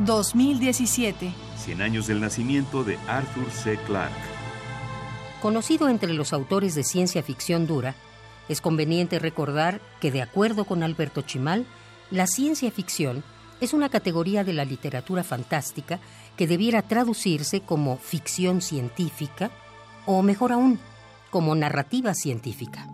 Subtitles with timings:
[0.00, 1.30] 2017.
[1.58, 3.78] 100 años del nacimiento de Arthur C.
[3.86, 4.14] Clarke.
[5.42, 7.94] Conocido entre los autores de ciencia ficción dura,
[8.48, 11.66] es conveniente recordar que, de acuerdo con Alberto Chimal,
[12.10, 13.22] la ciencia ficción
[13.60, 16.00] es una categoría de la literatura fantástica
[16.36, 19.50] que debiera traducirse como ficción científica
[20.06, 20.78] o, mejor aún,
[21.30, 22.88] como narrativa científica.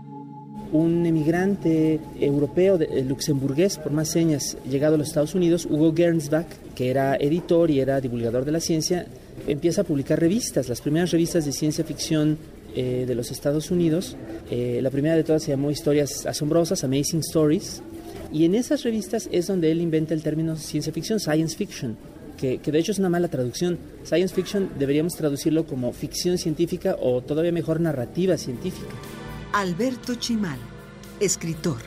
[0.76, 6.74] Un emigrante europeo, de, luxemburgués, por más señas, llegado a los Estados Unidos, Hugo Gernsback,
[6.74, 9.06] que era editor y era divulgador de la ciencia,
[9.46, 12.36] empieza a publicar revistas, las primeras revistas de ciencia ficción
[12.74, 14.18] eh, de los Estados Unidos.
[14.50, 17.80] Eh, la primera de todas se llamó Historias Asombrosas, Amazing Stories,
[18.30, 21.96] y en esas revistas es donde él inventa el término ciencia ficción, science fiction,
[22.36, 23.78] que, que, de hecho es una mala traducción.
[24.04, 28.92] Science fiction deberíamos traducirlo como ficción científica o todavía mejor narrativa científica.
[29.56, 30.58] Alberto Chimal,
[31.18, 31.78] escritor.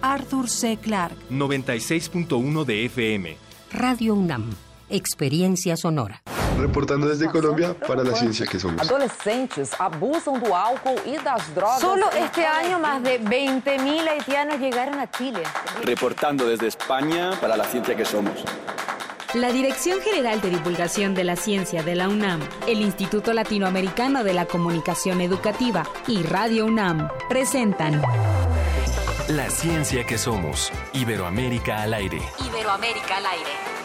[0.00, 0.78] Arthur C.
[0.78, 1.18] Clarke.
[1.28, 3.36] 96.1 de FM.
[3.72, 4.50] Radio UNAM,
[4.88, 6.22] experiencia sonora.
[6.58, 8.80] Reportando desde Colombia para la ciencia que somos.
[8.80, 11.78] Adolescentes abusan do álcool y das drogas.
[11.78, 15.42] Solo este año más de 20.000 haitianos llegaron a Chile.
[15.82, 18.42] Reportando desde España para la ciencia que somos.
[19.34, 24.32] La Dirección General de Divulgación de la Ciencia de la UNAM, el Instituto Latinoamericano de
[24.32, 28.00] la Comunicación Educativa y Radio UNAM presentan
[29.26, 32.22] La Ciencia que Somos, Iberoamérica al aire.
[32.46, 33.83] Iberoamérica al aire.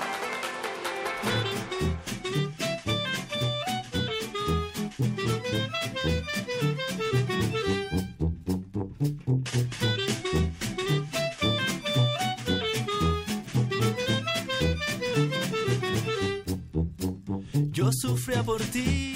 [18.29, 19.13] Sufría por ti,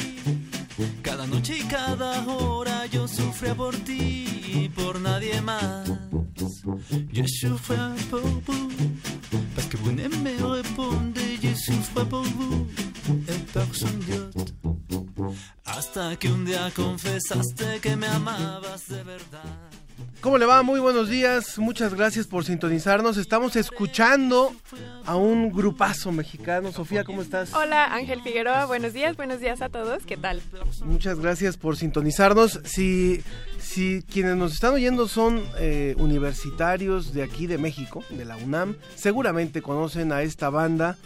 [1.03, 4.25] cada noche y cada hora yo sufría por ti
[4.55, 5.87] y por nadie más.
[7.11, 8.71] Je souffrais pour vous,
[9.55, 10.33] parce que vous ne me
[11.41, 12.67] je souffrais pour vous
[13.27, 13.43] et.
[15.65, 19.82] Hasta que un día confesaste que me amabas de verdad.
[20.23, 20.63] ¿Cómo le va?
[20.63, 23.17] Muy buenos días, muchas gracias por sintonizarnos.
[23.17, 24.55] Estamos escuchando
[25.05, 26.71] a un grupazo mexicano.
[26.71, 27.53] Sofía, ¿cómo estás?
[27.53, 30.41] Hola, Ángel Figueroa, buenos días, buenos días a todos, ¿qué tal?
[30.85, 32.61] Muchas gracias por sintonizarnos.
[32.63, 33.21] Si,
[33.59, 38.77] si quienes nos están oyendo son eh, universitarios de aquí de México, de la UNAM,
[38.95, 40.97] seguramente conocen a esta banda,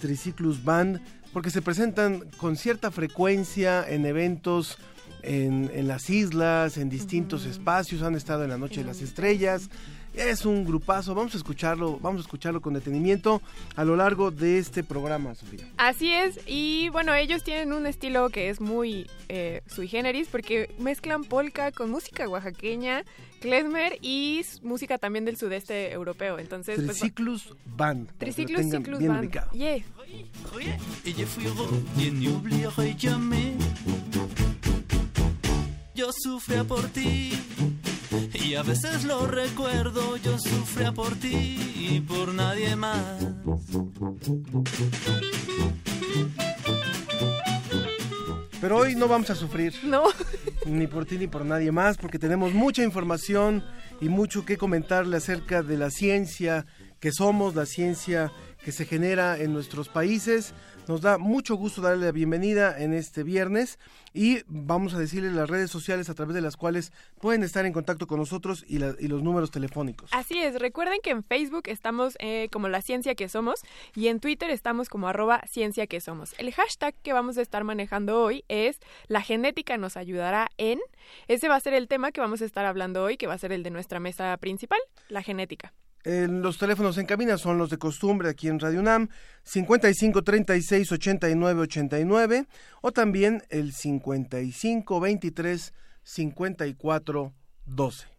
[0.00, 1.02] Triciclus Band,
[1.34, 4.78] porque se presentan con cierta frecuencia en eventos
[5.24, 7.50] en, en, las islas, en distintos uh -huh.
[7.50, 9.70] espacios, han estado en la Noche de las Estrellas.
[10.14, 13.42] Es un grupazo, vamos a escucharlo, vamos a escucharlo con detenimiento
[13.74, 15.66] a lo largo de este programa, Sofía.
[15.76, 20.72] Así es, y bueno, ellos tienen un estilo que es muy eh, sui generis porque
[20.78, 23.02] mezclan polka con música oaxaqueña,
[23.40, 26.38] klezmer y música también del sudeste europeo.
[26.38, 28.08] Entonces, Triciclus pues, Band.
[28.16, 29.32] Triciclus Band.
[29.52, 29.82] Yeah.
[36.04, 37.32] Yo sufría por ti
[38.34, 43.00] y a veces lo recuerdo, yo sufría por ti y por nadie más.
[48.60, 49.72] Pero hoy no vamos a sufrir.
[49.82, 50.02] No.
[50.66, 53.64] Ni por ti ni por nadie más, porque tenemos mucha información
[54.02, 56.66] y mucho que comentarle acerca de la ciencia
[57.00, 58.30] que somos, la ciencia
[58.62, 60.52] que se genera en nuestros países.
[60.86, 63.78] Nos da mucho gusto darle la bienvenida en este viernes
[64.12, 67.72] y vamos a decirles las redes sociales a través de las cuales pueden estar en
[67.72, 70.10] contacto con nosotros y, la, y los números telefónicos.
[70.12, 73.60] Así es, recuerden que en Facebook estamos eh, como la ciencia que somos
[73.94, 76.34] y en Twitter estamos como arroba ciencia que somos.
[76.36, 78.78] El hashtag que vamos a estar manejando hoy es
[79.08, 80.80] la genética nos ayudará en.
[81.28, 83.38] Ese va a ser el tema que vamos a estar hablando hoy, que va a
[83.38, 85.72] ser el de nuestra mesa principal, la genética.
[86.04, 89.08] Eh, los teléfonos en cabina son los de costumbre aquí en Radio UNAM,
[89.42, 92.46] 55 36 89 89
[92.82, 95.72] o también el 55 23
[96.02, 97.32] 54
[97.64, 98.13] 12.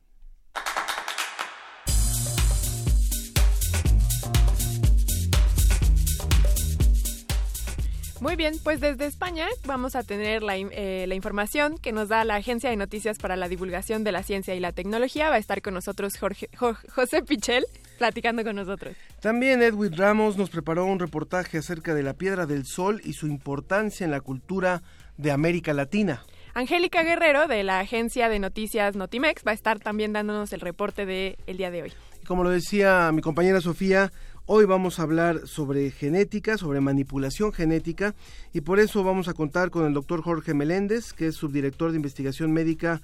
[8.25, 12.25] Muy bien, pues desde España vamos a tener la, eh, la, información que nos da
[12.25, 15.29] la Agencia de Noticias para la Divulgación de la Ciencia y la Tecnología.
[15.29, 17.65] Va a estar con nosotros Jorge, Jorge, José Pichel
[17.99, 18.95] platicando con nosotros.
[19.21, 23.27] También Edwin Ramos nos preparó un reportaje acerca de la Piedra del Sol y su
[23.27, 24.81] importancia en la cultura
[25.17, 26.25] de América Latina.
[26.55, 31.05] Angélica Guerrero de la Agencia de Noticias Notimex va a estar también dándonos el reporte
[31.05, 31.93] del el día de hoy.
[32.23, 34.11] Y como lo decía mi compañera Sofía,
[34.47, 38.13] Hoy vamos a hablar sobre genética, sobre manipulación genética,
[38.53, 41.97] y por eso vamos a contar con el doctor Jorge Meléndez, que es subdirector de
[41.97, 43.01] investigación médica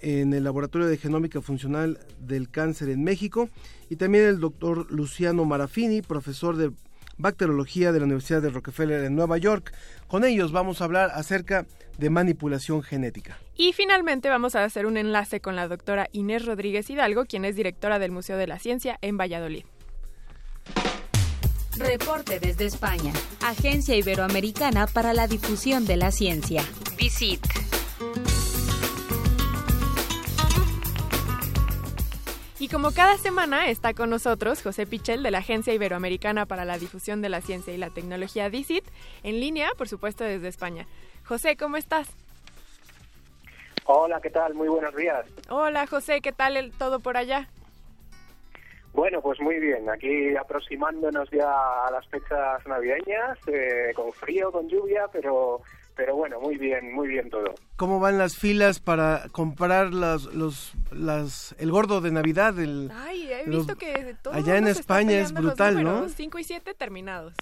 [0.00, 3.50] en el Laboratorio de Genómica Funcional del Cáncer en México,
[3.90, 6.70] y también el doctor Luciano Marafini, profesor de
[7.18, 9.74] Bacteriología de la Universidad de Rockefeller en Nueva York.
[10.06, 11.66] Con ellos vamos a hablar acerca
[11.98, 13.38] de manipulación genética.
[13.56, 17.56] Y finalmente vamos a hacer un enlace con la doctora Inés Rodríguez Hidalgo, quien es
[17.56, 19.64] directora del Museo de la Ciencia en Valladolid.
[21.78, 23.12] Reporte desde España.
[23.40, 26.62] Agencia Iberoamericana para la Difusión de la Ciencia.
[26.96, 27.40] Visit.
[32.58, 36.78] Y como cada semana está con nosotros José Pichel de la Agencia Iberoamericana para la
[36.78, 38.84] Difusión de la Ciencia y la Tecnología DICIT,
[39.22, 40.86] en línea, por supuesto, desde España.
[41.24, 42.08] José, ¿cómo estás?
[43.84, 44.54] Hola, ¿qué tal?
[44.54, 45.24] Muy buenos días.
[45.48, 47.48] Hola, José, ¿qué tal el, todo por allá?
[48.92, 49.88] Bueno, pues muy bien.
[49.88, 51.48] Aquí aproximándonos ya
[51.86, 55.62] a las fechas navideñas, eh, con frío, con lluvia, pero
[55.98, 57.56] pero bueno, muy bien, muy bien todo.
[57.74, 62.56] ¿Cómo van las filas para comprar las, los, las, el gordo de Navidad?
[62.56, 66.08] El, Ay, he visto que todo allá en España es brutal, ¿no?
[66.08, 67.34] 5 y 7 terminados.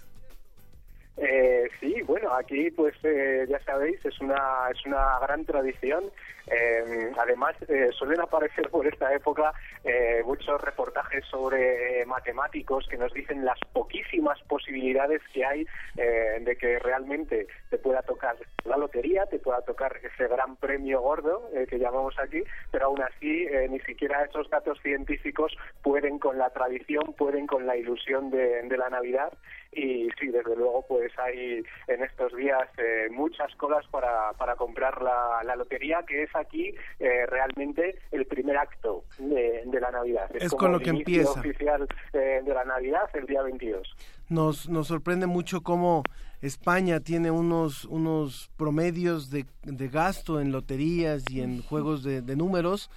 [1.19, 6.05] Eh, sí, bueno, aquí pues eh, ya sabéis, es una, es una gran tradición.
[6.47, 9.53] Eh, además, eh, suelen aparecer por esta época
[9.83, 15.67] eh, muchos reportajes sobre matemáticos que nos dicen las poquísimas posibilidades que hay
[15.97, 21.51] de que realmente te pueda tocar la lotería, te pueda tocar ese gran premio gordo
[21.69, 27.15] que llamamos aquí, pero aún así ni siquiera esos datos científicos pueden con la tradición,
[27.17, 29.33] pueden con la ilusión de, de la Navidad
[29.77, 32.69] y sí, desde luego pues hay en estos días
[33.11, 38.57] muchas colas para, para comprar la, la lotería que es aquí eh, realmente el primer
[38.57, 40.31] acto de, la Navidad.
[40.35, 41.39] Es, con lo que empieza.
[41.41, 43.97] oficial eh, de la Navidad el día 22.
[44.29, 46.03] Nos, nos sorprende mucho cómo
[46.41, 52.37] España tiene unos, unos promedios de, de gasto en loterías y en juegos de, de
[52.37, 52.91] números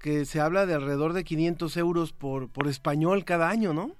[0.00, 3.92] que se habla de alrededor de 500 euros por, por español cada año, ¿no?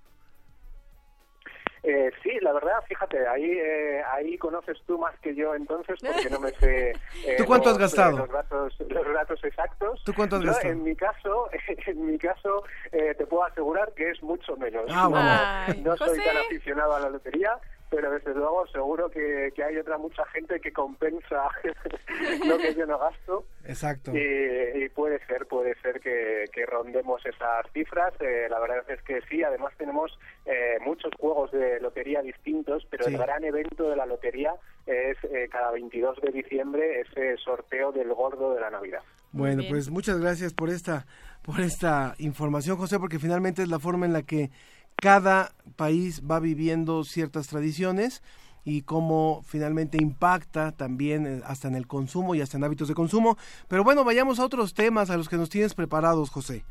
[1.87, 6.31] Eh, sí, la verdad, fíjate, ahí eh, ahí conoces tú más que yo entonces porque
[6.31, 6.91] no me sé
[7.27, 8.17] eh, ¿Tú cuánto has gastado?
[8.17, 10.03] los datos los datos exactos.
[10.03, 10.73] ¿Tú cuánto has yo, gastado?
[10.73, 11.51] En mi caso,
[11.87, 14.85] en mi caso eh, te puedo asegurar que es mucho menos.
[14.89, 15.83] Ah, bueno.
[15.85, 17.59] no, no soy tan aficionado a la lotería,
[17.95, 21.49] pero desde luego seguro que, que hay otra mucha gente que compensa
[22.45, 23.45] lo que yo no gasto.
[23.65, 24.13] Exacto.
[24.15, 28.13] Y, puede ser, puede ser que, que rondemos esas cifras.
[28.21, 33.07] Eh, la verdad es que sí, además tenemos eh, muchos juegos de lotería distintos, pero
[33.07, 34.55] el gran evento de la lotería
[34.87, 39.03] es eh, cada 22 de diciembre ese sorteo del gordo de la Navidad.
[39.33, 41.07] Bueno, pues muchas gracias por esta
[41.43, 44.51] por esta información, José, porque finalmente es la forma en la que
[44.97, 48.23] cada país va viviendo ciertas tradiciones
[48.65, 52.95] y cómo finalmente impacta también eh, hasta en el consumo y hasta en hábitos de
[52.95, 53.37] consumo.
[53.69, 56.65] Pero bueno, vayamos a otros temas a los que nos tienes preparados, José.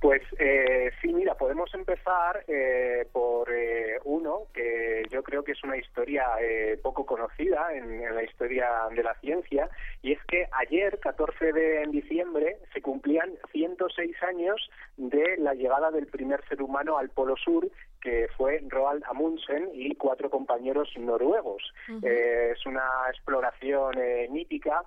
[0.00, 5.64] Pues eh, sí, mira, podemos empezar eh, por eh, uno que yo creo que es
[5.64, 9.68] una historia eh, poco conocida en, en, la historia de la ciencia,
[10.00, 16.06] y es que ayer, 14 de diciembre, se cumplían 106 años de la llegada del
[16.06, 17.68] primer ser humano al Polo Sur
[18.00, 21.62] que fue Roald Amundsen y cuatro compañeros noruegos.
[21.88, 22.06] Uh -huh.
[22.06, 24.84] eh, es una exploración eh, mítica,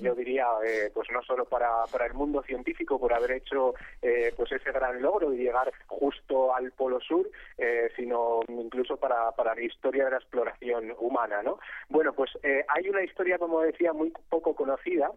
[0.00, 3.74] yo diría, eh, pues no solo para, para el mundo científico por haber hecho
[4.36, 7.28] pues ese gran logro de llegar justo al Polo Sur,
[7.96, 11.58] sino incluso para, para la historia de la exploración humana, ¿no?
[11.88, 15.10] Bueno, pues hay una historia, como decía, muy poco conocida,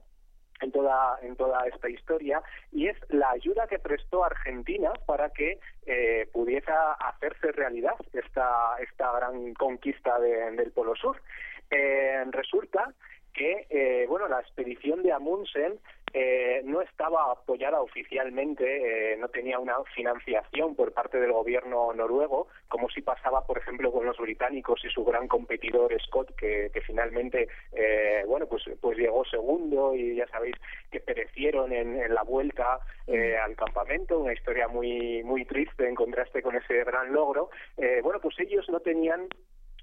[0.64, 2.42] en toda en toda esta historia
[2.72, 9.12] y es la ayuda que prestó Argentina para que eh, pudiese hacerse realidad esta esta
[9.18, 11.22] gran conquista de, del Polo Sur.
[11.70, 12.94] Eh, resulta
[13.34, 15.80] que eh, bueno la expedición de Amundsen
[16.14, 22.48] eh, no estaba apoyada oficialmente, eh, no tenía una financiación por parte del gobierno noruego,
[22.68, 26.82] como si pasaba, por ejemplo, con los británicos y su gran competidor Scott, que, que
[26.82, 30.56] finalmente, eh, bueno, pues, pues llegó segundo y ya sabéis
[30.92, 35.96] que perecieron en, en la vuelta eh, al campamento, una historia muy, muy triste en
[35.96, 37.50] contraste con ese gran logro.
[37.78, 39.28] Eh, bueno, pues ellos no tenían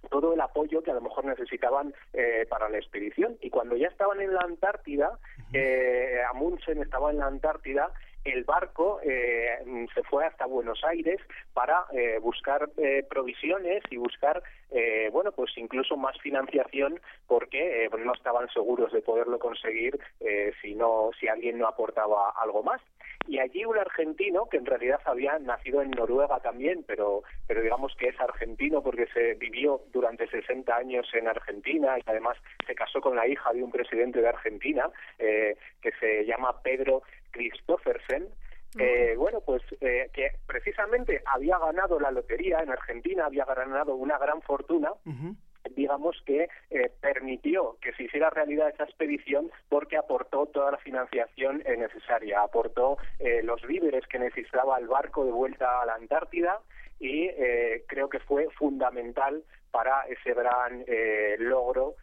[0.09, 3.37] todo el apoyo que a lo mejor necesitaban eh, para la expedición.
[3.41, 5.19] Y cuando ya estaban en la Antártida,
[5.53, 7.93] eh, Amundsen estaba en la Antártida,
[8.25, 9.59] el barco eh,
[9.95, 11.21] se fue hasta Buenos Aires
[11.55, 17.91] para eh, buscar eh, provisiones y buscar, eh, bueno, pues incluso más financiación porque eh,
[18.05, 22.81] no estaban seguros de poderlo conseguir eh, si, no, si alguien no aportaba algo más.
[23.27, 27.95] Y allí un argentino que en realidad había nacido en Noruega también, pero pero digamos
[27.97, 33.01] que es argentino porque se vivió durante 60 años en Argentina y además se casó
[33.01, 38.29] con la hija de un presidente de Argentina que se llama Pedro Christoffersen.
[38.79, 44.17] Eh, bueno, pues eh, que precisamente había ganado la lotería en Argentina, había ganado una
[44.17, 44.91] gran fortuna
[45.75, 51.63] digamos que eh, permitió que se hiciera realidad esa expedición porque aportó toda la financiación
[51.65, 56.61] eh, necesaria, aportó eh, los víveres que necesitaba el barco de vuelta a la Antártida
[56.99, 57.31] y
[57.87, 60.85] creo que fue fundamental para ese gran
[61.39, 61.95] logro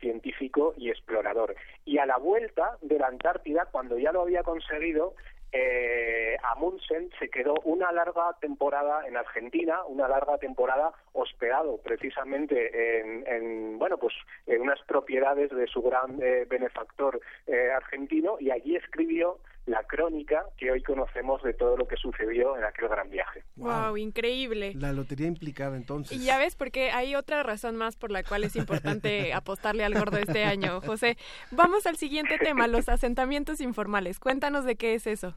[0.00, 1.54] científico y explorador.
[1.84, 5.14] Y a la vuelta de la Antártida, cuando ya lo había conseguido,
[5.50, 13.78] eh, Amundsen se quedó una larga temporada en Argentina, una larga temporada hospedado precisamente en,
[13.78, 14.14] bueno, pues
[14.46, 20.44] en unas propiedades de su gran eh, benefactor eh, argentino y allí escribió la crónica
[20.56, 23.44] que hoy conocemos de todo lo que sucedió en aquel gran viaje.
[23.56, 24.72] Wow, increíble.
[24.74, 26.18] La lotería implicada entonces.
[26.18, 29.94] Y ya ves, porque hay otra razón más por la cual es importante apostarle al
[29.94, 31.16] gordo este año, José.
[31.50, 34.18] Vamos al siguiente tema, los asentamientos informales.
[34.18, 35.34] Cuéntanos de qué es eso.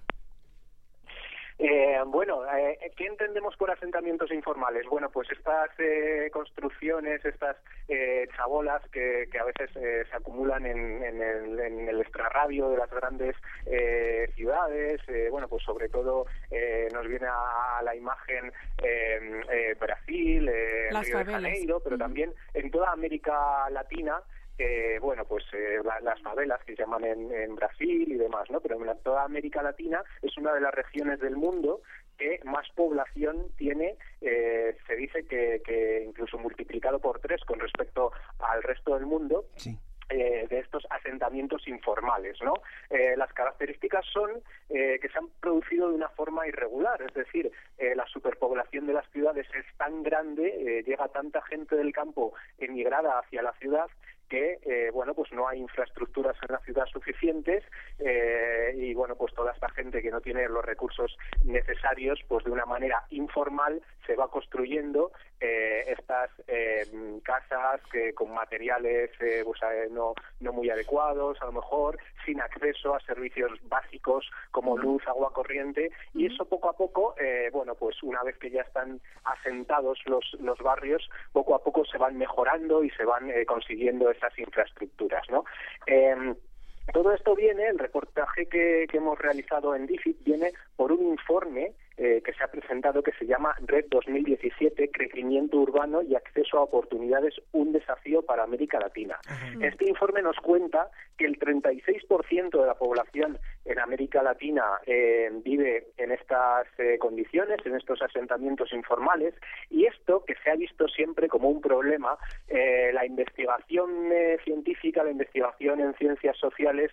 [1.63, 4.83] Eh, bueno, eh, ¿qué entendemos por asentamientos informales?
[4.89, 7.55] Bueno, pues estas eh, construcciones, estas
[7.87, 9.69] eh, chabolas que, a veces
[10.09, 13.35] se acumulan en, el, en, el, extrarradio de las grandes
[14.35, 16.25] ciudades, bueno, pues sobre todo
[16.93, 18.51] nos viene a, la imagen
[19.79, 24.19] Brasil, Río de Janeiro, pero también en toda América Latina
[25.01, 28.61] bueno, pues eh, las favelas que llaman en, Brasil y demás, ¿no?
[28.61, 31.81] Pero en toda América Latina es una de las regiones del mundo
[32.17, 38.63] que más población tiene, eh, se dice que, incluso multiplicado por tres con respecto al
[38.63, 39.45] resto del mundo.
[40.13, 42.55] Eh, de estos asentamientos informales, ¿no?
[43.15, 47.49] las características son que se han producido de una forma irregular, es decir,
[47.95, 53.41] la superpoblación de las ciudades es tan grande, llega tanta gente del campo emigrada hacia
[53.41, 53.87] la ciudad
[54.31, 57.65] que eh, bueno pues no hay infraestructuras en la ciudad suficientes
[57.99, 62.51] eh, y bueno pues toda esta gente que no tiene los recursos necesarios pues de
[62.51, 66.29] una manera informal se va construyendo eh, estas
[67.23, 69.11] casas que con materiales
[69.43, 69.59] pues,
[69.91, 75.33] no no muy adecuados a lo mejor sin acceso a servicios básicos como luz agua
[75.33, 77.15] corriente y eso poco a poco
[77.51, 81.97] bueno pues una vez que ya están asentados los los barrios poco a poco se
[81.97, 85.45] van mejorando y se van consiguiendo esas infraestructuras, ¿no?
[85.87, 86.35] Em,
[86.93, 91.73] todo esto viene, el reportaje que, que hemos realizado en DIFIT viene por un informe
[92.03, 96.63] eh, que se ha presentado que se llama Red 2017, Crecimiento Urbano y Acceso a
[96.63, 99.19] Oportunidades, un desafío para América Latina.
[99.61, 103.37] Este informe nos cuenta que el 36% de la población
[103.71, 109.33] en América Latina eh, vive en estas eh, condiciones, en estos asentamientos informales,
[109.69, 112.17] y esto que se ha visto siempre como un problema,
[112.93, 114.09] la investigación
[114.43, 116.91] científica, la investigación en ciencias sociales,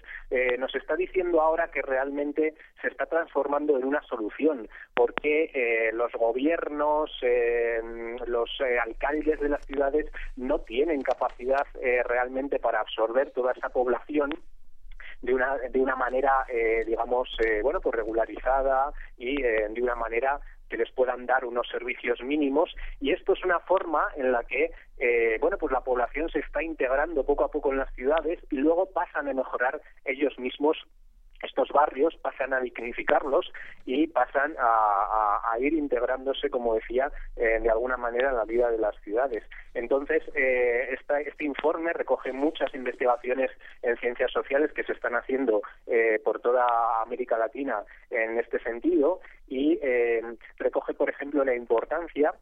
[0.58, 6.12] nos está diciendo ahora que realmente se está transformando en una solución porque eh, los
[6.12, 7.80] gobiernos, eh,
[8.26, 10.06] los eh, alcaldes de las ciudades
[10.36, 11.66] no tienen capacidad
[12.04, 14.30] realmente para absorber toda esa población
[15.22, 16.46] de una de una manera
[16.86, 17.28] digamos
[17.62, 22.74] bueno pues regularizada y de una manera que les puedan dar unos servicios mínimos.
[23.00, 24.70] Y esto es una forma en la que
[25.40, 28.86] bueno pues la población se está integrando poco a poco en las ciudades y luego
[28.92, 30.76] pasan a mejorar ellos mismos
[31.42, 33.52] estos barrios pasan a dignificarlos
[33.86, 38.78] y pasan a, ir integrándose, como decía, eh, de alguna manera en la vida de
[38.78, 39.42] las ciudades.
[39.74, 43.50] Entonces, eh, este informe recoge muchas investigaciones
[43.82, 49.20] en ciencias sociales que se están haciendo eh, por toda América Latina en este sentido
[49.48, 49.80] y
[50.58, 52.34] recoge, por ejemplo, la importancia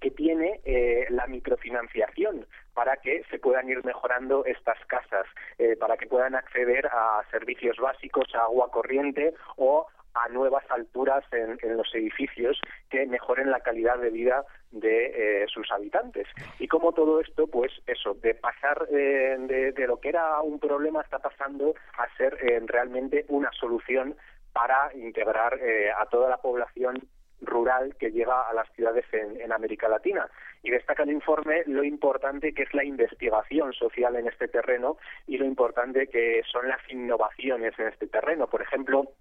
[0.00, 5.96] que tiene eh, la microfinanciación para que se puedan ir mejorando estas casas, eh, para
[5.96, 11.94] que puedan acceder a servicios básicos, a agua corriente o a nuevas alturas en, los
[11.94, 16.28] edificios que mejoren la calidad de vida de eh, sus habitantes.
[16.58, 21.00] Y como todo esto, pues eso, de pasar de, de, lo que era un problema
[21.00, 24.16] está pasando a ser realmente una solución
[24.52, 25.58] para integrar
[25.98, 27.08] a toda la población
[27.40, 30.28] rural que llega a las ciudades en, América Latina.
[30.62, 35.38] Y destaca el informe lo importante que es la investigación social en este terreno y
[35.38, 38.48] lo importante que son las innovaciones en este terreno.
[38.48, 39.12] Por ejemplo,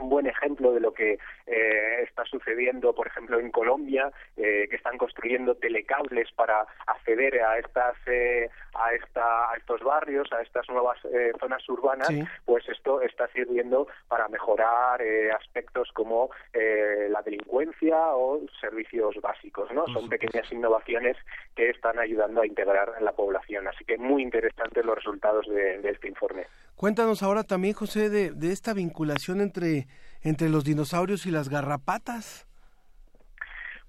[0.00, 4.76] un buen ejemplo de lo que eh, está sucediendo, por ejemplo, en Colombia, eh, que
[4.76, 10.68] están construyendo telecables para acceder a estas eh, a esta a estos barrios, a estas
[10.68, 10.98] nuevas
[11.40, 12.10] zonas urbanas,
[12.44, 15.00] pues esto está sirviendo para mejorar
[15.36, 19.86] aspectos como la delincuencia o servicios básicos, ¿no?
[19.88, 21.16] Son pequeñas innovaciones
[21.54, 23.66] que están ayudando a integrar a la población.
[23.68, 26.46] Así que muy interesantes los resultados de, de este informe.
[26.78, 29.88] Cuéntanos ahora también, José, de, de esta vinculación entre,
[30.22, 32.46] entre los dinosaurios y las garrapatas.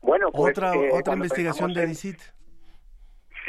[0.02, 2.20] Bueno, pues, otra, eh, otra investigación de DICIT.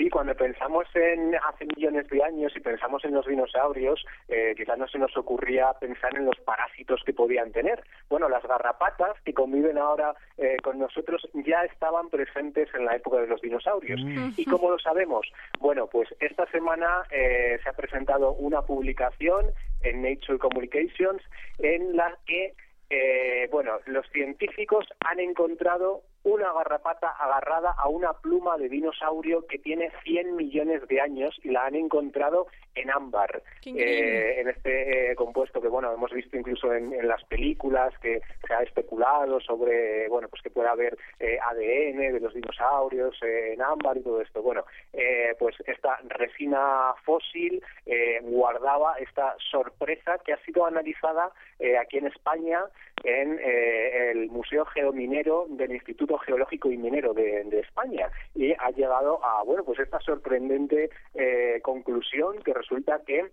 [0.00, 4.78] Sí, cuando pensamos en hace millones de años y pensamos en los dinosaurios, eh, quizás
[4.78, 7.84] no se nos ocurría pensar en los parásitos que podían tener.
[8.08, 13.18] Bueno, las garrapatas que conviven ahora eh, con nosotros ya estaban presentes en la época
[13.18, 14.00] de los dinosaurios.
[14.02, 14.30] Mm.
[14.38, 15.30] ¿Y cómo lo sabemos?
[15.58, 19.52] Bueno, pues esta semana eh, se ha presentado una publicación
[19.82, 21.20] en Nature Communications
[21.58, 22.54] en la que
[22.92, 29.58] eh, bueno, los científicos han encontrado una garrapata agarrada a una pluma de dinosaurio que
[29.58, 35.14] tiene 100 millones de años y la han encontrado en ámbar, eh, en este eh,
[35.16, 40.08] compuesto que bueno hemos visto incluso en, en las películas que se ha especulado sobre
[40.08, 44.20] bueno pues que puede haber eh, ADN de los dinosaurios eh, en ámbar y todo
[44.20, 44.42] esto.
[44.42, 51.78] Bueno, eh, pues esta resina fósil eh, guardaba esta sorpresa que ha sido analizada eh,
[51.78, 52.60] aquí en España
[53.02, 59.42] en el Museo Geominero del Instituto Geológico y Minero de, España y ha llegado a
[59.42, 63.30] bueno pues esta sorprendente eh, conclusión que resulta que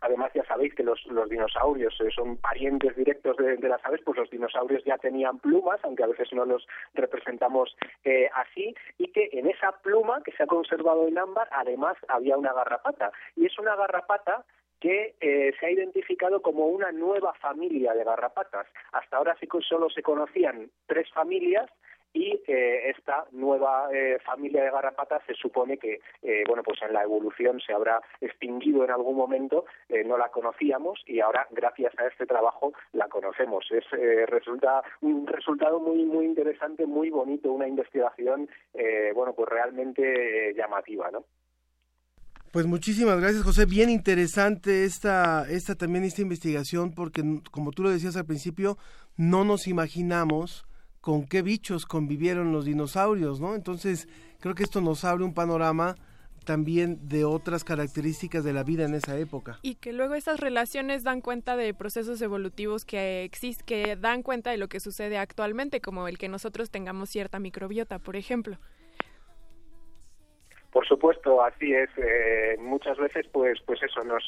[0.00, 0.98] Además, ya sabéis que los,
[1.28, 5.78] dinosaurios eh, son parientes directos de, de las aves, pues los dinosaurios ya tenían plumas,
[5.82, 10.42] aunque a veces no los representamos eh, así, y que en esa pluma que se
[10.42, 13.12] ha conservado en ámbar, además había una garrapata.
[13.36, 14.44] Y es una garrapata
[14.80, 18.66] que eh, se ha identificado como una nueva familia de garrapatas.
[18.92, 21.70] Hasta ahora sí que solo se conocían tres familias
[22.12, 26.92] y eh, esta nueva eh, familia de garrapatas se supone que eh, bueno pues en
[26.92, 31.96] la evolución se habrá extinguido en algún momento eh, no la conocíamos y ahora gracias
[31.98, 37.52] a este trabajo la conocemos es eh, resulta un resultado muy muy interesante muy bonito
[37.52, 38.48] una investigación
[39.14, 41.24] bueno pues realmente llamativa no
[42.52, 43.64] Pues muchísimas gracias, José.
[43.64, 48.76] Bien interesante esta, esta también esta investigación, porque como tú lo decías al principio,
[49.16, 50.64] no nos imaginamos
[51.00, 53.54] con qué bichos convivieron los dinosaurios, ¿no?
[53.54, 55.96] Entonces, creo que esto nos abre un panorama
[56.44, 59.58] también de otras características de la vida en esa época.
[59.62, 64.50] Y que luego estas relaciones dan cuenta de procesos evolutivos que existen, que dan cuenta
[64.50, 68.58] de lo que sucede actualmente, como el que nosotros tengamos cierta microbiota, por ejemplo.
[70.72, 71.90] Por supuesto, así es.
[71.96, 74.22] Eh, muchas veces, pues, pues eso, nos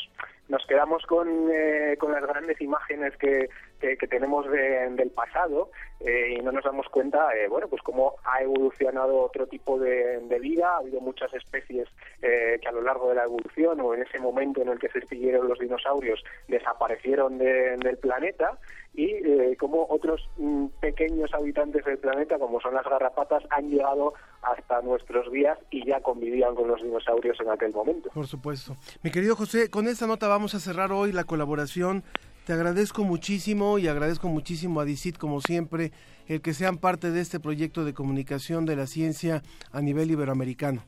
[0.49, 3.49] nos quedamos con, eh, con las grandes imágenes que,
[3.81, 8.17] que, tenemos de- del pasado eh, y no nos damos cuenta, eh, bueno, pues cómo
[8.25, 10.75] ha evolucionado otro tipo de, de vida.
[10.75, 11.89] Ha habido muchas especies
[12.21, 14.89] eh, que a lo largo de la evolución o en ese momento en el que
[14.91, 18.59] se extinguieron los dinosaurios desaparecieron de- del planeta
[18.95, 24.13] y eh, como otros mm, pequeños habitantes del planeta, como son las garrapatas, han llegado
[24.43, 28.11] hasta nuestros días y ya convivían con los dinosaurios en aquel momento.
[28.13, 28.77] Por supuesto.
[29.03, 32.03] Mi querido José, con esta nota vamos a cerrar hoy la colaboración.
[32.47, 35.93] Te agradezco muchísimo y agradezco muchísimo a DICIT, como siempre,
[36.27, 40.83] el que sean parte de este proyecto de comunicación de la ciencia a nivel iberoamericano.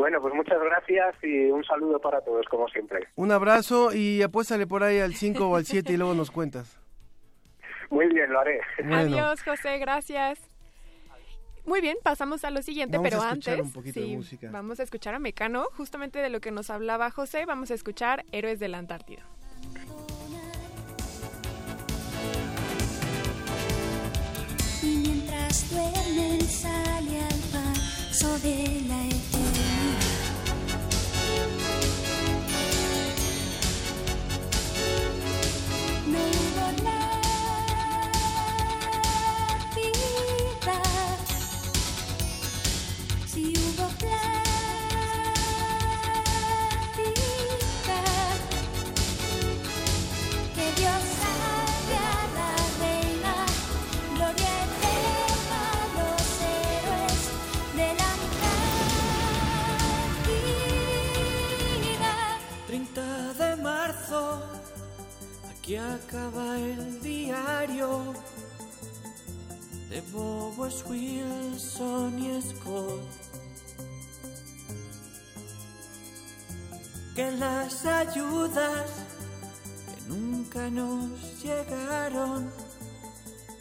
[0.00, 3.06] Bueno, pues muchas gracias y un saludo para todos, como siempre.
[3.16, 6.80] Un abrazo y apuéstale por ahí al 5 o al 7 y luego nos cuentas.
[7.90, 8.62] Muy bien, lo haré.
[8.78, 8.96] Bueno.
[8.96, 10.40] Adiós, José, gracias.
[11.66, 14.48] Muy bien, pasamos a lo siguiente, Vamos pero a antes un poquito de sí, música.
[14.50, 18.24] vamos a escuchar a Mecano, justamente de lo que nos hablaba José, vamos a escuchar
[18.32, 19.22] Héroes de la Antártida.
[24.82, 29.19] Y mientras duermen sale al paso de la
[65.70, 68.14] aquí acaba el diario
[69.88, 73.00] de Bobos, Wilson y Scott.
[77.14, 78.90] Que las ayudas
[79.86, 82.50] que nunca nos llegaron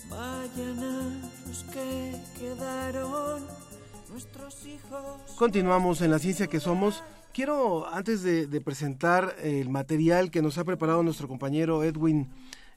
[0.09, 3.45] vayan a los que quedaron,
[4.09, 5.35] nuestros hijos.
[5.37, 7.03] Continuamos en la ciencia que somos.
[7.33, 12.29] Quiero, antes de, presentar el material que nos ha preparado nuestro compañero Edwin,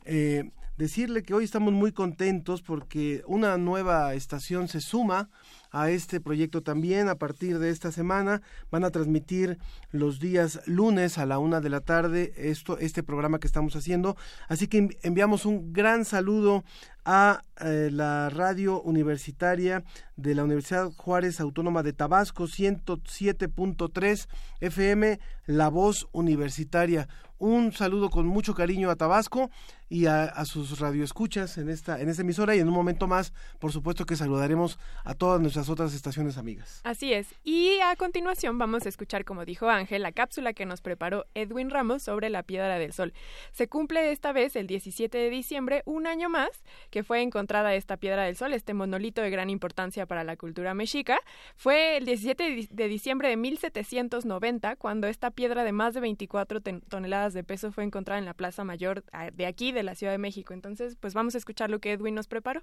[0.05, 5.31] eh, decirle que hoy estamos muy contentos porque una nueva estación se suma
[5.71, 8.43] a este proyecto también a partir de esta semana.
[8.71, 9.59] Van a transmitir
[9.91, 14.17] los días lunes a la una de la tarde esto, este programa que estamos haciendo.
[14.49, 16.63] Así que envi- enviamos un gran saludo
[17.05, 19.85] a eh, la radio universitaria
[20.17, 24.29] de la Universidad Juárez Autónoma de Tabasco, 107.3
[24.61, 27.09] FM, La Voz Universitaria.
[27.39, 29.51] Un saludo con mucho cariño a Tabasco
[29.89, 33.35] y a, a, sus radioescuchas en esta, en esta emisora y en un momento más,
[33.59, 36.81] por supuesto que saludaremos a todas nuestras otras estaciones amigas.
[36.85, 37.35] Así es.
[37.43, 41.69] Y a continuación vamos a escuchar, como dijo Ángel, la cápsula que nos preparó Edwin
[41.69, 43.13] Ramos sobre la Piedra del Sol.
[43.51, 46.63] Se cumple esta vez el 17 de diciembre, un año más,
[46.93, 50.75] que fue encontrada esta Piedra del Sol, este monolito de gran importancia para la cultura
[50.75, 51.19] mexica.
[51.57, 57.33] Fue el 17 de diciembre de 1790 cuando esta piedra de más de 24 toneladas
[57.33, 60.19] de peso fue encontrada en la Plaza Mayor ah, de aquí, de la Ciudad de
[60.19, 60.53] México.
[60.53, 62.63] Entonces, pues vamos a escuchar lo que Edwin nos preparó.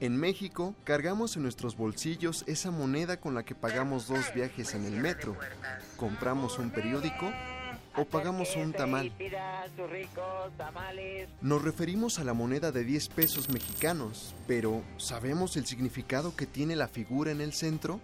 [0.00, 4.84] En México, cargamos en nuestros bolsillos esa moneda con la que pagamos dos viajes en
[4.84, 5.36] el metro,
[5.96, 7.32] compramos un periódico
[7.98, 9.12] o pagamos un tamal.
[11.40, 16.76] Nos referimos a la moneda de 10 pesos mexicanos, pero ¿sabemos el significado que tiene
[16.76, 18.00] la figura en el centro?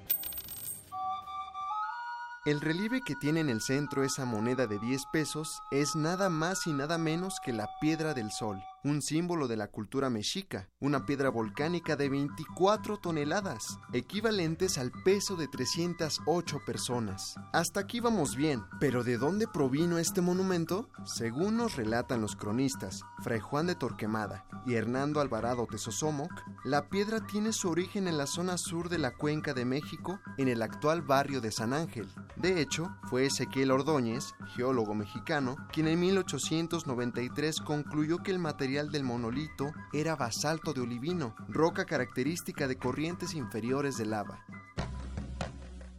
[2.44, 6.66] El relieve que tiene en el centro esa moneda de 10 pesos es nada más
[6.66, 11.06] y nada menos que la piedra del sol, un símbolo de la cultura mexica, una
[11.06, 17.34] piedra volcánica de 24 toneladas, equivalentes al peso de 308 personas.
[17.54, 20.90] Hasta aquí vamos bien, pero ¿de dónde provino este monumento?
[21.06, 27.26] Según nos relatan los cronistas, Fray Juan de Torquemada y Hernando Alvarado Tesosomoc, la piedra
[27.26, 31.00] tiene su origen en la zona sur de la cuenca de México, en el actual
[31.00, 32.06] barrio de San Ángel.
[32.36, 39.04] De hecho, fue Ezequiel Ordóñez, geólogo mexicano, quien en 1893 concluyó que el material del
[39.04, 44.44] monolito era basalto de olivino, roca característica de corrientes inferiores de lava.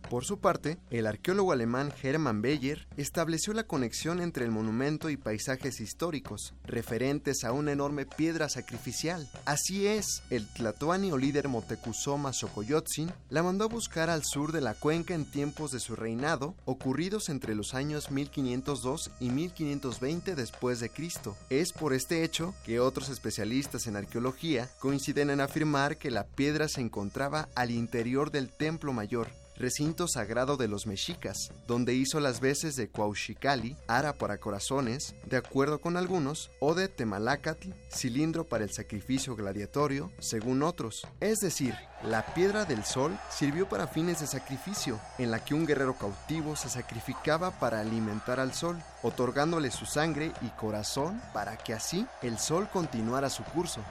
[0.10, 5.18] Por su parte, el arqueólogo alemán Hermann Beyer estableció la conexión entre el monumento y
[5.18, 9.28] paisajes históricos, referentes a una enorme piedra sacrificial.
[9.46, 14.62] Así es, el tlatoani o líder Motecuzoma Xocoyotzin la mandó a buscar al sur de
[14.62, 20.80] la cuenca en tiempos de su reinado, ocurridos entre los años 1502 y 1520 después
[20.80, 21.36] de Cristo.
[21.50, 26.68] Es por este hecho que otros especialistas en arqueología coinciden en afirmar que la piedra
[26.68, 32.40] se encontraba al interior del templo mayor, recinto sagrado de los mexicas, donde hizo las
[32.40, 38.64] veces de Cuauchicali, ara para corazones, de acuerdo con algunos, o de Temalacatl, cilindro para
[38.64, 41.08] el sacrificio gladiatorio, según otros.
[41.20, 45.66] Es decir, la piedra del sol sirvió para fines de sacrificio, en la que un
[45.66, 51.74] guerrero cautivo se sacrificaba para alimentar al sol, otorgándole su sangre y corazón para que
[51.74, 53.82] así el sol continuara su curso.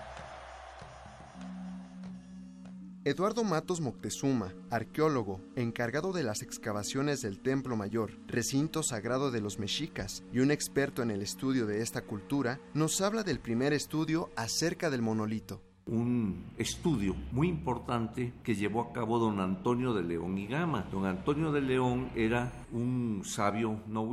[3.06, 9.58] Eduardo Matos Moctezuma, arqueólogo, encargado de las excavaciones del Templo Mayor, recinto sagrado de los
[9.58, 14.30] mexicas, y un experto en el estudio de esta cultura, nos habla del primer estudio
[14.36, 15.60] acerca del monolito.
[15.84, 20.88] Un estudio muy importante que llevó a cabo don Antonio de León y Gama.
[20.90, 24.10] Don Antonio de León era un sabio no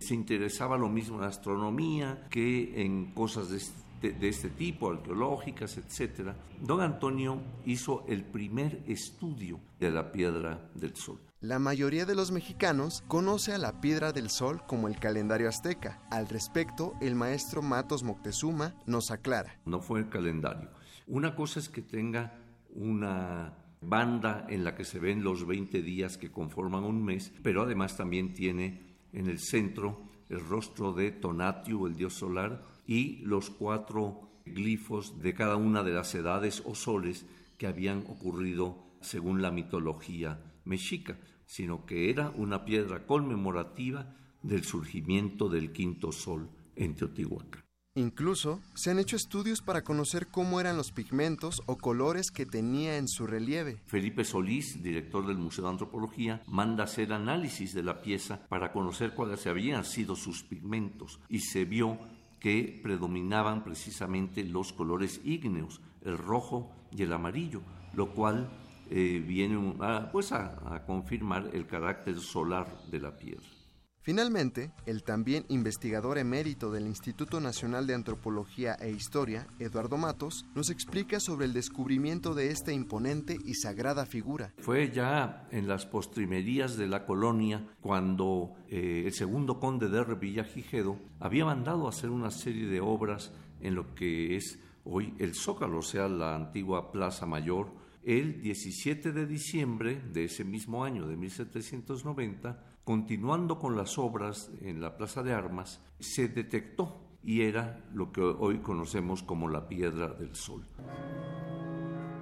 [0.00, 4.90] se interesaba lo mismo en astronomía que en cosas de este de, de, este tipo,
[4.90, 11.18] arqueológicas, etc., don Antonio hizo el primer estudio de la piedra del sol.
[11.40, 16.02] La mayoría de los mexicanos conoce a la piedra del sol como el calendario azteca.
[16.10, 19.58] Al respecto, el maestro Matos Moctezuma nos aclara.
[19.64, 20.68] No fue el calendario.
[21.06, 22.38] Una cosa es que tenga
[22.74, 27.62] una banda en la que se ven los 20 días que conforman un mes, pero
[27.62, 33.50] además también tiene en el centro el rostro de Tonatiuh, el dios solar, y los
[33.50, 37.24] cuatro glifos de cada una de las edades o soles
[37.56, 45.48] que habían ocurrido según la mitología mexica, sino que era una piedra conmemorativa del surgimiento
[45.48, 47.62] del quinto sol en Teotihuacán.
[47.94, 52.96] Incluso se han hecho estudios para conocer cómo eran los pigmentos o colores que tenía
[52.96, 53.82] en su relieve.
[53.86, 59.14] Felipe Solís, director del Museo de Antropología, manda hacer análisis de la pieza para conocer
[59.14, 61.98] cuáles habían sido sus pigmentos y se vio
[62.40, 67.60] que predominaban precisamente los colores ígneos, el rojo y el amarillo,
[67.92, 68.50] lo cual
[68.90, 73.59] eh, viene a, pues a, a confirmar el carácter solar de la piedra.
[74.02, 80.70] Finalmente, el también investigador emérito del Instituto Nacional de Antropología e Historia, Eduardo Matos, nos
[80.70, 84.54] explica sobre el descubrimiento de esta imponente y sagrada figura.
[84.58, 90.96] Fue ya en las postrimerías de la colonia cuando eh, el segundo conde de Revillagigedo
[91.18, 95.82] había mandado hacer una serie de obras en lo que es hoy el Zócalo, o
[95.82, 97.68] sea, la antigua Plaza Mayor,
[98.02, 104.80] el 17 de diciembre de ese mismo año de 1790, continuando con las obras en
[104.80, 110.08] la Plaza de Armas, se detectó y era lo que hoy conocemos como la Piedra
[110.08, 110.66] del Sol.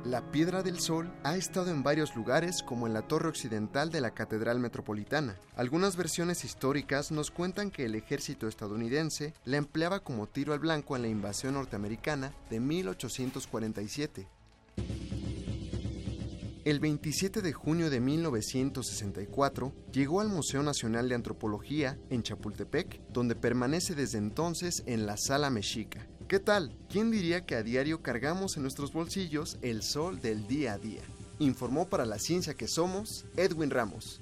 [0.04, 4.02] La Piedra del Sol ha estado en varios lugares como en la torre occidental de
[4.02, 5.38] la Catedral Metropolitana.
[5.56, 10.96] Algunas versiones históricas nos cuentan que el ejército estadounidense la empleaba como tiro al blanco
[10.96, 14.28] en la invasión norteamericana de 1847.
[16.64, 23.36] El 27 de junio de 1964 llegó al Museo Nacional de Antropología en Chapultepec, donde
[23.36, 26.06] permanece desde entonces en la Sala Mexica.
[26.28, 26.76] ¿Qué tal?
[26.90, 31.02] ¿Quién diría que a diario cargamos en nuestros bolsillos el sol del día a día?
[31.38, 34.20] Informó para la ciencia que somos Edwin Ramos.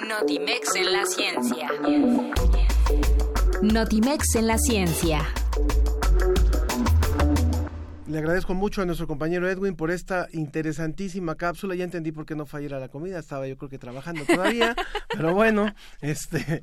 [0.08, 1.68] Notimex en la ciencia.
[3.62, 5.26] Notimex en la ciencia.
[8.08, 11.74] Le agradezco mucho a nuestro compañero Edwin por esta interesantísima cápsula.
[11.74, 13.18] Ya entendí por qué no fallara la comida.
[13.18, 14.76] Estaba yo creo que trabajando todavía.
[15.10, 16.62] pero bueno, este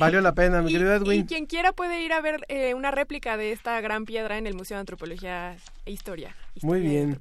[0.00, 1.20] valió la pena, mi Y- querido Edwin.
[1.20, 4.48] Y quien quiera puede ir a ver eh, una réplica de esta gran piedra en
[4.48, 6.34] el Museo de Antropología e Historia.
[6.62, 7.20] Muy Historia bien.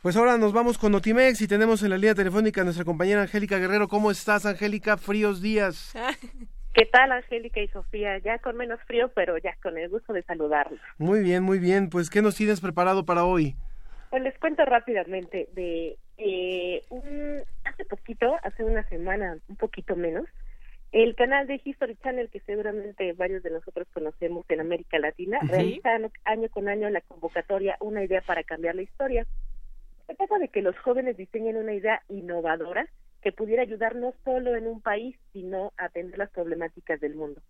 [0.00, 3.22] Pues ahora nos vamos con Notimex y tenemos en la línea telefónica a nuestra compañera
[3.22, 3.88] Angélica Guerrero.
[3.88, 4.96] ¿Cómo estás, Angélica?
[4.96, 5.92] Fríos días.
[6.78, 8.18] ¿Qué tal, Angélica y Sofía?
[8.18, 10.78] Ya con menos frío, pero ya con el gusto de saludarlos.
[10.96, 11.90] Muy bien, muy bien.
[11.90, 13.56] Pues, ¿qué nos tienes preparado para hoy?
[14.10, 20.26] Pues les cuento rápidamente de eh, un, hace poquito, hace una semana, un poquito menos,
[20.92, 25.90] el canal de History Channel, que seguramente varios de nosotros conocemos en América Latina, realiza
[25.96, 29.26] año, año con año la convocatoria Una idea para cambiar la historia.
[30.06, 32.86] Se trata de que los jóvenes diseñen una idea innovadora
[33.22, 37.40] que pudiera ayudar no solo en un país, sino a atender las problemáticas del mundo.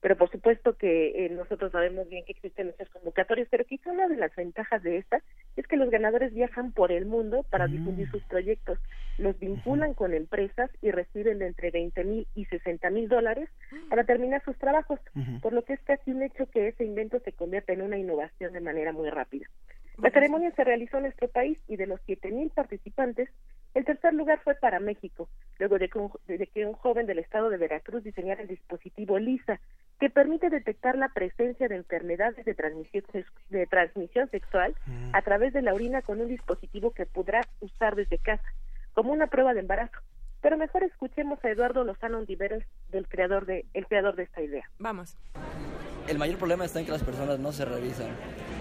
[0.00, 4.06] Pero por supuesto que eh, nosotros sabemos bien que existen estas convocatorias, pero quizá una
[4.06, 5.20] de las ventajas de esta
[5.56, 8.78] es que los ganadores viajan por el mundo para difundir sus proyectos,
[9.18, 13.48] los vinculan con empresas y reciben de entre 20 mil y 60 mil dólares
[13.90, 15.00] para terminar sus trabajos,
[15.42, 18.52] por lo que es casi un hecho que ese invento se convierta en una innovación
[18.52, 19.48] de manera muy rápida.
[20.00, 23.28] La ceremonia se realizó en nuestro país y de los 7.000 participantes,
[23.78, 27.20] el tercer lugar fue para México, luego de que, un, de que un joven del
[27.20, 29.60] estado de Veracruz diseñara el dispositivo LISA,
[30.00, 34.74] que permite detectar la presencia de enfermedades de transmisión, sex- de transmisión sexual
[35.12, 38.44] a través de la orina con un dispositivo que podrá usar desde casa,
[38.94, 39.98] como una prueba de embarazo.
[40.40, 44.68] Pero mejor escuchemos a Eduardo Lozano Ontiveros, del creador de, el creador de esta idea.
[44.78, 45.16] Vamos.
[46.08, 48.08] El mayor problema está en que las personas no se revisan.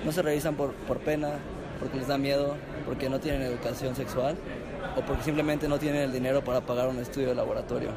[0.05, 1.39] No se revisan por, por pena,
[1.79, 4.35] porque les da miedo, porque no tienen educación sexual
[4.95, 7.89] o porque simplemente no tienen el dinero para pagar un estudio de laboratorio.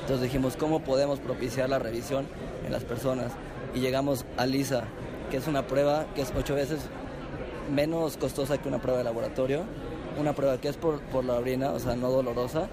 [0.00, 2.26] Entonces dijimos, ¿cómo podemos propiciar la revisión
[2.64, 3.32] en las personas?
[3.74, 4.84] Y llegamos a LISA,
[5.30, 6.80] que es una prueba que es ocho veces
[7.74, 9.64] menos costosa que una prueba de laboratorio,
[10.18, 12.68] una prueba que es por, por la orina, o sea, no dolorosa,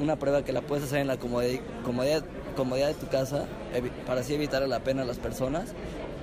[0.00, 2.24] una prueba que la puedes hacer en la comodidad, comodidad,
[2.56, 3.46] comodidad de tu casa
[4.06, 5.74] para así evitar la pena a las personas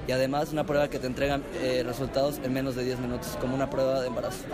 [0.08, 3.56] y además una prueba que te entregan eh, resultados en menos de 10 minutos, como
[3.56, 4.46] una prueba de embarazo.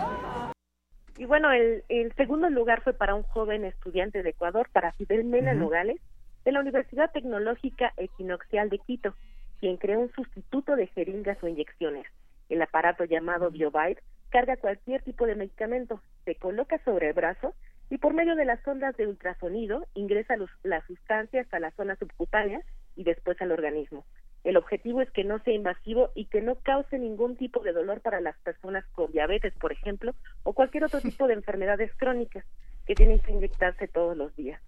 [1.16, 5.24] Y bueno, el, el segundo lugar fue para un joven estudiante de Ecuador, para Fidel
[5.24, 5.54] Mena.
[5.54, 6.00] Nogales,
[6.44, 9.14] de la Universidad Tecnológica Equinoxial de Quito,
[9.60, 12.06] quien creó un sustituto de jeringas o inyecciones.
[12.48, 17.54] El aparato llamado BioBite carga cualquier tipo de medicamento, se coloca sobre el brazo
[17.88, 21.94] y por medio de las ondas de ultrasonido ingresa los, las sustancias a la zona
[21.96, 22.60] subcutánea
[22.96, 24.04] y después al organismo.
[24.44, 28.02] El objetivo es que no sea invasivo y que no cause ningún tipo de dolor
[28.02, 32.44] para las personas con diabetes, por ejemplo, o cualquier otro tipo de enfermedades crónicas
[32.86, 34.60] que tienen que inyectarse todos los días.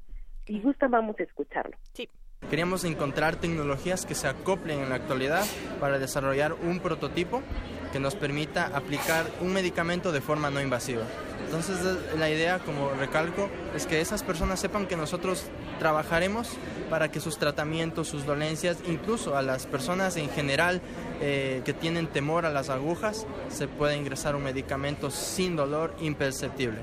[0.46, 1.76] Si gustan, vamos a escucharlo.
[1.92, 2.08] Sí.
[2.48, 5.44] Queríamos encontrar tecnologías que se acoplen en la actualidad
[5.80, 7.42] para desarrollar un prototipo
[7.92, 11.04] que nos permita aplicar un medicamento de forma no invasiva.
[11.46, 16.56] Entonces eh, la idea, como recalco, es que esas personas sepan que nosotros trabajaremos
[16.90, 20.80] para que sus tratamientos, sus dolencias, incluso a las personas en general
[21.20, 26.78] eh, que tienen temor a las agujas, se pueda ingresar un medicamento sin dolor imperceptible.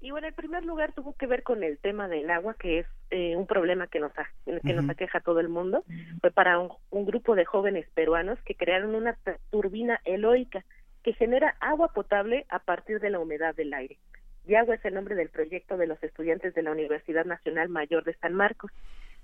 [0.00, 2.86] Y bueno, el primer lugar tuvo que ver con el tema del agua, que es
[3.10, 4.28] eh, un problema que nos, a-
[4.64, 5.82] que nos aqueja a todo el mundo.
[6.20, 9.16] Fue para un, un grupo de jóvenes peruanos que crearon una
[9.50, 10.64] turbina eloica
[11.06, 13.96] que genera agua potable a partir de la humedad del aire.
[14.44, 18.14] Yagua es el nombre del proyecto de los estudiantes de la Universidad Nacional Mayor de
[18.14, 18.72] San Marcos.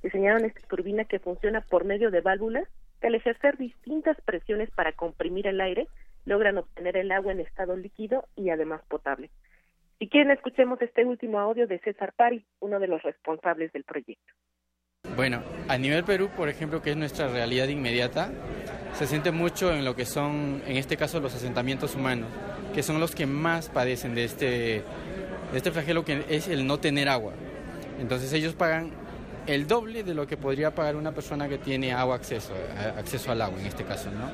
[0.00, 2.68] Diseñaron esta turbina que funciona por medio de válvulas
[3.00, 5.88] que al ejercer distintas presiones para comprimir el aire
[6.24, 9.30] logran obtener el agua en estado líquido y además potable.
[9.98, 14.32] Si quieren, escuchemos este último audio de César Pari, uno de los responsables del proyecto.
[15.16, 18.30] Bueno, a nivel Perú, por ejemplo, que es nuestra realidad inmediata,
[18.98, 22.28] se siente mucho en lo que son, en este caso, los asentamientos humanos,
[22.74, 24.82] que son los que más padecen de este, de
[25.54, 27.34] este flagelo que es el no tener agua.
[28.00, 28.90] Entonces ellos pagan
[29.46, 32.54] el doble de lo que podría pagar una persona que tiene agua acceso,
[32.96, 34.30] acceso al agua en este caso, ¿no?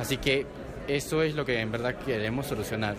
[0.00, 0.46] Así que
[0.88, 2.96] eso es lo que en verdad queremos solucionar.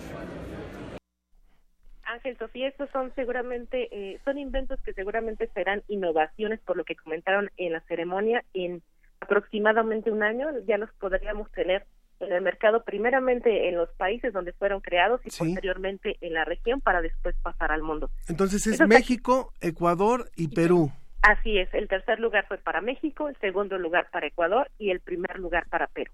[2.10, 6.96] Ángel, Sofía, estos son seguramente, eh, son inventos que seguramente serán innovaciones, por lo que
[6.96, 8.82] comentaron en la ceremonia, en
[9.22, 11.86] aproximadamente un año ya los podríamos tener
[12.20, 15.40] en el mercado, primeramente en los países donde fueron creados y Sí.
[15.40, 18.10] posteriormente en la región para después pasar al mundo.
[18.28, 20.92] Entonces es Eso está- México, Ecuador y Perú.
[21.22, 25.00] Así es, el tercer lugar fue para México, el segundo lugar para Ecuador y el
[25.02, 26.12] primer lugar para Perú.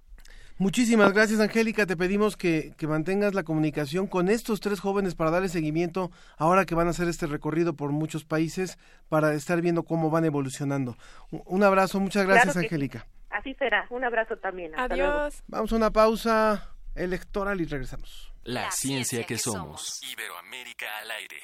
[0.57, 1.85] Muchísimas gracias, Angélica.
[1.85, 6.65] Te pedimos que, que mantengas la comunicación con estos tres jóvenes para darle seguimiento ahora
[6.65, 8.77] que van a hacer este recorrido por muchos países
[9.09, 10.97] para estar viendo cómo van evolucionando.
[11.29, 12.65] Un- abrazo, muchas gracias, Claro.
[12.67, 13.07] Angélica.
[13.29, 14.71] Así será, un abrazo también.
[14.79, 15.11] Hasta luego.
[15.11, 15.43] Adiós.
[15.47, 18.31] Vamos a una pausa electoral y regresamos.
[18.43, 19.99] La ciencia que somos.
[20.09, 21.41] Iberoamérica al aire.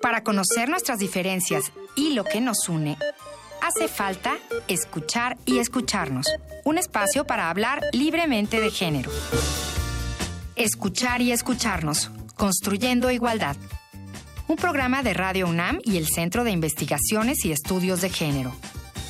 [0.00, 2.96] Para conocer nuestras diferencias y lo que nos une,
[3.64, 4.36] hace falta
[4.68, 6.26] escuchar y escucharnos.
[6.64, 9.10] Un espacio para hablar libremente de género.
[10.54, 12.10] Escuchar y escucharnos.
[12.36, 13.56] Construyendo igualdad.
[14.48, 18.54] Un programa de Radio UNAM y el Centro de Investigaciones y Estudios de Género.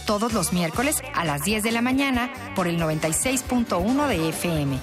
[0.07, 4.79] Todos los miércoles a las 10 de la mañana por el 96.1 de FM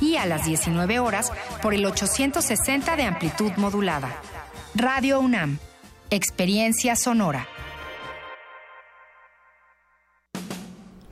[0.00, 1.30] y a las 19 horas
[1.62, 4.20] por el 860 de amplitud modulada.
[4.74, 5.58] Radio UNAM.
[6.10, 7.46] Experiencia sonora.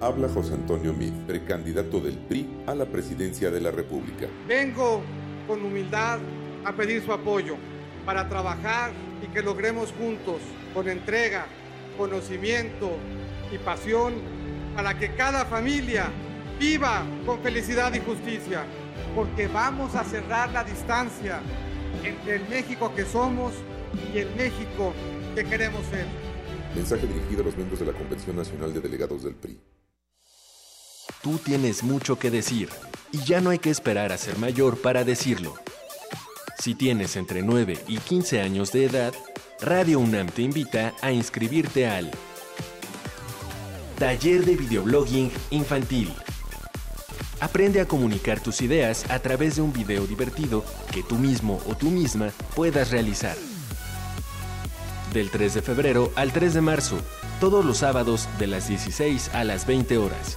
[0.00, 4.26] Habla José Antonio Meade, precandidato del PRI a la presidencia de la República.
[4.46, 5.00] Vengo
[5.46, 6.18] con humildad
[6.64, 7.56] a pedir su apoyo
[8.04, 8.90] para trabajar
[9.22, 10.42] y que logremos juntos,
[10.74, 11.46] con entrega,
[11.96, 12.90] conocimiento
[13.50, 14.14] y pasión,
[14.74, 16.10] para que cada familia
[16.58, 18.64] viva con felicidad y justicia,
[19.14, 21.40] porque vamos a cerrar la distancia
[22.02, 23.54] entre el México que somos
[24.12, 24.92] y el México
[25.36, 26.04] que queremos ser.
[26.74, 29.56] Mensaje dirigido a los miembros de la Convención Nacional de Delegados del PRI.
[31.24, 32.68] Tú tienes mucho que decir
[33.10, 35.54] y ya no hay que esperar a ser mayor para decirlo.
[36.58, 39.14] Si tienes entre 9 y 15 años de edad,
[39.58, 42.10] Radio UNAM te invita a inscribirte al
[43.98, 46.12] Taller de Videoblogging Infantil.
[47.40, 51.74] Aprende a comunicar tus ideas a través de un video divertido que tú mismo o
[51.74, 53.38] tú misma puedas realizar.
[55.14, 56.98] Del 3 de febrero al 3 de marzo,
[57.40, 60.36] todos los sábados de las 16 a las 20 horas.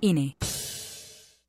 [0.00, 0.47] INE.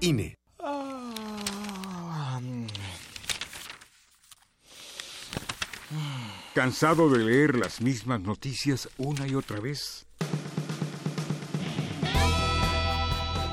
[0.00, 0.36] INE.
[6.54, 10.06] ¿Cansado de leer las mismas noticias una y otra vez?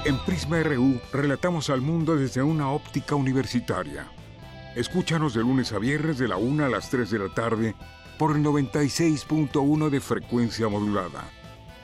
[0.06, 4.10] En Prisma RU relatamos al mundo desde una óptica universitaria.
[4.76, 7.76] Escúchanos de lunes a viernes de la 1 a las 3 de la tarde
[8.18, 11.30] por el 96.1 de frecuencia modulada.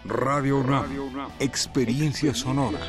[0.06, 2.80] Radio UNAM, experiencia sonora.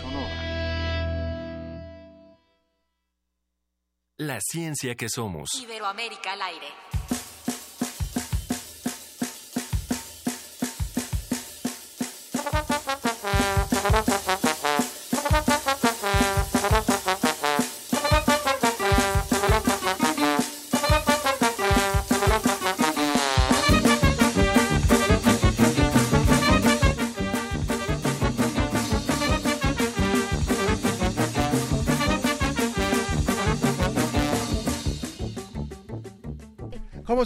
[4.21, 5.49] La ciencia que somos.
[5.55, 6.67] Iberoamérica al aire.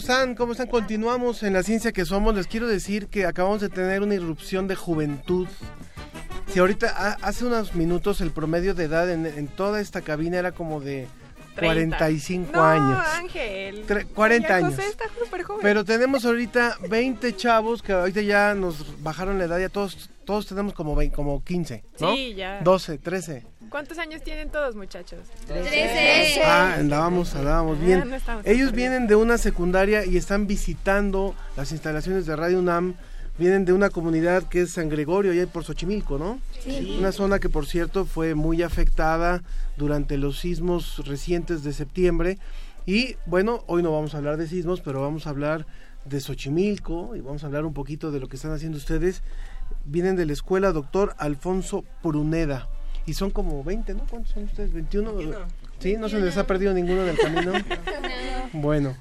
[0.05, 0.35] Están?
[0.35, 0.67] ¿Cómo están?
[0.67, 2.35] Continuamos en la ciencia que somos.
[2.35, 5.47] Les quiero decir que acabamos de tener una irrupción de juventud.
[6.47, 10.37] Si ahorita, ha- hace unos minutos, el promedio de edad en, en toda esta cabina
[10.37, 11.07] era como de
[11.55, 11.97] 30.
[11.97, 12.99] 45 no, años.
[13.15, 13.87] Ángel.
[13.87, 14.75] Tre- 40 María años.
[14.75, 15.61] José está súper joven.
[15.63, 20.45] Pero tenemos ahorita 20 chavos que ahorita ya nos bajaron la edad, ya todos, todos
[20.45, 22.13] tenemos como, 20 como 15, ¿no?
[22.13, 22.61] Sí, ya.
[22.61, 23.43] 12, 13.
[23.69, 25.19] ¿Cuántos años tienen todos, muchachos?
[26.45, 28.09] Ah, andábamos, andábamos Ah, bien.
[28.09, 32.95] no estamos Ellos vienen de una secundaria y están visitando las instalaciones de Radio UNAM.
[33.37, 36.39] Vienen de una comunidad que es San Gregorio, allá por Xochimilco, ¿no?
[36.63, 36.95] Sí.
[36.97, 39.43] Una zona que, por cierto, fue muy afectada
[39.75, 42.37] durante los sismos recientes de septiembre.
[42.85, 45.65] Y bueno, hoy no vamos a hablar de sismos, pero vamos a hablar
[46.05, 49.21] de Xochimilco y vamos a hablar un poquito de lo que están haciendo ustedes.
[49.83, 52.69] Vienen de la escuela Doctor Alfonso Pruneda.
[53.05, 54.05] Y son como 20, ¿no?
[54.09, 54.73] ¿Cuántos son ustedes?
[54.73, 55.35] ¿21?
[55.79, 55.97] ¿Sí?
[55.97, 57.53] ¿No se les ha perdido ninguno del camino?
[58.53, 58.95] Bueno.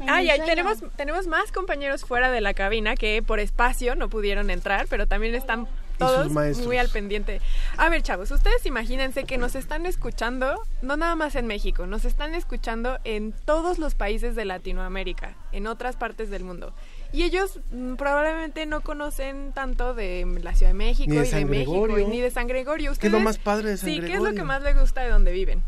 [0.00, 4.50] Y ahí tenemos, tenemos más compañeros fuera de la cabina que por espacio no pudieron
[4.50, 5.66] entrar, pero también están
[5.98, 6.30] todos
[6.64, 7.40] muy al pendiente.
[7.76, 12.04] A ver, chavos, ustedes imagínense que nos están escuchando, no nada más en México, nos
[12.04, 16.72] están escuchando en todos los países de Latinoamérica, en otras partes del mundo.
[17.12, 21.24] Y ellos mm, probablemente no conocen tanto de la Ciudad de México Ni de y
[21.26, 21.98] de San México Gregorio.
[22.06, 22.92] y ni de San Gregorio.
[22.98, 24.34] ¿Qué es lo más padre de San Sí, ¿qué es lo Gregorio?
[24.36, 25.62] que más les gusta de donde viven?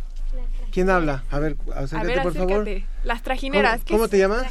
[0.70, 1.24] ¿Quién habla?
[1.30, 2.52] A ver, acércate, A ver, por favor.
[2.62, 2.86] acércate.
[3.04, 3.80] Las trajineras.
[3.80, 4.10] ¿Cómo, ¿qué cómo es?
[4.10, 4.42] te llamas?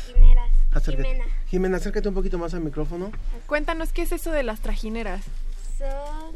[0.72, 1.08] Acércate.
[1.10, 1.26] Jimena.
[1.48, 3.12] Jimena, acércate un poquito más al micrófono.
[3.48, 5.24] Cuéntanos, ¿qué es eso de las trajineras?
[5.78, 6.36] Son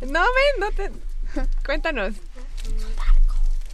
[0.12, 0.90] No, ven, no te...
[1.66, 2.14] Cuéntanos.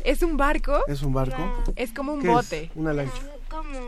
[0.04, 0.82] ¿Es un barco?
[0.86, 1.64] ¿Es un barco?
[1.76, 2.62] Es como un ¿Qué bote.
[2.64, 2.70] es?
[2.76, 3.12] Una lancha.
[3.50, 3.78] como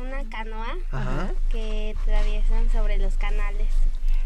[0.00, 1.30] una canoa Ajá.
[1.50, 3.68] que atraviesan sobre los canales.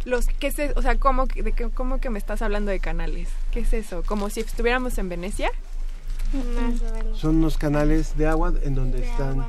[0.04, 0.74] Los, ¿qué es eso?
[0.76, 3.28] O sea, ¿cómo, que- de qué- ¿cómo que me estás hablando de canales?
[3.52, 4.02] ¿Qué es eso?
[4.04, 5.50] ¿Como si estuviéramos en Venecia?
[6.32, 7.18] Más o menos.
[7.18, 9.40] Son unos canales de agua en donde están.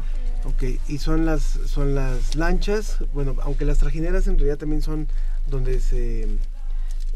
[0.45, 5.07] Ok, y son las son las lanchas, bueno, aunque las trajineras en realidad también son
[5.47, 6.27] donde se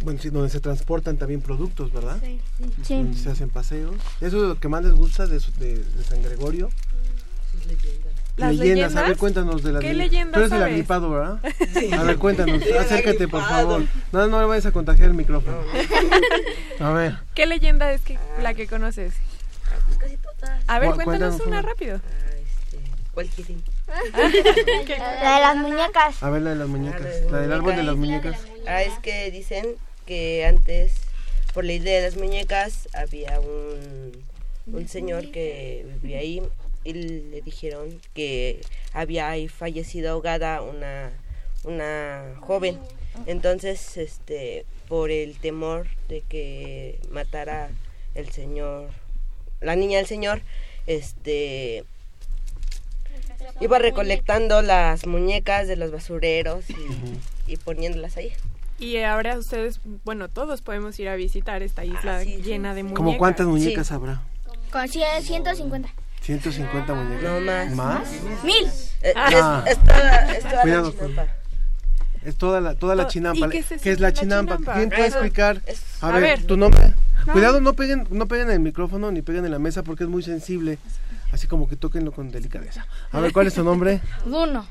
[0.02, 2.18] bueno, sí, donde se transportan también productos, ¿verdad?
[2.84, 2.96] Sí.
[2.96, 3.96] Donde se hacen paseos.
[4.22, 6.70] Eso es lo que más les gusta de, de- de San Gregorio.
[8.40, 9.18] ¿Las a ver, leyendas?
[9.18, 10.12] cuéntanos de las ¿Qué leyendas.
[10.12, 11.40] leyendas Tú eres el agripado, ¿verdad?
[11.80, 11.94] Sí.
[11.94, 13.84] A ver, cuéntanos, Sí, acércate por favor.
[14.12, 15.58] No, no le vayas a contagiar el micrófono.
[16.80, 17.18] A ver.
[17.36, 19.14] ¿Qué leyenda es que, la que conoces?
[20.68, 21.62] A ver, Cu- cuéntanos cuéntanos una una.
[21.62, 22.00] rápido.
[23.14, 23.62] ¿Cuál quieren?
[25.22, 26.24] La de las muñecas.
[26.24, 28.38] A ver la de las muñecas, la del árbol de las muñecas.
[28.68, 29.66] Ah, es que dicen
[30.06, 30.94] que antes,
[31.54, 34.12] por la idea de las muñecas, había un,
[34.74, 36.42] un señor que vivía ahí
[36.84, 38.62] y le dijeron que
[38.94, 41.12] había ahí fallecido ahogada una,
[41.64, 42.80] una joven.
[43.26, 47.70] Entonces, este, por el temor de que matara
[48.16, 48.90] el señor,
[49.62, 50.42] la niña del señor,
[50.88, 51.84] este,
[53.60, 58.32] iba recolectando las muñecas de los basureros y, y poniéndolas ahí.
[58.80, 62.98] Y ahora ustedes, bueno, todos podemos ir a visitar esta isla llena de muñecas.
[62.98, 64.24] ¿Cómo cuántas muñecas habrá?
[64.72, 65.90] Con 100, 150.
[66.22, 67.24] 150 muñecas.
[67.24, 67.72] No más.
[67.76, 68.10] ¿Más?
[68.44, 68.68] Mil.
[69.02, 69.64] Eh, Ah.
[69.66, 71.28] es, es toda, es toda la Cuidado chinampa.
[72.26, 73.48] Es toda la, toda la chinampa.
[73.48, 74.58] ¿y qué se ¿Qué es la chinampa?
[74.58, 74.74] chinampa?
[74.76, 75.62] ¿Quién puede explicar?
[76.02, 76.94] A, A ver, tu nombre.
[77.26, 77.34] No.
[77.34, 80.22] Cuidado, no peguen, no peguen el micrófono ni peguen en la mesa porque es muy
[80.24, 80.78] sensible.
[81.32, 82.86] Así como que tóquenlo con delicadeza.
[83.12, 84.02] A ver, ¿cuál es tu nombre?
[84.26, 84.66] Duno.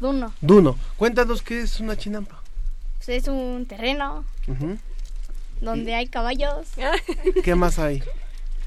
[0.00, 0.32] Duno.
[0.40, 0.76] Duno.
[0.96, 2.40] Cuéntanos qué es una chinampa.
[2.98, 4.24] Pues es un terreno
[5.60, 6.66] donde hay caballos,
[7.42, 8.02] ¿Qué más hay?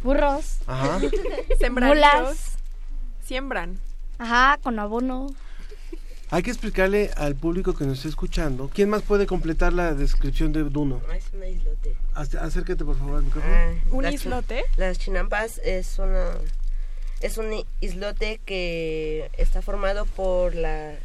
[0.03, 0.99] Burros, Ajá.
[1.71, 2.57] Mulas.
[3.23, 3.79] Siembran.
[4.19, 5.27] Ajá, con abono.
[6.29, 8.69] Hay que explicarle al público que nos está escuchando.
[8.73, 11.01] ¿Quién más puede completar la descripción de Duno?
[11.15, 11.95] Es una islote.
[12.15, 13.53] Ac- Acércate por favor al micrófono.
[13.53, 14.63] Ah, ¿Un las chi- islote?
[14.75, 16.31] Las chinampas es una
[17.21, 20.95] es un islote que está formado por las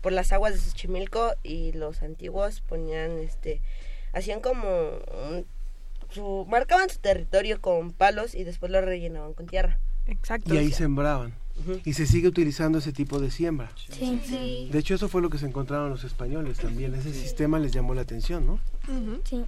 [0.00, 3.60] por las aguas de Xochimilco y los antiguos ponían este
[4.12, 4.68] hacían como
[5.30, 5.46] un-
[6.10, 9.78] su marcaban su territorio con palos y después lo rellenaban con tierra.
[10.06, 10.54] Exacto.
[10.54, 11.34] Y ahí sembraban.
[11.84, 13.70] Y se sigue utilizando ese tipo de siembra.
[13.90, 14.68] Sí, sí.
[14.70, 16.94] De hecho, eso fue lo que se encontraron los españoles también.
[16.94, 18.60] Ese sistema les llamó la atención, ¿no?
[19.24, 19.44] Sí.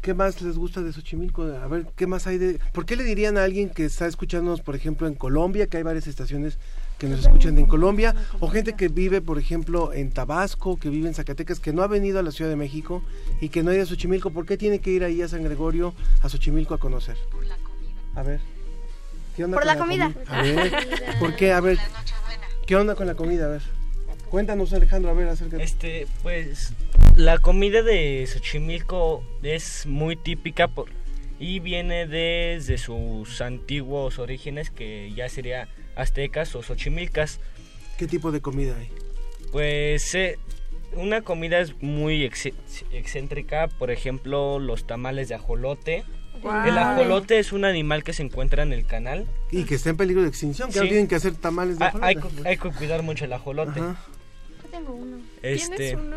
[0.00, 1.42] ¿Qué más les gusta de Xochimilco?
[1.42, 2.58] A ver, ¿qué más hay de...?
[2.72, 5.82] ¿Por qué le dirían a alguien que está escuchándonos, por ejemplo, en Colombia, que hay
[5.82, 6.58] varias estaciones
[6.98, 11.08] que nos escuchan en Colombia, o gente que vive, por ejemplo, en Tabasco, que vive
[11.08, 13.02] en Zacatecas, que no ha venido a la Ciudad de México
[13.40, 15.42] y que no ha ido a Xochimilco, ¿por qué tiene que ir ahí a San
[15.42, 15.92] Gregorio,
[16.22, 17.16] a Xochimilco a conocer?
[18.14, 18.40] A ver.
[19.36, 20.08] ¿Qué onda Por con la comida.
[20.10, 20.72] comi- A ver,
[21.18, 21.52] ¿por qué?
[21.52, 21.78] A ver,
[22.66, 23.46] ¿qué onda con la comida?
[23.46, 23.62] A ver,
[24.30, 25.62] cuéntanos Alejandro, a ver, acércate.
[25.64, 26.72] Este, pues
[27.16, 30.86] la comida de Xochimilco es muy típica por,
[31.40, 37.40] y viene desde sus antiguos orígenes que ya sería aztecas o xochimilcas.
[37.98, 38.88] ¿Qué tipo de comida hay?
[39.52, 40.38] Pues eh,
[40.94, 42.52] una comida es muy ex-
[42.92, 46.04] excéntrica, por ejemplo los tamales de ajolote.
[46.66, 49.26] El ajolote es un animal que se encuentra en el canal.
[49.50, 50.88] Y que está en peligro de extinción, que Sí.
[50.88, 52.42] tienen que hacer tamales de Ah, hay, ajolote.
[52.42, 53.80] que- hay que cuidar mucho el ajolote.
[53.80, 53.96] Ajá.
[54.62, 55.18] Yo tengo uno.
[55.42, 56.16] Este, ¿Tienes uno?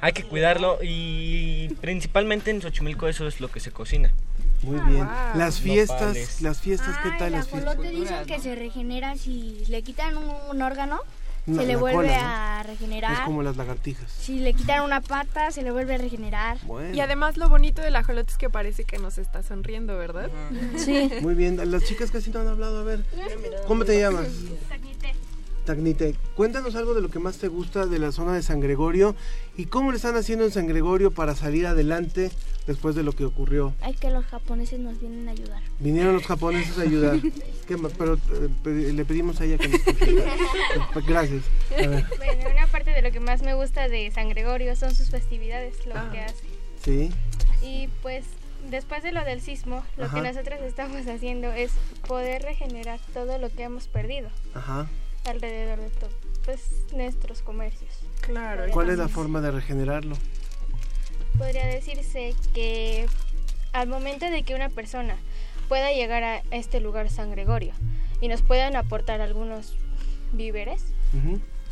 [0.00, 4.14] Hay que cuidarlo y principalmente en Xochimilco eso es lo que se cocina.
[4.62, 5.08] Muy bien.
[5.34, 6.42] Las fiestas, Nopales.
[6.42, 7.78] las fiestas, ¿qué Ah, tal el las fiestas?
[7.80, 11.00] dicen que se regenera si le quitan un, un órgano,
[11.46, 12.28] No, se le vuelve cola, ¿no?
[12.28, 13.12] a regenerar.
[13.14, 14.10] Es como las lagartijas.
[14.12, 16.58] Si le quitan una pata, se le vuelve a regenerar.
[16.64, 16.94] Bueno.
[16.94, 20.28] Y además lo bonito del ajolote es que parece que nos está sonriendo, ¿verdad?
[20.76, 21.10] Sí.
[21.22, 23.04] Muy bien, las chicas casi no han hablado, a ver.
[23.66, 24.28] ¿Cómo te llamas?
[25.74, 29.14] Tagnite, cuéntanos algo de lo que más te gusta de la zona de San Gregorio
[29.56, 32.32] y cómo le están haciendo en San Gregorio para salir adelante
[32.66, 33.72] después de lo que ocurrió.
[33.80, 35.62] Hay que los japoneses nos vienen a ayudar.
[35.78, 37.20] Vinieron los japoneses a ayudar.
[37.68, 37.92] ¿Qué más?
[37.96, 39.80] Pero eh, le pedimos a ella que nos.
[41.06, 41.44] Gracias.
[41.72, 42.04] A ver.
[42.16, 45.86] Bueno, una parte de lo que más me gusta de San Gregorio son sus festividades,
[45.86, 46.08] lo Ah.
[46.12, 46.44] que hace.
[46.84, 47.10] Sí.
[47.62, 48.24] Y pues
[48.70, 50.16] después de lo del sismo, lo Ajá.
[50.20, 51.70] que nosotros estamos haciendo es
[52.08, 54.88] poder regenerar todo lo que hemos perdido Ajá.
[55.24, 56.10] Alrededor de todo,
[56.44, 57.90] pues nuestros comercios.
[58.20, 58.64] Claro.
[58.72, 60.16] ¿Cuál es la forma de regenerarlo?
[61.38, 63.06] Podría decirse que
[63.72, 65.16] al momento de que una persona
[65.68, 67.72] pueda llegar a este lugar San Gregorio
[68.20, 69.76] y nos puedan aportar algunos
[70.32, 70.84] víveres.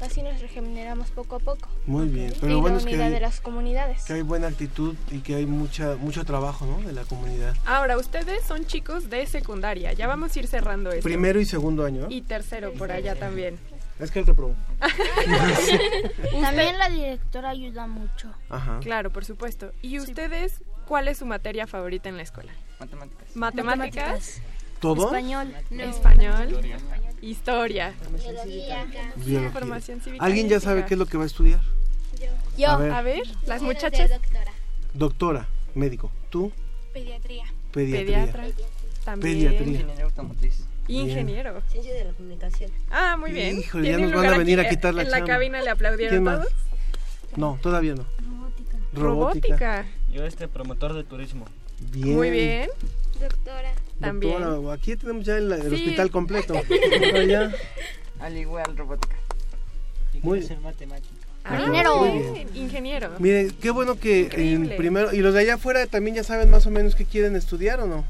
[0.01, 1.69] Así nos regeneramos poco a poco.
[1.87, 2.33] Muy bien.
[2.41, 4.05] Pero y bueno la es que hay, de las comunidades.
[4.05, 6.87] que hay buena actitud y que hay mucha mucho trabajo ¿no?
[6.87, 7.55] de la comunidad.
[7.67, 9.93] Ahora, ustedes son chicos de secundaria.
[9.93, 11.03] Ya vamos a ir cerrando esto.
[11.03, 12.03] Primero y segundo año.
[12.03, 12.11] ¿no?
[12.11, 13.59] Y tercero por allá también.
[13.99, 14.55] Es que él reprobó.
[16.41, 18.33] También la directora ayuda mucho.
[18.49, 18.79] Ajá.
[18.81, 19.73] Claro, por supuesto.
[19.83, 22.53] ¿Y ustedes cuál es su materia favorita en la escuela?
[22.79, 23.35] Matemáticas.
[23.37, 24.43] ¿Matemáticas?
[24.79, 25.07] ¿Todo?
[25.07, 25.53] Español.
[25.71, 26.47] Español.
[26.47, 26.79] Historia.
[27.21, 27.95] Biología.
[29.53, 30.25] Formación cívica.
[30.25, 31.61] ¿Alguien ya sabe qué es lo que va a estudiar?
[32.57, 32.71] Yo.
[32.71, 32.93] A ver.
[32.93, 34.11] A ver, las muchachas.
[34.11, 34.53] doctora.
[34.95, 36.11] Doctora, médico.
[36.31, 36.53] ¿Tú?
[36.93, 37.45] Pediatría.
[37.73, 38.27] Pediatría.
[38.33, 38.47] Pediatra.
[39.05, 39.37] También.
[39.39, 39.73] Pediatría.
[39.81, 40.65] Ingeniero automotriz.
[40.89, 41.63] Ingeniero.
[41.71, 42.71] Ciencia de la comunicación.
[42.91, 43.59] Ah, muy bien.
[43.59, 44.67] Híjole, ya ¿Tiene nos van a venir aquí?
[44.67, 45.35] a quitar la En la chamba.
[45.35, 46.41] cabina le aplaudieron ¿Quién más?
[46.41, 46.53] todos.
[47.37, 48.07] No, todavía no.
[48.95, 49.87] Robótica.
[50.13, 51.45] Yo este promotor de turismo.
[51.93, 52.17] Bien.
[52.17, 52.71] Muy bien.
[53.21, 53.73] Doctora.
[54.01, 54.41] También.
[54.43, 55.75] Doctora, aquí tenemos ya el, el Sí.
[55.75, 56.55] hospital completo.
[58.21, 59.17] Al igual, robótica.
[60.23, 61.15] Muy- ser matemático.
[61.45, 62.37] Ah, Ingeniero.
[62.55, 63.11] Ingeniero.
[63.21, 66.67] Miren, qué bueno que en primero y los de allá afuera también ya saben más
[66.67, 68.05] o menos qué quieren estudiar o no.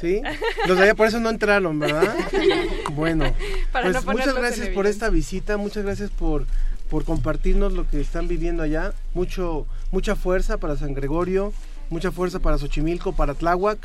[0.00, 0.20] ¿Sí?
[0.66, 2.14] Los de allá por eso no entraron, ¿verdad?
[2.92, 3.32] Bueno,
[3.72, 6.46] Para pues no muchas gracias por esta visita, muchas gracias por
[6.88, 8.92] por compartirnos lo que están viviendo allá.
[9.14, 11.52] Mucho mucha fuerza para San Gregorio,
[11.90, 13.78] mucha fuerza para Xochimilco, para Tláhuac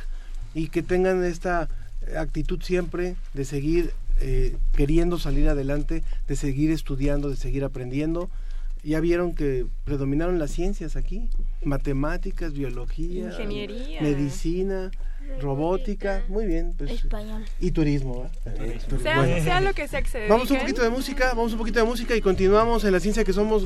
[0.53, 1.69] y que tengan esta
[2.17, 8.29] actitud siempre de seguir eh, queriendo salir adelante, de seguir estudiando, de seguir aprendiendo.
[8.83, 11.29] Ya vieron que predominaron las ciencias aquí,
[11.63, 14.01] matemáticas, biología, Ingeniería.
[14.01, 14.91] medicina,
[15.41, 16.73] robótica, muy bien.
[16.77, 17.43] pues, Español.
[17.59, 18.29] Y turismo.
[18.45, 18.81] ¿verdad?
[18.89, 19.43] Pero Sea, bueno.
[19.43, 20.35] sea lo que sea que se dediquen.
[20.37, 23.23] Vamos un poquito de música, vamos un poquito de música y continuamos en la ciencia
[23.23, 23.65] que somos.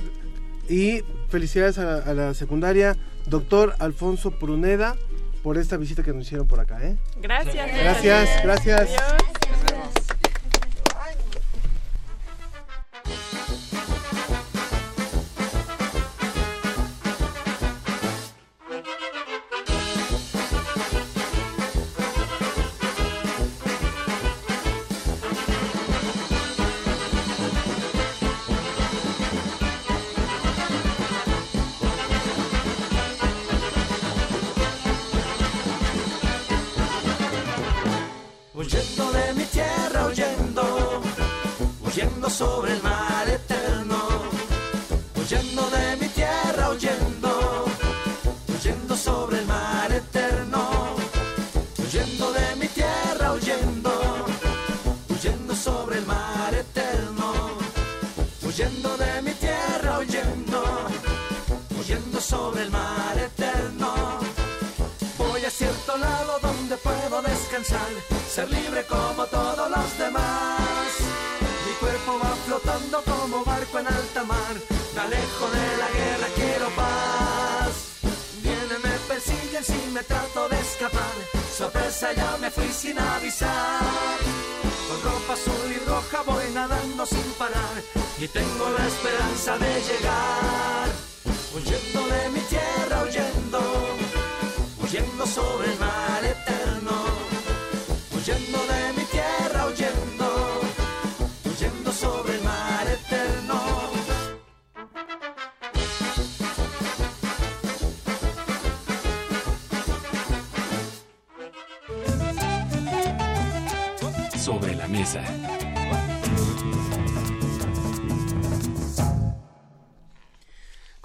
[0.69, 2.95] Y felicidades a la, a la secundaria,
[3.27, 4.95] doctor Alfonso Pruneda,
[5.41, 6.79] por esta visita que nos hicieron por acá.
[6.81, 6.97] ¿eh?
[7.17, 7.55] Gracias.
[7.55, 8.81] Gracias, gracias.
[8.81, 10.00] Adiós.
[67.63, 70.89] Ser libre como todos los demás.
[71.65, 74.55] Mi cuerpo va flotando como barco en alta mar,
[74.95, 77.73] me alejo de la guerra, quiero paz.
[78.41, 81.15] Vienen, me persiguen si me trato de escapar,
[81.55, 84.17] sorpresa ya me fui sin avisar.
[84.87, 87.75] Con ropa azul y roja voy nadando sin parar
[88.19, 90.89] y tengo la esperanza de llegar.
[91.53, 93.61] Huyendo de mi tierra, huyendo
[94.83, 96.00] huyendo sobre el mar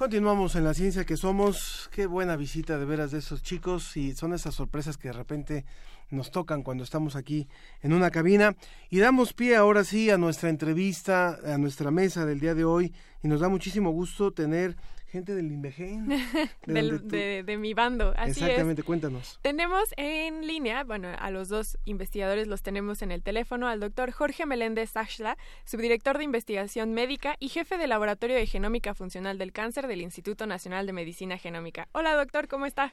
[0.06, 1.90] Continuamos en la ciencia que somos.
[1.92, 5.64] Qué buena visita de veras de esos chicos y son esas sorpresas que de repente
[6.10, 7.48] nos tocan cuando estamos aquí
[7.82, 8.54] en una cabina.
[8.88, 12.94] Y damos pie ahora sí a nuestra entrevista, a nuestra mesa del día de hoy
[13.20, 14.76] y nos da muchísimo gusto tener
[15.08, 16.08] gente del INVEGEN.
[16.08, 16.18] de
[16.66, 18.86] Del- donde tú- de, de mi bando, así Exactamente, es.
[18.86, 19.38] cuéntanos.
[19.42, 24.10] Tenemos en línea, bueno, a los dos investigadores los tenemos en el teléfono, al doctor
[24.10, 29.52] Jorge Meléndez Sachla, subdirector de investigación médica y jefe del Laboratorio de Genómica Funcional del
[29.52, 31.88] Cáncer del Instituto Nacional de Medicina Genómica.
[31.92, 32.92] Hola, doctor, ¿cómo está?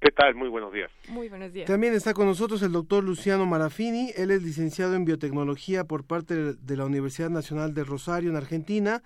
[0.00, 0.34] ¿Qué tal?
[0.34, 0.90] Muy buenos días.
[1.08, 1.66] Muy buenos días.
[1.66, 4.10] También está con nosotros el doctor Luciano Marafini.
[4.16, 9.02] Él es licenciado en biotecnología por parte de la Universidad Nacional de Rosario en Argentina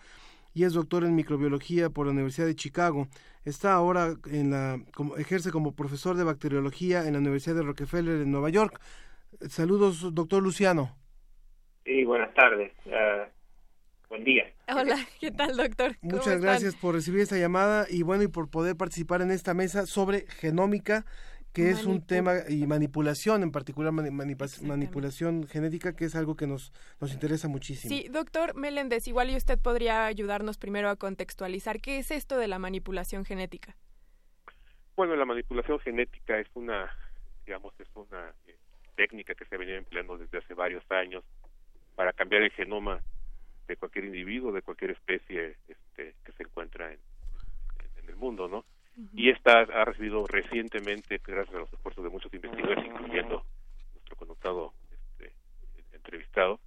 [0.58, 3.06] y es doctor en microbiología por la Universidad de Chicago.
[3.44, 8.22] Está ahora en la como, ejerce como profesor de bacteriología en la Universidad de Rockefeller
[8.22, 8.80] en Nueva York.
[9.48, 10.96] Saludos, doctor Luciano.
[11.84, 12.72] Sí, buenas tardes.
[12.86, 13.28] Eh,
[14.08, 14.52] buen día.
[14.66, 15.96] Hola, ¿qué tal, doctor?
[16.00, 16.42] ¿Cómo Muchas están?
[16.42, 20.22] gracias por recibir esta llamada y bueno, y por poder participar en esta mesa sobre
[20.26, 21.06] genómica,
[21.58, 26.72] que es un tema y manipulación, en particular manipulación genética, que es algo que nos
[27.00, 27.94] nos interesa muchísimo.
[27.94, 32.46] Sí, doctor Meléndez, igual y usted podría ayudarnos primero a contextualizar qué es esto de
[32.48, 33.74] la manipulación genética.
[34.96, 36.90] Bueno, la manipulación genética es una,
[37.46, 38.56] digamos, es una eh,
[38.96, 41.24] técnica que se ha venido empleando desde hace varios años
[41.96, 43.00] para cambiar el genoma
[43.66, 46.98] de cualquier individuo, de cualquier especie este, que se encuentra en,
[47.80, 48.64] en- en el mundo, ¿no?
[49.14, 53.44] Y esta ha recibido recientemente, gracias a los esfuerzos de muchos investigadores, incluyendo
[53.94, 55.32] nuestro connotado este,
[55.92, 56.58] entrevistado,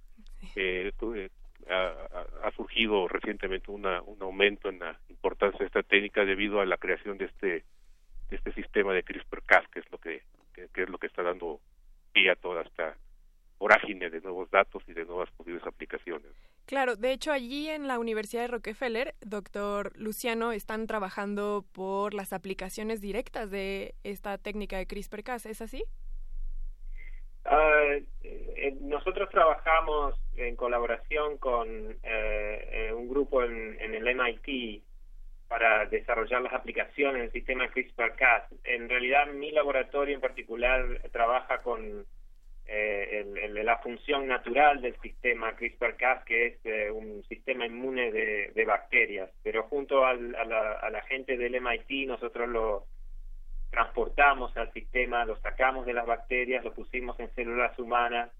[0.56, 1.28] eh, eh,
[1.70, 1.74] ha,
[2.16, 6.66] ha- ha surgido recientemente una, un aumento en la importancia de esta técnica debido a
[6.66, 7.64] la creación de este
[8.30, 10.22] de este sistema de CRISPR-Cas que es lo que,
[10.54, 11.60] que, que es lo que está dando
[12.12, 12.96] pie a toda esta
[13.58, 16.32] vorágine de nuevos datos y de nuevas posibles aplicaciones.
[16.66, 22.32] Claro, de hecho allí en la Universidad de Rockefeller, doctor Luciano, están trabajando por las
[22.32, 25.84] aplicaciones directas de esta técnica de CRISPR-Cas, ¿es así?
[27.44, 34.82] Ah, eh, nosotros trabajamos en colaboración con eh, eh, un grupo en, en el MIT
[35.48, 38.44] para desarrollar las aplicaciones del sistema CRISPR-Cas.
[38.64, 42.06] En realidad, mi laboratorio en particular trabaja con
[42.74, 48.10] eh, el- el- la función natural del sistema CRISPR-Cas, que es eh, un sistema inmune
[48.10, 49.28] de, bacterias.
[49.42, 52.86] Pero junto al- a, la, a la gente del MIT, nosotros lo
[53.70, 58.30] transportamos al sistema, lo sacamos de las bacterias, lo pusimos en células humanas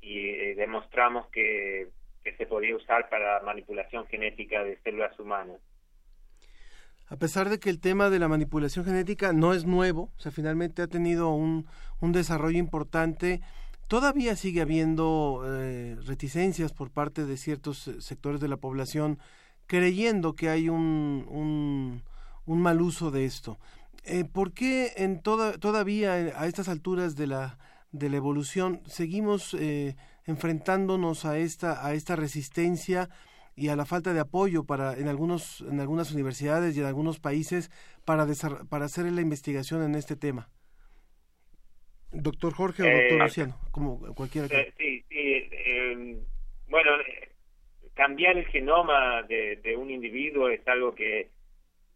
[0.00, 1.88] y eh, demostramos que,
[2.22, 5.60] que se podía usar para manipulación genética de células humanas.
[7.08, 10.32] A pesar de que el tema de la manipulación genética no es nuevo, o sea,
[10.32, 11.66] finalmente ha tenido un,
[12.00, 13.40] un desarrollo importante,
[13.88, 19.18] todavía sigue habiendo eh, reticencias por parte de ciertos eh, sectores de la población
[19.66, 22.02] creyendo que hay un,
[22.46, 23.58] un, mal uso de esto.
[24.04, 27.58] Eh, ¿Por qué en toda, todavía eh, a estas alturas de la,
[27.92, 29.56] de la evolución seguimos
[30.26, 33.08] enfrentándonos a esta, a esta resistencia
[33.56, 37.20] y a la falta de apoyo para en algunos en algunas universidades y en algunos
[37.20, 37.70] países
[38.04, 38.26] para
[38.68, 40.48] para hacer la investigación en este tema
[42.14, 46.16] doctor Jorge o Eh, doctor Luciano como cualquiera que Eh, sí, sí, eh,
[46.68, 47.28] bueno, eh,
[47.94, 51.28] cambiar el genoma de, de un individuo es algo que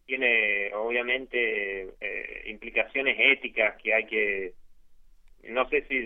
[0.05, 4.53] tiene obviamente eh, implicaciones éticas que hay que
[5.43, 6.05] no sé si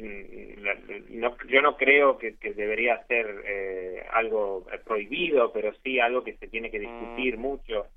[0.61, 0.75] la-
[1.09, 6.35] no- yo no creo que, que debería ser eh, algo prohibido pero sí algo que
[6.37, 7.87] se tiene que discutir mucho.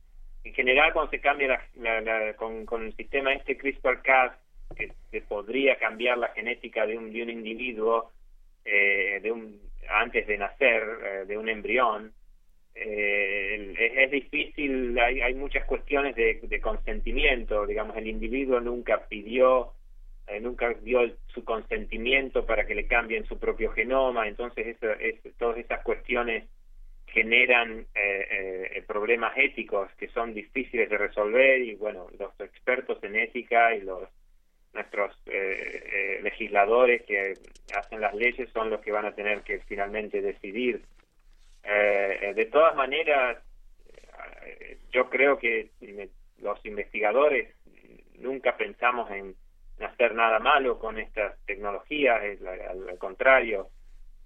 [0.44, 4.32] En general cuando se cambia la, la- la- con, con el sistema este CRISPR-Cas
[4.74, 8.12] que se podría cambiar la genética de un de un individuo
[8.64, 12.12] eh, de un antes de nacer eh, de un embrión.
[12.78, 19.72] Eh, es, difícil hay, hay muchas cuestiones de, de consentimiento digamos el individuo nunca pidió
[20.26, 25.14] eh, nunca dio su consentimiento para que le cambien su propio genoma entonces eso, es,
[25.38, 26.44] todas esas cuestiones
[27.06, 33.16] generan eh, eh, problemas éticos que son difíciles de resolver y bueno los expertos en
[33.16, 34.06] ética y los
[34.76, 37.34] nuestros eh, eh, legisladores que
[37.76, 40.82] hacen las leyes son los que van a tener que finalmente decidir.
[41.64, 43.38] Eh, eh, de todas maneras
[44.44, 45.70] eh, yo creo que
[46.38, 47.52] los investigadores
[48.18, 49.34] nunca pensamos en
[49.84, 53.68] hacer nada malo con estas tecnologías al, contrario.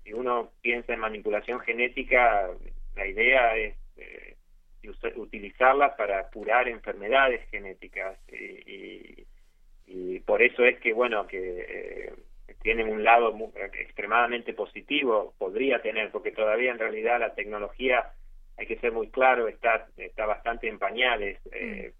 [0.04, 2.50] Si uno piensa en manipulación genética
[2.94, 4.36] la idea es eh,
[5.16, 9.26] utilizarla para curar enfermedades genéticas y, y-
[9.92, 12.14] y por eso es que bueno que eh,
[12.62, 18.12] tienen un lado mu- extremadamente positivo podría tener porque todavía en realidad la tecnología
[18.56, 21.92] hay que ser muy claro está está bastante en pañales eh,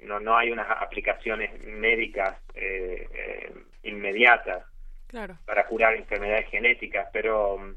[0.00, 3.52] no no hay unas aplicaciones médicas eh, eh,
[3.84, 4.64] inmediatas
[5.06, 5.36] Claro.
[5.46, 7.74] para curar enfermedades genéticas pero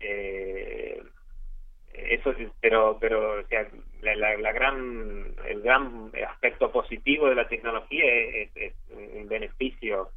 [0.00, 1.02] eh,
[1.94, 3.66] eso pero pero o sea
[4.02, 9.28] la, la, la gran el gran aspecto positivo de la tecnología es, es- es un
[9.28, 10.10] beneficio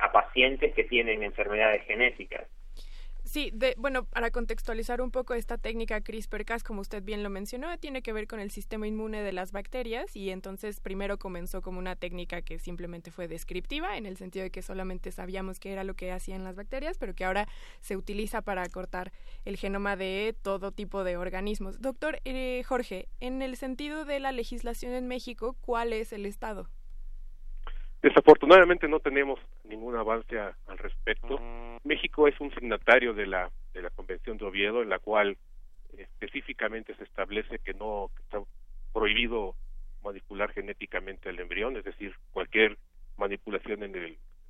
[0.00, 2.46] a pacientes que tienen enfermedades genéticas
[3.34, 7.76] Sí, de, bueno, para contextualizar un poco esta técnica CRISPR-Cas, como usted bien lo mencionó,
[7.78, 11.80] tiene que ver con el sistema inmune de las bacterias y entonces primero comenzó como
[11.80, 15.82] una técnica que simplemente fue descriptiva, en el sentido de que solamente sabíamos qué era
[15.82, 17.48] lo que hacían las bacterias, pero que ahora
[17.80, 19.10] se utiliza para cortar
[19.44, 21.80] el genoma de todo tipo de organismos.
[21.80, 26.68] Doctor eh, Jorge, en el sentido de la legislación en México, ¿cuál es el estado?
[28.04, 31.40] Desafortunadamente no tenemos ningún avance a- al respecto.
[31.84, 35.38] México es un signatario de la de la Convención de Oviedo, en la cual
[35.96, 38.40] específicamente se establece que no que está
[38.92, 39.54] prohibido
[40.02, 42.76] manipular genéticamente el embrión, es decir, cualquier
[43.16, 44.04] manipulación en el,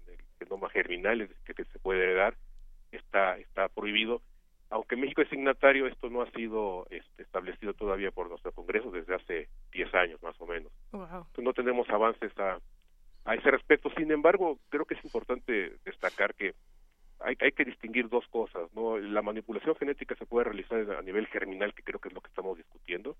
[0.08, 2.34] en el genoma germinal que se puede heredar
[2.90, 4.20] está está prohibido.
[4.70, 9.14] Aunque México es signatario, esto no ha sido este, establecido todavía por nuestro Congreso desde
[9.14, 10.72] hace 10 años más o menos.
[10.90, 11.04] Wow.
[11.04, 12.58] Entonces, no tenemos avances a,
[13.24, 13.90] a ese respecto.
[13.96, 16.54] Sin embargo, creo que es importante destacar que
[17.20, 18.68] hay, hay que distinguir dos cosas.
[18.74, 18.98] ¿no?
[18.98, 22.28] La manipulación genética se puede realizar a nivel germinal, que creo que es lo que
[22.28, 23.16] estamos discutiendo,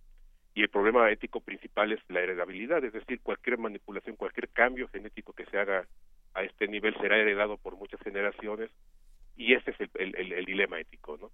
[0.54, 5.32] y el problema ético principal es la heredabilidad, es decir, cualquier manipulación, cualquier cambio genético
[5.32, 5.86] que se haga
[6.34, 8.70] a este nivel será heredado por muchas generaciones,
[9.36, 11.16] y ese es el, el- el- el dilema ético.
[11.16, 11.30] ¿no?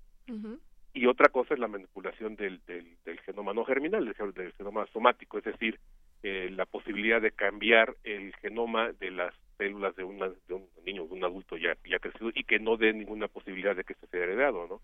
[0.94, 4.86] y otra cosa es la manipulación del, del, del genoma no germinal, del, del genoma
[4.92, 5.78] somático, es decir,
[6.22, 11.06] eh, la posibilidad de cambiar el genoma de las células de, una, de un niño,
[11.06, 14.06] de un adulto ya, ya crecido y que no dé ninguna posibilidad de que se
[14.06, 14.80] sea heredado, ¿no?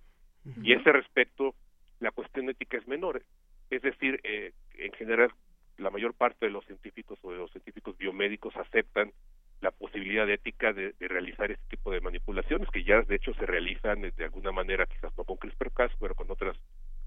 [0.63, 1.55] Y a ese respecto,
[1.99, 3.23] la cuestión ética es menor.
[3.69, 5.33] Es decir, eh, en general,
[5.77, 9.13] la mayor parte de los científicos o de los científicos biomédicos aceptan
[9.61, 13.47] la posibilidad ética de, de realizar este tipo de manipulaciones que ya de hecho se
[13.47, 16.57] realizan de alguna manera quizás no con CRISPR-Cas pero con otras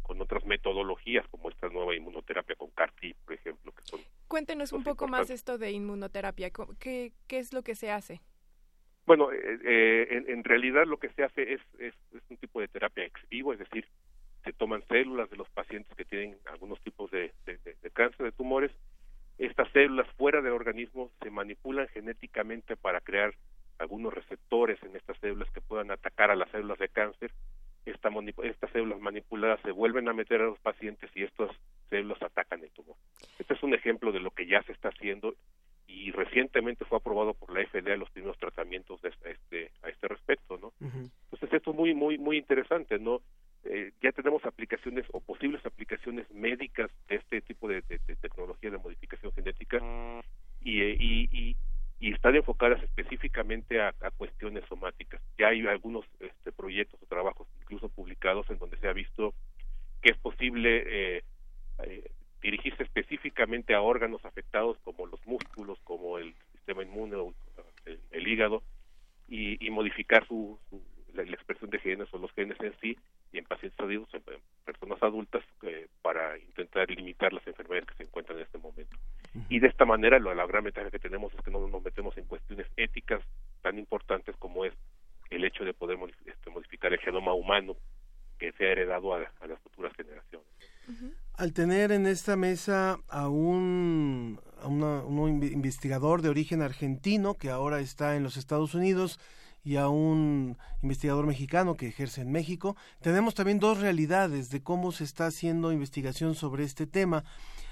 [0.10, 4.84] con otras metodologías como esta nueva inmunoterapia con CAR-T por ejemplo que son Cuéntenos un
[4.84, 6.50] poco más esto de inmunoterapia.
[6.80, 8.20] ¿Qué, ¿Qué es lo que se hace?
[9.06, 12.60] Bueno, eh, eh, en, en realidad lo que se hace es, es, es un tipo
[12.60, 13.86] de terapia ex vivo, es decir,
[14.44, 18.26] se toman células de los pacientes que tienen algunos tipos de, de, de- de cáncer,
[18.26, 18.72] de tumores.
[19.38, 23.34] Estas células fuera del organismo se manipulan genéticamente para crear
[23.78, 26.80] algunos receptores en estas células que puedan atacar a las células
[28.12, 31.50] manipu- estas células manipuladas se vuelven a meter a los pacientes y estas
[31.90, 32.96] células atacan el tumor.
[33.40, 35.34] Este es un ejemplo de lo que ya se está haciendo
[35.88, 39.90] y recientemente fue aprobado por la FDA los primeros tratamientos de este- a este, a
[39.90, 40.74] este respecto, ¿no?
[41.24, 43.22] Entonces esto es muy muy muy interesante, ¿no?
[43.64, 48.70] Eh, ya tenemos aplicaciones o posibles aplicaciones médicas de este tipo de, de- de tecnología
[48.72, 49.78] de modificación genética
[50.62, 51.56] y, eh, y, y,
[52.00, 55.22] y están enfocadas específicamente a, a cuestiones somáticas.
[55.38, 59.34] Ya hay algunos este, proyectos o trabajos incluso publicados en donde se ha visto
[60.02, 61.24] que es posible eh,
[61.84, 62.12] eh,
[62.42, 67.34] dirigirse específicamente a órganos afectados como los músculos, como el sistema inmune o
[67.86, 68.64] el, el hígado
[69.28, 70.82] y, y modificar su, su-
[71.14, 72.96] la, la expresión de genes o los genes en sí
[73.34, 77.96] y en pacientes adultos, en, en personas adultas, eh, para intentar limitar las enfermedades que
[77.96, 78.96] se encuentran en este momento.
[79.50, 82.16] Y de esta manera lo- la gran ventaja que tenemos es que no nos metemos
[82.18, 83.22] en cuestiones éticas
[83.62, 84.74] tan importantes como es
[85.30, 87.76] el hecho de poder modif- este, modificar el genoma humano
[88.40, 90.48] que sea heredado a, a las futuras generaciones.
[91.36, 94.82] Al tener en esta mesa a un, a un
[95.42, 99.20] inve- investigador de origen argentino que ahora está en los Estados Unidos
[99.64, 104.92] y a un investigador mexicano que ejerce en México, tenemos también dos realidades de cómo
[104.92, 107.24] se está haciendo investigación sobre este tema.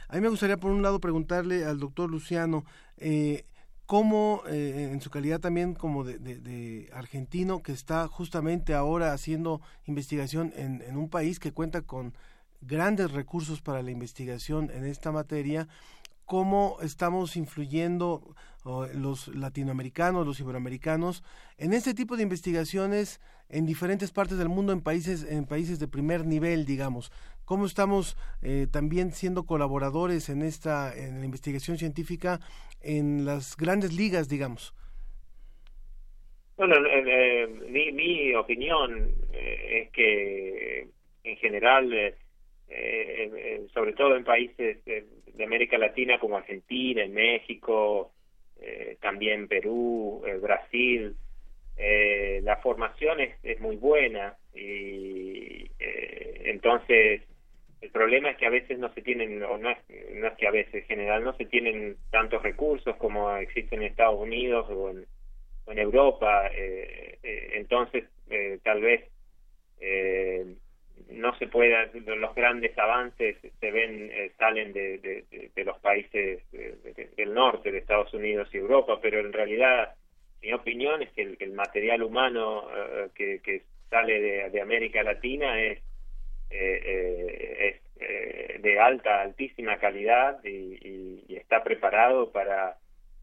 [0.08, 2.66] A mí me gustaría, por un lado, preguntarle al doctor Luciano,
[2.97, 3.45] eh,
[3.86, 9.14] cómo, eh, en su calidad también como de, de- de argentino, que está justamente ahora
[9.14, 12.16] haciendo investigación en, en un país que cuenta con
[12.62, 15.68] grandes recursos para la investigación en esta materia,
[16.26, 21.24] cómo estamos influyendo oh, los latinoamericanos, los iberoamericanos,
[21.58, 25.88] en este tipo de investigaciones en diferentes partes del mundo, en países, en países de
[25.88, 27.12] primer nivel, digamos.
[27.45, 32.41] Cómo estamos eh, también siendo colaboradores en esta, en la investigación científica
[32.82, 34.74] en las grandes ligas, digamos.
[36.58, 36.76] Bueno,
[37.70, 40.89] mi, opinión eh, es que
[41.24, 42.16] en general, eh,
[43.74, 45.05] sobre todo en países de,
[45.43, 48.11] América Latina como Argentina, en México,
[48.59, 51.15] eh, también Perú, eh, Brasil,
[51.78, 57.22] eh, la formación es, es muy buena y eh, entonces
[57.82, 59.78] el problema es que a veces no se tienen, o no es,
[60.15, 63.89] no es que a veces, en general no se tienen tantos recursos como existen en
[63.89, 65.05] Estados Unidos o en,
[65.80, 69.03] Europa, eh, eh, entonces eh, tal vez
[69.80, 70.55] eh,
[71.11, 74.97] no se pueda, los grandes avances se ven, eh, salen de,
[75.55, 79.95] de, los países de- de- del norte, de Estados Unidos y Europa, pero en realidad
[80.41, 85.01] mi opinión es que el, que el material humano eh, que, que sale de, América
[85.03, 85.79] Latina es,
[86.49, 92.77] eh, eh, es eh, de alta, altísima calidad y, y- y está preparado para,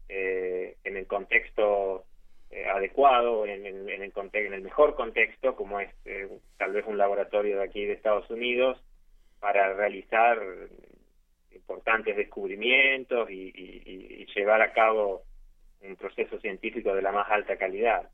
[0.07, 2.05] en el contexto
[2.51, 6.97] eh, adecuado, en, en el en el mejor contexto, como es eh, tal vez un
[6.97, 8.81] laboratorio de aquí de Estados Unidos,
[9.39, 10.39] para realizar
[11.51, 15.23] importantes descubrimientos y- y llevar a cabo
[15.81, 18.09] un proceso científico de la más alta calidad.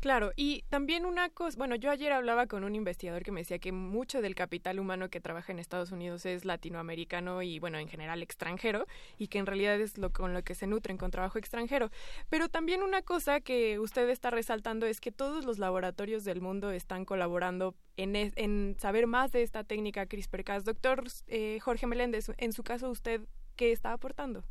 [0.00, 3.58] Claro, y también una cosa, bueno, yo ayer hablaba con un investigador que me decía
[3.58, 7.88] que mucho del capital humano que trabaja en Estados Unidos es latinoamericano y, bueno, en
[7.88, 8.86] general extranjero,
[9.16, 11.90] y que en realidad es lo con lo que se nutren con trabajo extranjero.
[12.30, 16.70] Pero también una cosa que usted está resaltando es que todos los laboratorios del mundo
[16.70, 20.64] están colaborando en, en saber más de esta técnica CRISPR-Cas.
[20.64, 23.22] Doctor eh, Jorge Meléndez, en su caso, ¿usted
[23.56, 24.44] qué está aportando?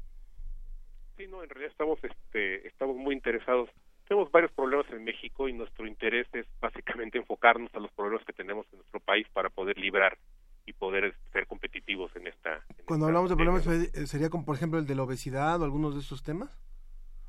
[1.16, 3.70] Sí, no, en realidad estamos, este, estamos muy interesados.
[4.08, 8.34] Tenemos varios problemas en México y nuestro interés es básicamente enfocarnos a los problemas que
[8.34, 10.18] tenemos en nuestro país para poder librar
[10.66, 12.62] y poder este, ser competitivos en esta.
[12.86, 15.93] Cuando hablamos de problemas, eh, ¿sería como, por ejemplo, el de la obesidad o algunos
[15.95, 16.49] de estos temas?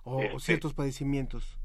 [0.05, 1.59] ¿O, o Este- ciertos padecimientos?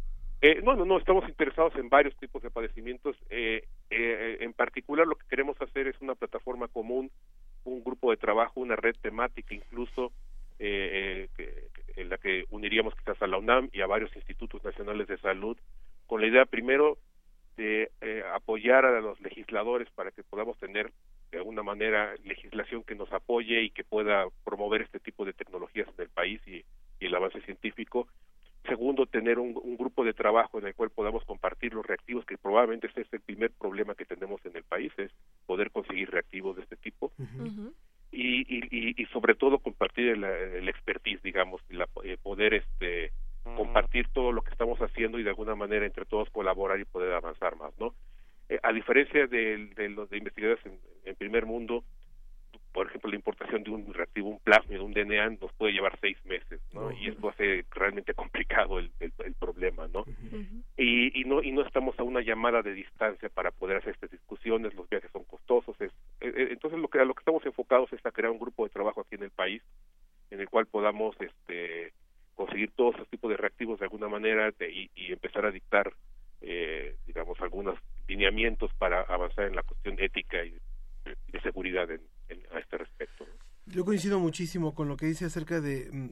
[0.45, 3.15] Eh, no, no, no, estamos interesados en varios tipos de padecimientos.
[3.29, 7.09] Eh, eh, en particular, lo que queremos hacer es una plataforma común,
[7.63, 10.11] un grupo de trabajo, una red temática incluso,
[10.59, 15.07] eh, eh, en la que uniríamos quizás a la UNAM y a varios institutos nacionales
[15.07, 15.57] de salud,
[16.07, 16.97] con la idea primero
[17.57, 20.91] de eh, apoyar a los legisladores para que podamos tener
[21.31, 25.87] de alguna manera legislación que nos apoye y que pueda promover este tipo de tecnologías
[25.87, 26.63] en el país y,
[26.99, 28.07] y el avance científico.
[28.67, 32.37] Segundo, tener un, un grupo de trabajo en el cual podamos compartir los reactivos, que
[32.37, 35.11] probablemente ese es el primer problema que tenemos en el país, es
[35.45, 37.11] poder conseguir reactivos de este tipo.
[37.19, 37.71] Y,
[38.13, 43.11] y, y, y sobre todo compartir el, el expertise, digamos, y la, eh, poder este
[43.43, 47.13] compartir todo lo que estamos haciendo y de alguna manera entre todos colaborar y poder
[47.13, 47.93] avanzar más, ¿no?
[48.47, 51.83] Eh, a diferencia de, de los de investigadores en, en primer mundo,
[52.73, 56.17] por ejemplo, la importación de un reactivo, un plásmido, un DNA, nos puede llevar seis
[56.25, 56.91] meses, ¿no?
[56.91, 60.03] Y esto hace realmente complicado el, el, el problema, ¿no?
[60.75, 64.09] y, y no y no estamos a una llamada de distancia para poder hacer estas
[64.11, 67.45] discusiones, los viajes son costosos, es, eh, eh, entonces lo que a lo que estamos
[67.45, 69.61] enfocados es a crear un grupo de trabajo aquí en el país
[70.31, 71.93] en el cual podamos este
[72.33, 75.93] conseguir todos esos tipos de reactivos de alguna manera de- y, y empezar a dictar
[76.41, 80.57] eh, digamos algunos lineamientos para avanzar en la cuestión ética y
[81.31, 82.01] de seguridad en,
[82.53, 83.25] a este respecto.
[83.65, 86.09] Yo coincido muchísimo con lo que dice acerca de, mm,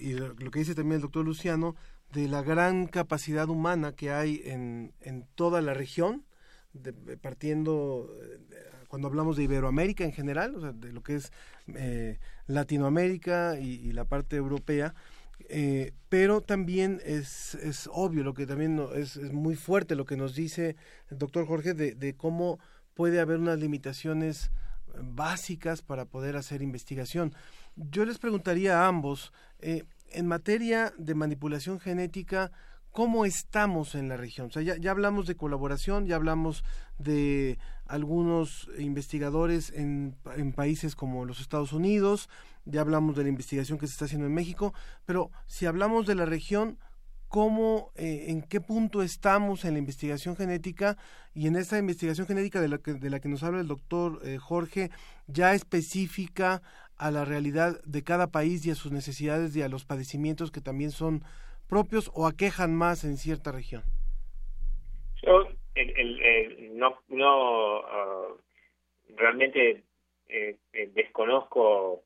[0.00, 1.76] y lo, que dice también el doctor Luciano,
[2.12, 6.24] de la gran capacidad humana que hay en, en toda la región,
[6.72, 8.38] de- partiendo, eh,
[8.88, 11.32] cuando hablamos de Iberoamérica en general, o sea, de lo que es
[11.74, 14.94] eh, Latinoamérica y, la parte europea,
[15.48, 20.04] eh, pero también es, es obvio lo que también no- es, es muy fuerte lo
[20.04, 20.76] que nos dice
[21.10, 22.58] el doctor Jorge de, cómo
[22.94, 24.50] puede haber unas limitaciones eh,
[25.02, 27.34] básicas para poder hacer investigación.
[27.76, 32.50] Yo les preguntaría a ambos, eh, en materia de manipulación genética,
[32.92, 34.48] ¿cómo estamos en la región?
[34.48, 36.64] O sea, ya, ya hablamos de colaboración, ya hablamos
[36.98, 42.28] de algunos investigadores en, en países como los Estados Unidos,
[42.64, 44.74] ya hablamos de la investigación que se está haciendo en México,
[45.06, 46.78] pero si hablamos de la región,
[47.28, 50.96] cómo, eh, en qué punto estamos en la investigación genética
[51.34, 54.20] y en esta investigación genética de la que, de la que nos habla el doctor
[54.24, 54.90] eh, Jorge,
[55.26, 56.62] ya específica
[56.96, 60.60] a la realidad de cada país y a sus necesidades y a los padecimientos que
[60.60, 61.22] también son
[61.68, 63.82] propios o aquejan más en cierta región.
[65.22, 68.28] Yo el- no, no ah,
[69.16, 69.82] realmente
[70.28, 72.02] eh, eh, desconozco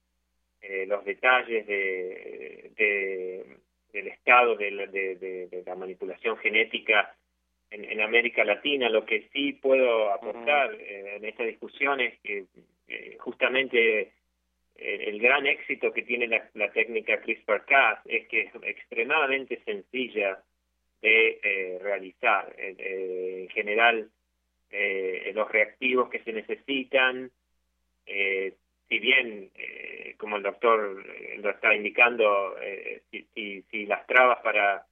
[0.61, 3.57] eh, los detalles de, de-
[3.93, 7.15] del estado de la, de, de- de la manipulación genética
[7.71, 8.89] en, en América Latina.
[8.89, 12.45] Lo que sí puedo aportar eh, en esta discusión es que
[12.89, 14.13] eh, justamente
[14.77, 20.43] el, el gran éxito que tiene la, la técnica CRISPR-Cas es que es extremadamente sencilla
[21.01, 22.55] de eh, realizar.
[22.59, 24.09] Eh, eh, en general,
[24.71, 27.31] eh, los reactivos que se necesitan,
[28.07, 28.55] eh,
[28.93, 33.27] si bien, eh, como el doctor eh, lo está indicando, eh, si,
[33.71, 34.87] si, las trabas para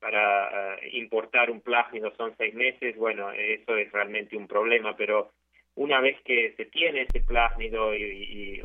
[0.00, 5.32] para eh, importar un plásmido son seis meses, bueno, eso es realmente un problema, pero
[5.76, 8.62] una vez que se tiene ese plásmido y, y- y,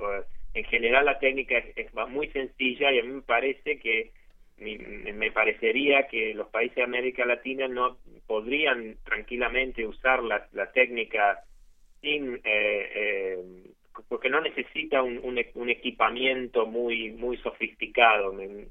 [0.55, 4.11] en general la técnica es, es muy sencilla y a mí me parece que
[4.57, 10.71] mi- me parecería que los países de América Latina no podrían tranquilamente usar la, la
[10.71, 11.43] técnica
[12.01, 13.37] sin eh, eh,
[14.07, 18.67] porque no necesita un, un, e- un equipamiento muy muy sofisticado Mi-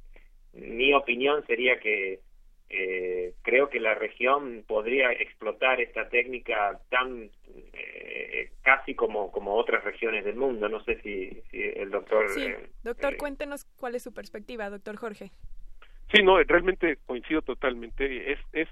[0.52, 2.20] mi opinión sería que
[2.68, 7.30] eh, creo que la región podría explotar esta técnica tan
[7.72, 12.44] eh, casi como como otras regiones del mundo no sé si, si el doctor Sí,
[12.44, 15.30] eh, doctor, cuéntenos cuál es su perspectiva, doctor Jorge.
[16.12, 18.32] Sí, no, realmente coincido totalmente.
[18.32, 18.68] Es, es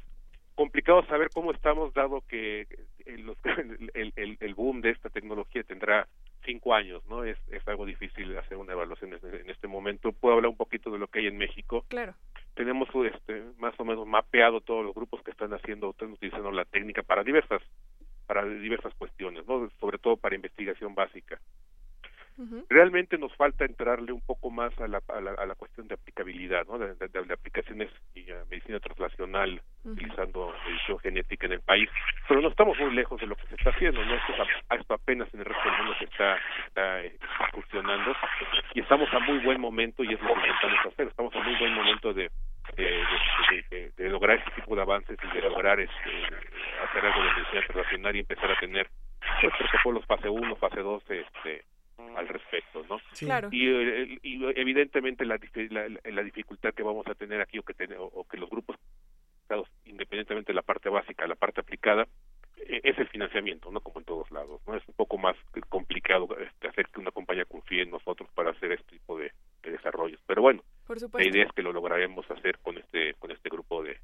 [0.59, 2.67] complicado saber cómo estamos, dado que
[3.07, 3.39] el, los-
[3.95, 6.09] el, el, el boom de esta tecnología tendrá
[6.45, 7.23] cinco años, ¿no?
[7.25, 10.11] Es, es algo difícil hacer una evaluación en, en este momento.
[10.13, 11.85] Puedo hablar un poquito de lo que hay en México.
[11.89, 12.15] Claro.
[12.55, 16.65] Tenemos este, más o menos mapeado todos los grupos que están haciendo, están utilizando la
[16.65, 17.63] técnica para diversas
[18.27, 19.71] para diversas cuestiones, ¿no?
[19.81, 21.41] Sobre todo para investigación básica.
[22.71, 25.95] Realmente nos falta entrarle un poco más a la, a la, a la cuestión de
[25.95, 26.79] aplicabilidad, ¿no?
[26.79, 31.89] De, de- de aplicaciones y uh, medicina translacional utilizando edición genética en el país,
[32.29, 34.15] pero no estamos muy lejos de lo que se está haciendo, ¿no?
[34.15, 36.37] Esto, es a- esto apenas en el resto del mundo se está,
[36.67, 37.19] está eh,
[37.49, 38.15] incursionando.
[38.75, 41.57] Y estamos a muy buen momento y es lo que intentamos hacer, estamos a muy
[41.57, 42.31] buen momento de,
[42.77, 46.11] de, de- de- de lograr este tipo de avances y de lograr este,
[46.85, 48.89] hacer algo de medicina translacional y empezar a tener
[49.41, 51.65] pues, protocolos fase 1, fase 2 este,
[52.17, 52.99] al respecto, ¿no?
[53.13, 53.27] Sí.
[53.27, 53.49] Claro.
[53.53, 55.39] Y, eh, y evidentemente la,
[55.71, 58.49] la, la dificultad que vamos a tener aquí o que, ten- o- o que los
[58.51, 58.77] grupos,
[59.85, 62.07] independientemente de la parte básica, la parte aplicada,
[62.59, 63.81] eh, es el financiamiento, ¿no?
[63.81, 64.77] Como en todos lados, ¿no?
[64.77, 65.37] Es un poco más
[65.69, 69.33] complicado este, hacer que una compañía confíe en nosotros para hacer este tipo de,
[69.63, 70.21] de desarrollos.
[70.27, 73.83] Pero bueno, Por la idea es que lo lograremos hacer con este con este grupo
[73.83, 73.99] de,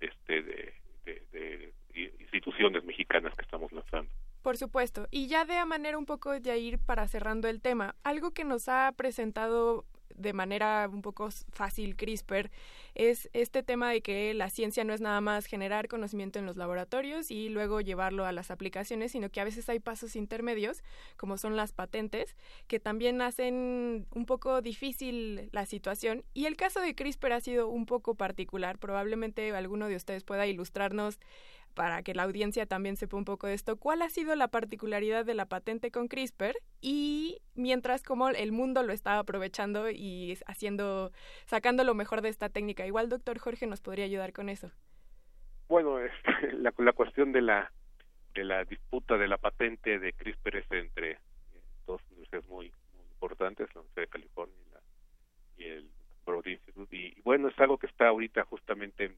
[0.00, 0.72] de este de,
[1.04, 1.72] de- de
[2.20, 4.10] instituciones mexicanas que estamos lanzando.
[4.42, 5.08] Por supuesto.
[5.10, 8.68] Y ya de manera un poco ya ir para cerrando el tema, algo que nos
[8.68, 9.84] ha presentado
[10.18, 12.50] de manera un poco fácil CRISPR
[12.94, 16.56] es este tema de que la ciencia no es nada más generar conocimiento en los
[16.56, 20.82] laboratorios y luego llevarlo a las aplicaciones, sino que a veces hay pasos intermedios,
[21.16, 22.36] como son las patentes,
[22.66, 26.24] que también hacen un poco difícil la situación.
[26.34, 28.78] Y el caso de CRISPR ha sido un poco particular.
[28.78, 31.20] Probablemente alguno de ustedes pueda ilustrarnos
[31.78, 35.24] para que la audiencia también sepa un poco de esto, ¿cuál ha sido la particularidad
[35.24, 41.12] de la patente con CRISPR y mientras como el mundo lo está aprovechando y haciendo,
[41.46, 42.84] sacando lo mejor de esta técnica?
[42.84, 44.72] Igual, doctor Jorge, nos podría ayudar con eso.
[45.68, 47.70] Bueno, este, la, cuestión de la
[48.34, 51.18] de la disputa de la patente de CRISPR es entre
[51.86, 54.80] dos universidades muy, muy importantes, la Universidad de California y, la,
[55.58, 55.90] y el
[56.26, 59.16] Broad Institute, y, bueno, es algo que está ahorita justamente en,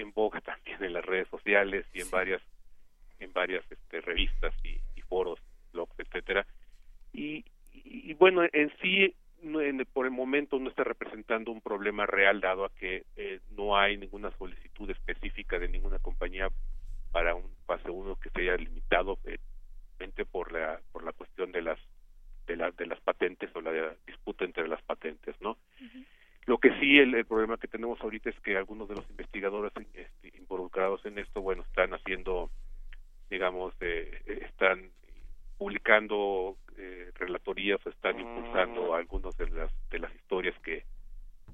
[0.00, 2.10] en, boga también en las redes sociales y en sí.
[2.12, 2.42] varias
[3.20, 5.40] en varias este, revistas y, y, foros,
[5.72, 6.46] blogs, etcétera.
[7.12, 12.06] Y, y, bueno, en sí no, en, por el momento no está representando un problema
[12.06, 16.48] real dado a que eh, no hay ninguna solicitud específica de ninguna compañía
[17.12, 19.38] para un fase 1 que se haya limitado eh,
[20.30, 21.78] por la por la cuestión de las
[22.46, 25.84] de, la, de las patentes o la, de la disputa entre las patentes no uh
[25.84, 26.06] -huh.
[26.48, 29.72] Lo que sí el, el, problema que tenemos ahorita es que algunos de los investigadores
[29.94, 32.50] este, involucrados en esto bueno están haciendo
[33.30, 34.90] digamos eh, están
[35.58, 40.84] publicando eh, relatorías o están impulsando algunas de las de las historias que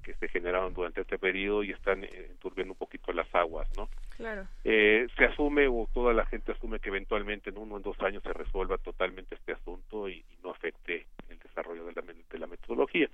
[0.05, 3.89] que se generaron durante este periodo y están eh, enturbiando un poquito las aguas, ¿no?
[4.15, 4.47] Claro.
[4.63, 7.99] Eh, se asume o toda la gente asume que eventualmente en uno o en dos
[8.01, 12.37] años se resuelva totalmente este asunto y, y no afecte el desarrollo de la, de
[12.39, 13.09] la, metodología.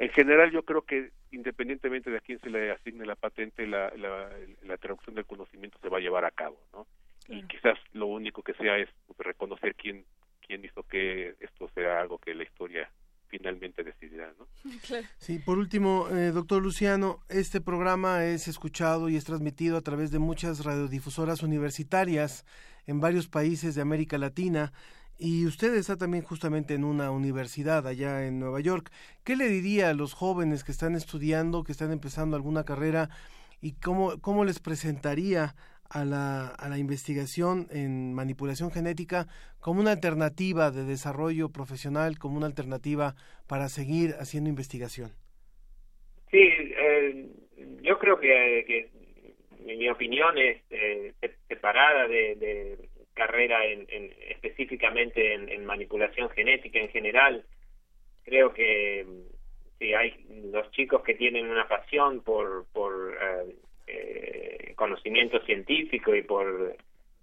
[0.00, 3.90] En general, yo creo que independientemente de a quién se le asigne la patente, la,
[3.96, 4.30] la,
[4.62, 6.86] la traducción del conocimiento se va a llevar a cabo, ¿no?
[7.26, 7.42] Claro.
[7.42, 8.88] Y quizás lo único que sea es
[9.18, 10.04] reconocer quién
[10.50, 12.90] quién hizo que esto sea algo que la historia
[13.28, 14.32] finalmente decidirá.
[14.36, 14.48] ¿no?
[15.18, 20.10] Sí, por último, eh, doctor Luciano, este programa es escuchado y es transmitido a través
[20.10, 22.44] de muchas radiodifusoras universitarias
[22.86, 24.72] en varios países de América Latina
[25.20, 28.90] y usted está también justamente en una universidad allá en Nueva York.
[29.22, 33.10] ¿Qué le diría a los jóvenes que están estudiando, que están empezando alguna carrera
[33.60, 35.54] y cómo, cómo les presentaría
[35.90, 39.26] a la, a la investigación en manipulación genética
[39.60, 43.14] como una alternativa de desarrollo profesional, como una alternativa
[43.46, 45.10] para seguir haciendo investigación?
[46.30, 47.28] Sí, eh,
[47.82, 48.88] yo creo que, que,
[49.66, 51.12] mi opinión es eh,
[51.46, 57.44] separada de carrera en, en, específicamente en, manipulación genética en general.
[58.24, 59.06] Creo que
[59.78, 60.14] sí, hay
[60.52, 63.54] los chicos que tienen una pasión por, por eh,
[63.86, 66.76] eh, conocimiento científico y por,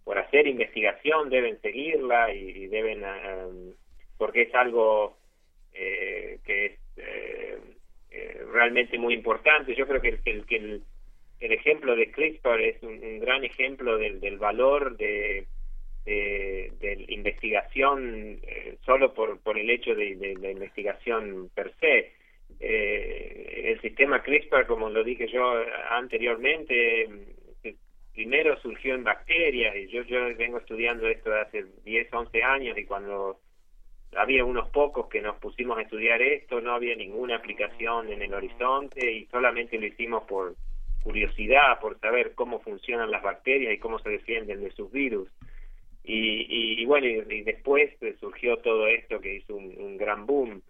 [0.03, 3.73] por hacer investigación deben seguirla y, deben, um,
[4.17, 5.17] porque es algo
[5.73, 7.59] eh, que es eh,
[8.51, 9.75] realmente muy importante.
[9.75, 10.83] Yo creo que, el, que, el, que el,
[11.39, 15.45] el, ejemplo de CRISPR es un, un gran ejemplo del, del valor de,
[16.07, 18.39] de, de investigación
[18.85, 22.13] solo por, por el hecho de, de, investigación per se
[22.59, 25.43] eh, el sistema CRISPR, como lo dije yo
[25.89, 27.09] anteriormente,
[28.13, 32.77] primero surgió en bacterias y yo, yo vengo estudiando esto de hace 10, 11 años
[32.77, 33.39] y cuando
[34.15, 38.33] había unos pocos que nos pusimos a estudiar esto, no había ninguna aplicación en el
[38.33, 40.55] horizonte y solamente lo hicimos por
[41.03, 45.29] curiosidad, por saber cómo funcionan las bacterias y cómo se defienden de sus virus.
[46.09, 47.91] Y, y, bueno, y, después
[48.21, 50.61] surgió todo esto que hizo un, gran boom.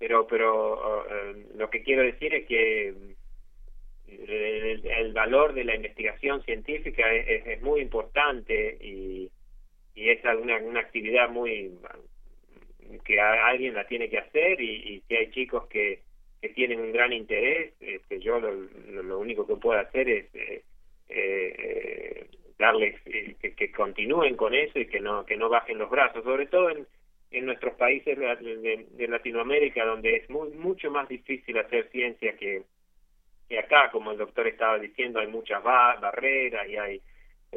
[0.00, 2.88] Pero pero uh, lo que quiero decir es que
[4.08, 9.30] el, el, valor de la investigación científica es, es muy importante y,
[9.94, 11.70] y es una, una actividad muy
[13.04, 16.00] que alguien la tiene que hacer y, y si hay chicos que,
[16.42, 18.52] que tienen un gran interés este, yo lo,
[19.02, 20.62] lo único que puedo hacer es eh,
[21.08, 22.26] eh,
[22.58, 26.24] darles eh, que, que continúen con eso y que no que no bajen los brazos
[26.24, 26.86] sobre todo en
[27.34, 32.62] en nuestros países de, de, Latinoamérica, donde es muy, mucho más difícil hacer ciencia que,
[33.48, 37.02] que acá, como el doctor estaba diciendo, hay muchas bar barreras y hay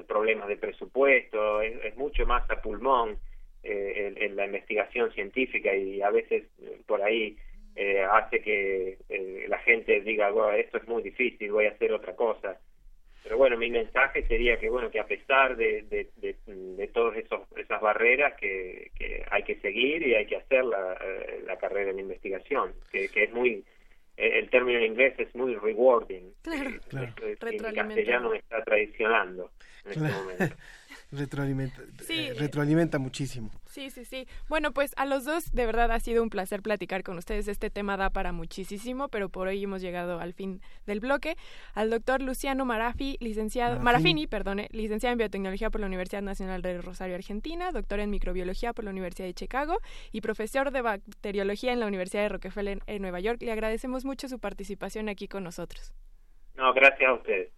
[0.07, 3.19] problemas de presupuesto, es, es mucho más a pulmón
[3.63, 7.37] eh, en, la investigación científica y a veces eh, por ahí
[7.75, 11.93] eh, hace que eh, la gente diga, bueno, esto es muy difícil, voy a hacer
[11.93, 12.59] otra cosa
[13.27, 17.17] pero bueno mi mensaje sería que bueno que a pesar de, de, de, de todas
[17.17, 21.91] esas barreras que, que, hay que seguir y hay que hacer la, eh, la carrera
[21.91, 23.65] en investigación que, que es muy
[24.15, 27.13] el término en inglés es muy rewarding claro, eh, claro.
[27.21, 29.51] el castellano me está traicionando
[29.85, 30.07] en claro.
[30.07, 30.55] este momento
[31.11, 32.27] retroalimenta, sí.
[32.27, 33.49] eh, retroalimenta muchísimo.
[33.65, 34.27] Sí, sí, sí.
[34.49, 37.47] Bueno, pues a los dos de verdad ha sido un placer platicar con ustedes.
[37.47, 41.37] Este tema da para muchísimo, pero por hoy hemos llegado al fin del bloque.
[41.73, 46.81] Al doctor Luciano Marafi, licenciado, Marafini, perdone, licenciado en Biotecnología por la Universidad Nacional de
[46.81, 49.77] Rosario, Argentina, doctor en Microbiología por la Universidad de Chicago
[50.11, 53.41] y profesor de Bacteriología en la Universidad de Rockefeller en Nueva York.
[53.41, 55.93] Le agradecemos mucho su participación aquí con nosotros.
[56.55, 57.51] No, gracias a ustedes.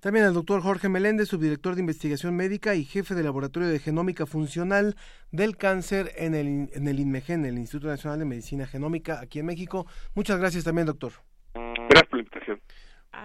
[0.00, 4.24] También al doctor Jorge Meléndez, subdirector de investigación médica y jefe del Laboratorio de Genómica
[4.24, 4.96] Funcional
[5.30, 9.46] del Cáncer en el, en el INMEGEN, el Instituto Nacional de Medicina Genómica, aquí en
[9.46, 9.86] México.
[10.14, 11.12] Muchas gracias también, doctor.
[11.54, 12.60] Gracias por la invitación.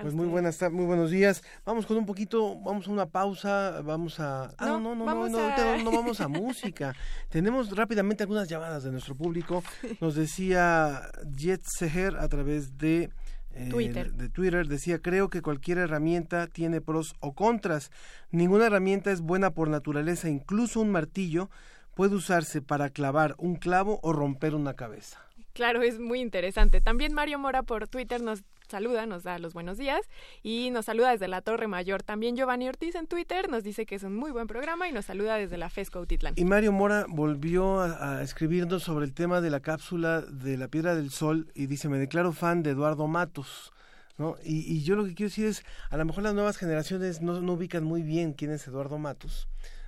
[0.02, 1.44] Pues muy buenas muy buenos días.
[1.64, 5.30] Vamos con un poquito, vamos a una pausa, vamos a Ah, no, no, no, no,
[5.30, 6.94] no, a- ahorita no vamos a música.
[7.30, 9.64] Tenemos rápidamente algunas llamadas de nuestro público.
[10.02, 11.04] Nos decía
[11.38, 13.12] Jet Seher a través de
[13.56, 14.12] eh, Twitter.
[14.14, 17.92] de Twitter decía, creo que cualquier herramienta tiene pros o contras.
[18.32, 21.50] Ninguna herramienta es buena por naturaleza, incluso un martillo
[21.96, 25.25] puede usarse para clavar un clavo o romper una cabeza.
[25.56, 26.82] Claro, es muy interesante.
[26.82, 30.02] También Mario Mora por Twitter nos saluda, nos da los buenos días
[30.44, 32.04] y nos saluda desde la Torre Mayor.
[32.04, 35.06] También Giovanni Ortiz en Twitter nos dice que es un muy buen programa y nos
[35.06, 36.34] saluda desde la FESCO Autitlán.
[36.36, 40.94] Y Mario Mora volvió a, escribirnos sobre el tema de la cápsula de la Piedra
[40.94, 43.72] del Sol y dice, me declaro fan de Eduardo Matos.
[44.18, 44.36] ¿no?
[44.44, 47.40] Y, y yo lo que quiero decir es, a lo mejor las nuevas generaciones no,
[47.40, 49.48] no ubican muy bien quién es Eduardo Matos,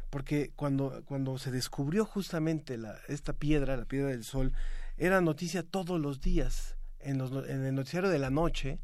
[0.10, 4.54] porque cuando, cuando se descubrió justamente la, esta piedra, la Piedra del Sol,
[4.98, 8.80] era noticia todos los días en, los, en el noticiero de la noche.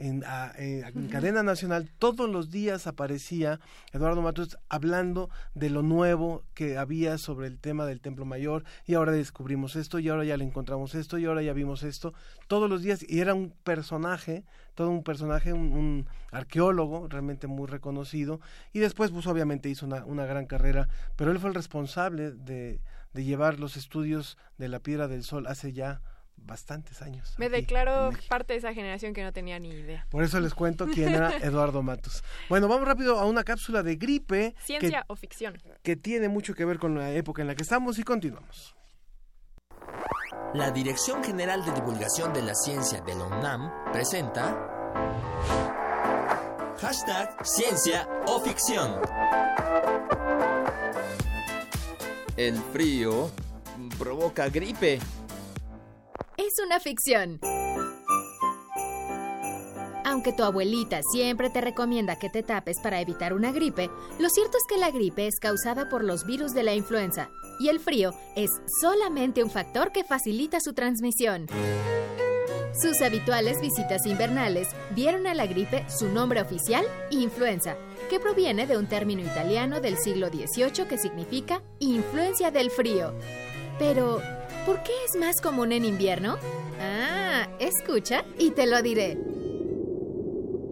[0.00, 3.58] En, a- en- en cadena nacional todos los días aparecía
[3.92, 8.94] Eduardo Matos hablando de lo nuevo que había sobre el tema del Templo Mayor y
[8.94, 12.14] ahora descubrimos esto y ahora ya le encontramos esto y ahora ya vimos esto
[12.46, 14.44] todos los días y era un personaje
[14.76, 18.40] todo un personaje un, un arqueólogo realmente muy reconocido
[18.72, 22.80] y después pues obviamente hizo una, una gran carrera pero él fue el responsable de,
[23.18, 26.02] de llevar los estudios de la Piedra del Sol hace ya
[26.36, 30.06] bastantes años Me aquí declaro parte de esa generación que no tenía ni idea.
[30.08, 32.22] Por eso les cuento quién era Eduardo Matos.
[32.48, 35.54] Bueno, vamos rápido a una cápsula de gripe Ciencia o ficción.
[35.54, 38.76] que, que tiene mucho que ver con la época en la que estamos y continuamos.
[40.54, 44.54] La Dirección General de Divulgación de la Ciencia de la UNAM presenta
[46.80, 49.00] Hashtag Ciencia o Ficción.
[52.38, 53.32] El frío
[53.98, 55.00] provoca gripe.
[56.36, 57.40] Es una ficción.
[60.04, 63.90] Aunque tu abuelita siempre te recomienda que te tapes para evitar una gripe,
[64.20, 67.28] lo cierto es que la gripe es causada por los virus de la influenza
[67.58, 71.48] y el frío es solamente un factor que facilita su transmisión.
[72.80, 77.76] Sus habituales visitas invernales dieron a la gripe su nombre oficial, influenza,
[78.08, 83.14] que proviene de un término italiano del siglo XVIII que significa influencia del frío.
[83.80, 84.20] Pero,
[84.64, 86.36] ¿por qué es más común en invierno?
[86.80, 89.18] Ah, escucha y te lo diré.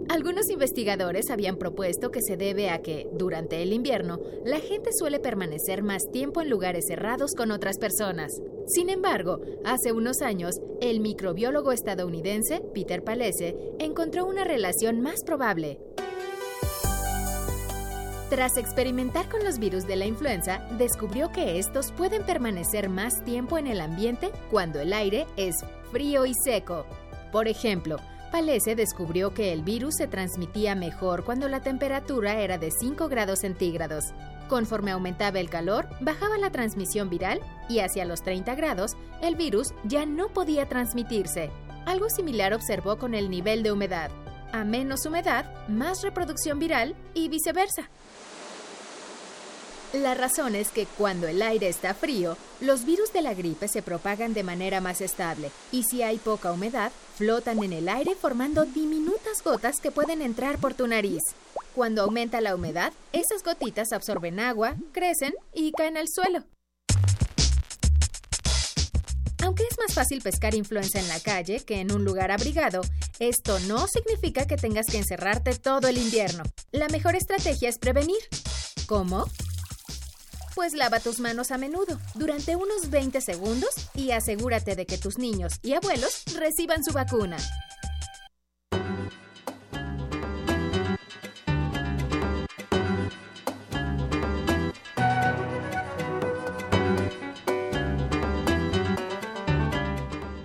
[0.08, 5.18] Algunos investigadores habían propuesto que se debe a que, durante el invierno, la gente suele
[5.18, 8.40] permanecer más tiempo en lugares cerrados con otras personas.
[8.66, 15.78] Sin embargo, hace unos años, el microbiólogo estadounidense Peter Palese encontró una relación más probable.
[18.28, 23.56] Tras experimentar con los virus de la influenza, descubrió que estos pueden permanecer más tiempo
[23.56, 25.54] en el ambiente cuando el aire es
[25.92, 26.86] frío y seco.
[27.30, 27.98] Por ejemplo,
[28.32, 33.38] Palese descubrió que el virus se transmitía mejor cuando la temperatura era de 5 grados
[33.38, 34.06] centígrados.
[34.48, 39.74] Conforme aumentaba el calor, bajaba la transmisión viral y hacia los 30 grados, el virus
[39.84, 41.50] ya no podía transmitirse.
[41.84, 44.10] Algo similar observó con el nivel de humedad.
[44.52, 47.90] A menos humedad, más reproducción viral y viceversa.
[50.02, 53.80] La razón es que cuando el aire está frío, los virus de la gripe se
[53.80, 58.66] propagan de manera más estable y si hay poca humedad, flotan en el aire formando
[58.66, 61.22] diminutas gotas que pueden entrar por tu nariz.
[61.74, 66.44] Cuando aumenta la humedad, esas gotitas absorben agua, crecen y caen al suelo.
[69.42, 72.82] Aunque es más fácil pescar influenza en la calle que en un lugar abrigado,
[73.18, 76.42] esto no significa que tengas que encerrarte todo el invierno.
[76.70, 78.20] La mejor estrategia es prevenir.
[78.86, 79.26] ¿Cómo?
[80.56, 85.18] Pues lava tus manos a menudo, durante unos 20 segundos, y asegúrate de que tus
[85.18, 87.36] niños y abuelos reciban su vacuna.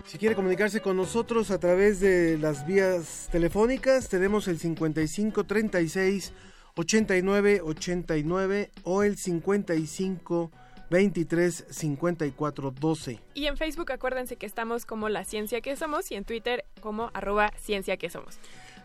[0.05, 6.33] Si quiere comunicarse con nosotros a través de las vías telefónicas, tenemos el 55 36
[6.75, 10.51] 89 89 o el 55
[10.89, 13.19] 23 54 12.
[13.33, 17.11] Y en Facebook acuérdense que estamos como La Ciencia que Somos y en Twitter como
[17.13, 18.39] arroba Ciencia que Somos.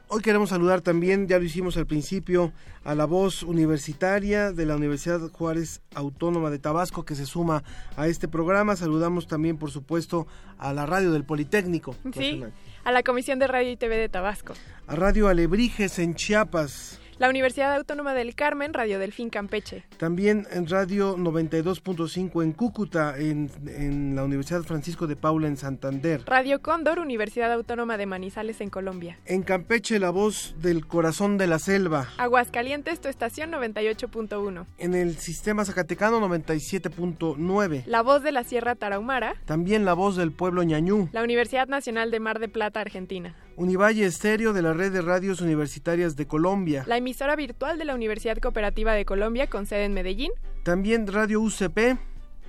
[0.08, 2.52] Hoy queremos saludar también, ya lo hicimos al principio,
[2.84, 7.64] a la voz universitaria de la Universidad Juárez Autónoma de Tabasco que se suma
[7.96, 8.76] a este programa.
[8.76, 11.96] Saludamos también, por supuesto, a la radio del Politécnico.
[12.04, 12.52] Sí, Nacional.
[12.84, 14.54] a la Comisión de Radio y TV de Tabasco.
[14.86, 17.00] A Radio Alebrijes en Chiapas.
[17.18, 19.84] La Universidad Autónoma del Carmen, Radio Delfín Campeche.
[19.96, 26.22] También en Radio 92.5 en Cúcuta, en, en la Universidad Francisco de Paula en Santander.
[26.26, 29.18] Radio Cóndor, Universidad Autónoma de Manizales en Colombia.
[29.24, 32.08] En Campeche, la voz del corazón de la selva.
[32.18, 34.66] Aguascalientes, tu estación 98.1.
[34.76, 37.84] En el sistema Zacatecano 97.9.
[37.86, 39.36] La voz de la Sierra Tarahumara.
[39.46, 41.08] También la voz del pueblo ñañú.
[41.12, 43.34] La Universidad Nacional de Mar de Plata, Argentina.
[43.56, 46.84] Univalle Estéreo de la Red de Radios Universitarias de Colombia.
[46.86, 50.30] La emisora virtual de la Universidad Cooperativa de Colombia con sede en Medellín.
[50.62, 51.96] También Radio UCP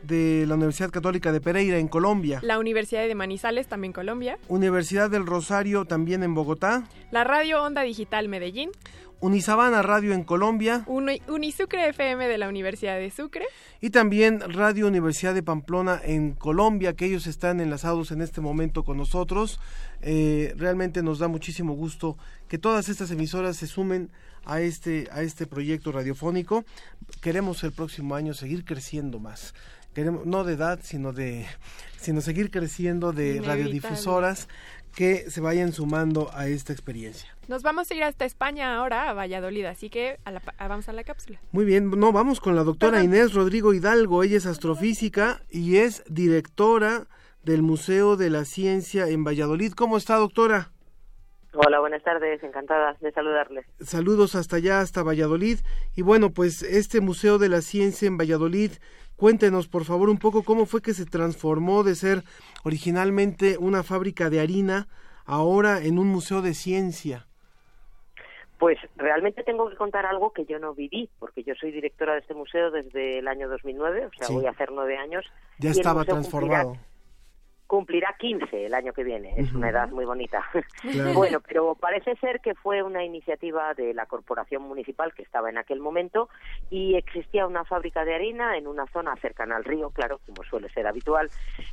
[0.04, 2.40] de la Universidad Católica de Pereira en Colombia.
[2.44, 4.38] La Universidad de Manizales, también Colombia.
[4.50, 6.84] Universidad del Rosario, también en Bogotá.
[7.12, 8.72] La Radio Onda Digital Medellín.
[9.20, 10.84] Unisabana Radio en Colombia.
[10.86, 13.46] Uni- Unisucre FM de la Universidad de Sucre.
[13.82, 18.84] Y también Radio Universidad de Pamplona en Colombia, que ellos están enlazados en este momento
[18.84, 19.60] con nosotros.
[20.02, 22.18] Eh, realmente nos da muchísimo gusto
[22.48, 24.12] que todas estas emisoras se sumen
[24.46, 26.64] a este, a este proyecto radiofónico.
[27.22, 29.54] Queremos el próximo año seguir creciendo más.
[29.94, 31.48] Queremos, no de edad, sino de
[32.00, 33.64] sino seguir creciendo de Inevitable.
[33.64, 34.48] radiodifusoras
[34.98, 37.30] que se vayan sumando a esta experiencia.
[37.48, 40.68] Nos vamos a ir hasta España ahora, a Valladolid, así que a la pa- a-
[40.68, 41.40] vamos a la cápsula.
[41.52, 44.24] Muy bien, no, vamos con la doctora Inés Rodrigo Hidalgo.
[44.24, 47.06] Ella es astrofísica y es directora
[47.44, 49.74] del Museo de la Ciencia en Valladolid.
[49.74, 50.72] ¿Cómo está, doctora?
[51.54, 53.66] Hola, buenas tardes, encantada de saludarles.
[53.80, 55.60] Saludos hasta allá, hasta Valladolid.
[55.96, 58.72] Y bueno, pues este Museo de la Ciencia en Valladolid,
[59.18, 62.24] cuéntenos por favor un poco cómo fue que se transformó de ser
[62.64, 64.88] originalmente una fábrica de harina
[65.26, 67.28] ahora en un museo de ciencia.
[68.60, 72.20] Pues realmente tengo que contar algo que yo no viví, porque yo soy directora de
[72.22, 74.34] este museo desde el año 2009, o sea, Sí.
[74.34, 75.26] voy a hacer nueve años.
[75.60, 76.70] Ya estaba transformado.
[76.70, 76.88] Cumplirá,
[77.68, 80.44] cumplirá 15 el año que viene, es una edad muy bonita.
[80.92, 81.14] Claro.
[81.14, 85.58] Bueno, pero parece ser que fue una iniciativa de la corporación municipal que estaba en
[85.58, 86.30] aquel momento
[86.70, 90.70] y existía una fábrica de harina en una zona cercana al río, claro, como suele
[90.70, 91.30] ser habitual,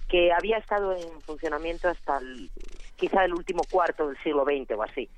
[0.09, 2.51] que había estado en funcionamiento hasta el-
[2.97, 5.09] quizá el último cuarto del siglo XX o así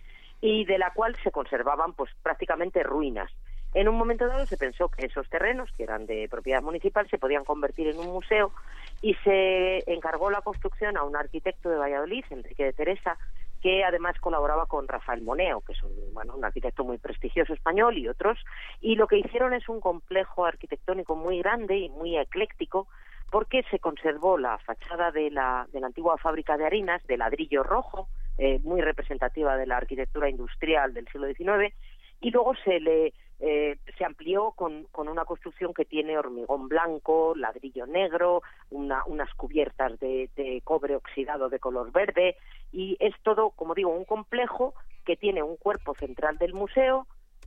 [0.40, 3.30] y de la cual se conservaban pues prácticamente ruinas.
[3.76, 7.18] En un momento dado se pensó que esos terrenos, que eran de propiedad municipal, se
[7.18, 8.50] podían convertir en un museo
[9.02, 13.18] y se encargó la construcción a un arquitecto de Valladolid, Enrique de Teresa,
[13.60, 17.98] que además colaboraba con Rafael Moneo, que es un, bueno, un arquitecto muy prestigioso español
[17.98, 18.38] y otros,
[18.80, 22.88] y lo que hicieron es un complejo arquitectónico muy grande y muy ecléctico,
[23.30, 27.62] porque se conservó la fachada de la, de la antigua fábrica de harinas de ladrillo
[27.62, 28.08] rojo,
[28.38, 31.74] eh, muy representativa de la arquitectura industrial del siglo XIX,
[32.22, 37.34] y luego se le eh, se amplió con, con una construcción que tiene hormigón blanco,
[37.36, 40.30] ladrillo negro, una- unas cubiertas de,
[40.64, 42.36] cobre oxidado de color verde.
[42.72, 47.06] Y es todo, como digo, un complejo que tiene un cuerpo central del museo,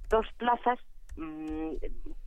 [0.10, 0.80] dos plazas
[1.18, 1.72] mm,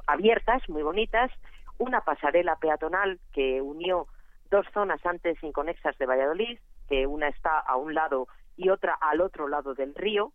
[0.06, 1.30] abiertas, muy bonitas,
[1.78, 4.06] una pasarela peatonal que unió
[4.50, 6.58] dos zonas antes inconexas de Valladolid,
[6.88, 10.32] que una está a un lado y otra al otro lado del río,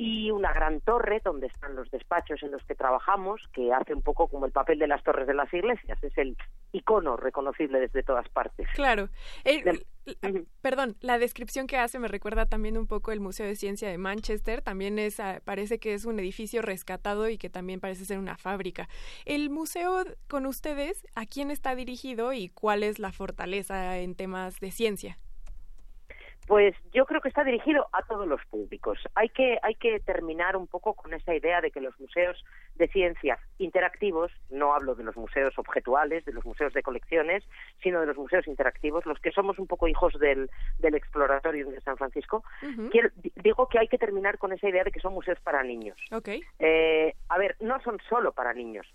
[0.00, 4.02] y una gran torre donde están los despachos en los que trabajamos, que hace un
[4.02, 6.36] poco como el papel de las torres de las iglesias, es el
[6.70, 8.68] icono reconocible desde todas partes.
[8.74, 9.08] Claro.
[9.44, 9.84] L-
[10.62, 13.98] perdón, la descripción que hace me recuerda también un poco el Museo de Ciencia de
[13.98, 14.62] Manchester.
[14.62, 18.38] También es, ah, parece que es un edificio rescatado y que también parece ser una
[18.38, 18.88] fábrica.
[19.26, 24.60] El museo con ustedes, ¿a quién está dirigido y cuál es la fortaleza en temas
[24.60, 25.18] de ciencia?
[26.48, 28.98] Pues yo creo que está dirigido a todos los públicos.
[29.14, 32.42] Hay que, hay que terminar un poco con esa idea de que los museos
[32.74, 37.44] de ciencia interactivos, no hablo de los museos objetuales, de los museos de colecciones,
[37.82, 41.80] sino de los museos interactivos, los que somos un poco hijos del, del Exploratorium de
[41.82, 42.42] San Francisco,
[42.90, 45.62] quiero- di- digo que hay que terminar con esa idea de que son museos para
[45.62, 45.98] niños.
[46.12, 46.28] Ok.
[46.58, 48.86] Eh, a ver, no son solo para niños.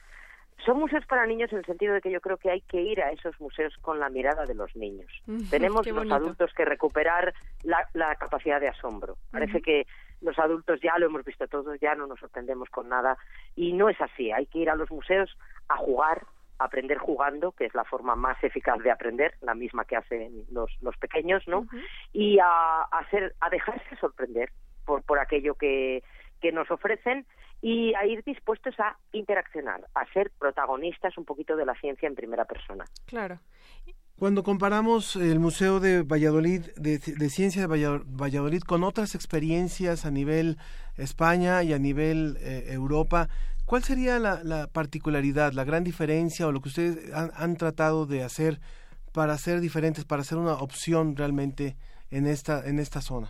[0.65, 3.01] Son museos para niños en el sentido de que yo creo que hay que ir
[3.01, 5.11] a esos museos con la mirada de los niños.
[5.49, 9.17] Tenemos los adultos que recuperar la, la capacidad de asombro.
[9.31, 9.85] Parece que
[10.21, 13.17] los adultos ya lo hemos visto todos, ya no nos sorprendemos con nada.
[13.55, 14.31] Y no es así.
[14.31, 16.25] Hay que ir a los museos a jugar,
[16.59, 20.45] a aprender jugando, que es la forma más eficaz de aprender, la misma que hacen
[20.51, 21.67] los, los pequeños, ¿no?
[22.13, 24.49] y a, a hacer, a dejarse sorprender
[24.85, 26.03] por, por aquello que,
[26.43, 27.25] que nos ofrecen
[27.61, 32.15] y a ir dispuestos a interaccionar, a ser protagonistas un poquito de la ciencia en
[32.15, 32.83] primera persona.
[33.05, 33.39] Claro.
[34.19, 40.05] Cuando comparamos el Museo de Valladolid, de, de Ciencia de Valla- Valladolid, con otras experiencias
[40.05, 40.57] a nivel
[40.97, 43.29] España y a nivel eh, Europa,
[43.65, 48.05] ¿cuál sería la, la particularidad, la gran diferencia o lo que ustedes han, han tratado
[48.05, 48.59] de hacer
[49.13, 51.77] para ser diferentes, para ser una opción realmente
[52.11, 53.29] en esta, en esta zona?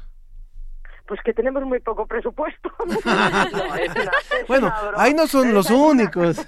[1.06, 2.72] Pues que tenemos muy poco presupuesto.
[2.86, 6.38] No, es una- es Bueno, ahí no son los únicos.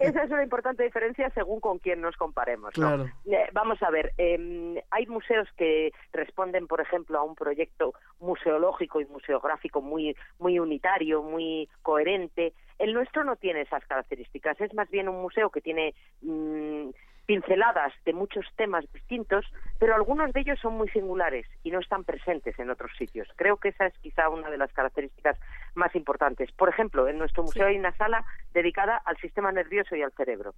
[0.00, 2.76] Esa es una importante diferencia según con quién nos comparemos.
[2.76, 3.04] ¿no?
[3.04, 9.00] Eh, vamos a ver, eh, hay museos que responden, por ejemplo, a un proyecto museológico
[9.00, 12.52] y museográfico muy, muy unitario, muy coherente.
[12.80, 16.88] El nuestro no tiene esas características, es más bien un museo que tiene mm,
[17.26, 19.44] pinceladas de muchos temas distintos,
[19.78, 23.28] pero algunos de ellos son muy singulares y no están presentes en otros sitios.
[23.36, 25.38] Creo que esa es quizá una de las características
[25.74, 26.50] más importantes.
[26.52, 28.24] Por ejemplo, en nuestro museo hay una sala
[28.54, 30.54] dedicada al sistema nervioso y al cerebro,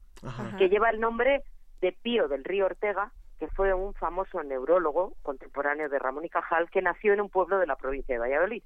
[0.58, 1.42] que lleva el nombre
[1.80, 6.68] de Pío del Río Ortega, que fue un famoso neurólogo contemporáneo de Ramón y Cajal,
[6.70, 8.62] que nació en un pueblo de la provincia de Valladolid.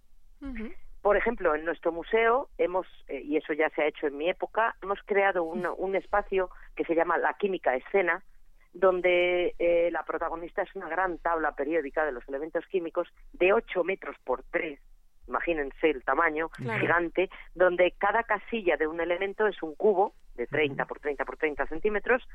[1.02, 4.30] Por ejemplo, en nuestro museo hemos, eh, y eso ya se ha hecho en mi
[4.30, 8.22] época, hemos creado un, un espacio que se llama La Química Escena,
[8.72, 13.84] donde eh, la protagonista es una gran tabla periódica de los elementos químicos de 8
[13.84, 14.80] metros por 3,
[15.28, 16.80] imagínense el tamaño Claro.
[16.80, 21.36] gigante, donde cada casilla de un elemento es un cubo de 30 por 30 por
[21.36, 22.26] 30 centímetros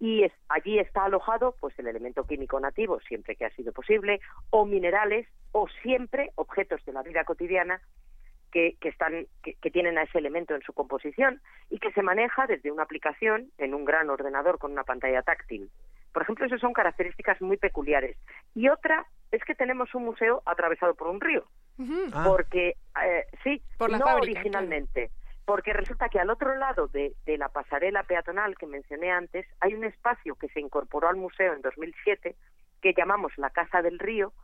[0.00, 4.20] y es- allí está alojado pues el elemento químico nativo siempre que ha sido posible
[4.50, 7.80] o minerales o siempre objetos de la vida cotidiana
[8.52, 12.02] que, que están que, que tienen a ese elemento en su composición y que se
[12.02, 15.70] maneja desde una aplicación en un gran ordenador con una pantalla táctil.
[16.12, 18.16] Por ejemplo, esas son características muy peculiares.
[18.54, 21.44] Y otra es que tenemos un museo atravesado por un río,
[22.12, 22.24] Ah.
[22.26, 25.10] porque eh, sí, Por la no fábrica, originalmente,
[25.48, 29.72] porque resulta que al otro lado de, de la pasarela peatonal que mencioné antes hay
[29.72, 32.36] un espacio que se incorporó al museo en 2007
[32.82, 34.34] que llamamos la Casa del Río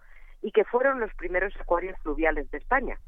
[0.40, 2.98] y que fueron los primeros acuarios fluviales de España.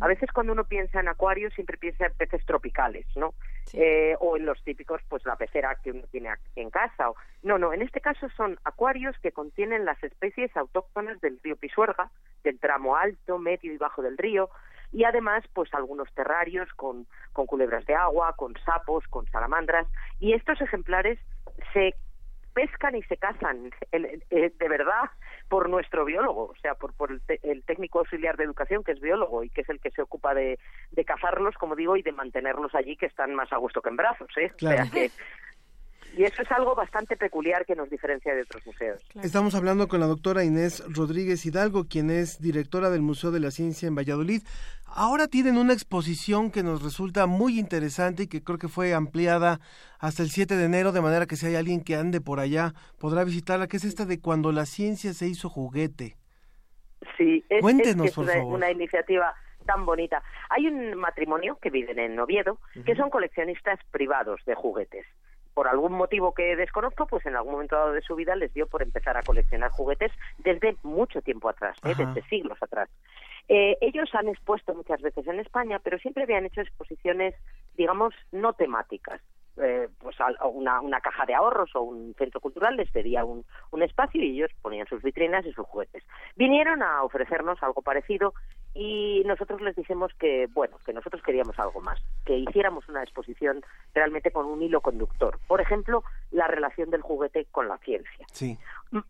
[0.00, 3.32] A veces cuando uno piensa en acuarios siempre piensa en peces tropicales, ¿no?
[3.72, 7.08] Eh, o en los típicos, pues la pecera que uno tiene en casa.
[7.08, 7.16] O...
[7.42, 12.10] No, no, en este caso son acuarios que contienen las especies autóctonas del río Pisuerga,
[12.44, 14.50] del tramo alto, medio y bajo del río,
[14.92, 19.86] y además, pues algunos terrarios con, con culebras de agua, con sapos, con salamandras,
[20.18, 21.18] y estos ejemplares
[21.72, 21.94] se
[22.54, 25.10] pescan y se cazan el- eh, de verdad
[25.48, 28.92] por nuestro biólogo, o sea, por, por el, te- el técnico auxiliar de educación que
[28.92, 30.58] es biólogo y que es el que se ocupa de,
[30.90, 33.96] de cazarlos, como digo, y de mantenerlos allí que están más a gusto que en
[33.96, 34.50] brazos, ¿eh?
[34.56, 34.90] O sea Claro.
[34.90, 35.12] que-
[36.16, 39.00] y eso es algo bastante peculiar que nos diferencia de otros museos.
[39.22, 43.50] Estamos hablando con la doctora Inés Rodríguez Hidalgo, quien es directora del Museo de la
[43.50, 44.42] Ciencia en Valladolid.
[44.86, 49.60] Ahora tienen una exposición que nos resulta muy interesante y que creo que fue ampliada
[49.98, 52.72] hasta el 7 de enero, de manera que si hay alguien que ande por allá
[52.98, 56.16] podrá visitarla, que es esta de cuando la ciencia se hizo juguete.
[57.16, 58.54] Sí, es, Cuéntenos, es que es por una, favor.
[58.54, 59.34] una iniciativa
[59.66, 60.22] tan bonita.
[60.48, 65.06] Hay un matrimonio que viven en Oviedo que son coleccionistas privados de juguetes.
[65.58, 68.68] Por algún motivo que desconozco, pues en algún momento dado de su vida les dio
[68.68, 71.94] por empezar a coleccionar juguetes desde mucho tiempo atrás, ¿eh?
[71.98, 72.88] Desde siglos atrás.
[73.48, 77.34] Eh, ellos han expuesto muchas veces en España, pero siempre habían hecho exposiciones,
[77.76, 79.20] digamos, no temáticas.
[79.60, 83.24] Eh, pues a- a una, una caja de ahorros o un centro cultural les pedía
[83.24, 86.04] un, un espacio y ellos ponían sus vitrinas y sus juguetes.
[86.36, 88.32] Vinieron a ofrecernos algo parecido
[88.80, 93.60] y nosotros les dijimos que, bueno, que nosotros queríamos algo más, que hiciéramos una exposición
[93.92, 95.36] realmente con un hilo conductor.
[95.48, 98.56] Por ejemplo, la relación del juguete con la ciencia Sí.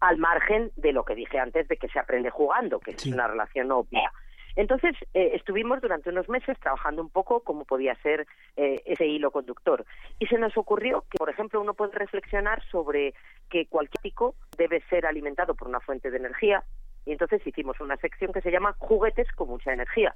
[0.00, 3.28] al margen de lo que dije antes de que se aprende jugando, que es una
[3.28, 4.10] relación obvia.
[4.56, 8.26] Entonces, eh, estuvimos durante unos meses trabajando un poco cómo podía ser
[8.56, 9.84] eh, ese hilo conductor.
[10.18, 13.12] Y se nos ocurrió que, por ejemplo, uno puede reflexionar sobre
[13.50, 16.64] que cualquier pico debe ser alimentado por una fuente de energía.
[17.08, 20.14] Y entonces hicimos una sección que se llama Juguetes con mucha energía,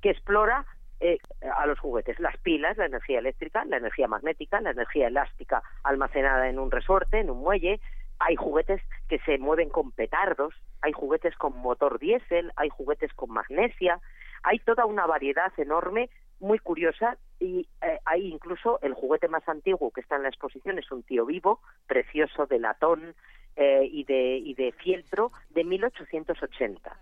[0.00, 0.64] que explora
[0.98, 1.18] eh,
[1.54, 6.48] a los juguetes las pilas, la energía eléctrica, la energía magnética, la energía elástica almacenada
[6.48, 7.78] en un resorte, en un muelle.
[8.20, 8.80] Hay juguetes
[9.10, 14.00] que se mueven con petardos, hay juguetes con motor diésel, hay juguetes con magnesia,
[14.42, 16.08] hay toda una variedad enorme,
[16.38, 20.78] muy curiosa, y eh, hay incluso el juguete más antiguo que está en la exposición,
[20.78, 23.14] es un tío vivo, precioso, de latón
[23.60, 26.96] eh, y, de, y de fieltro, de 1880.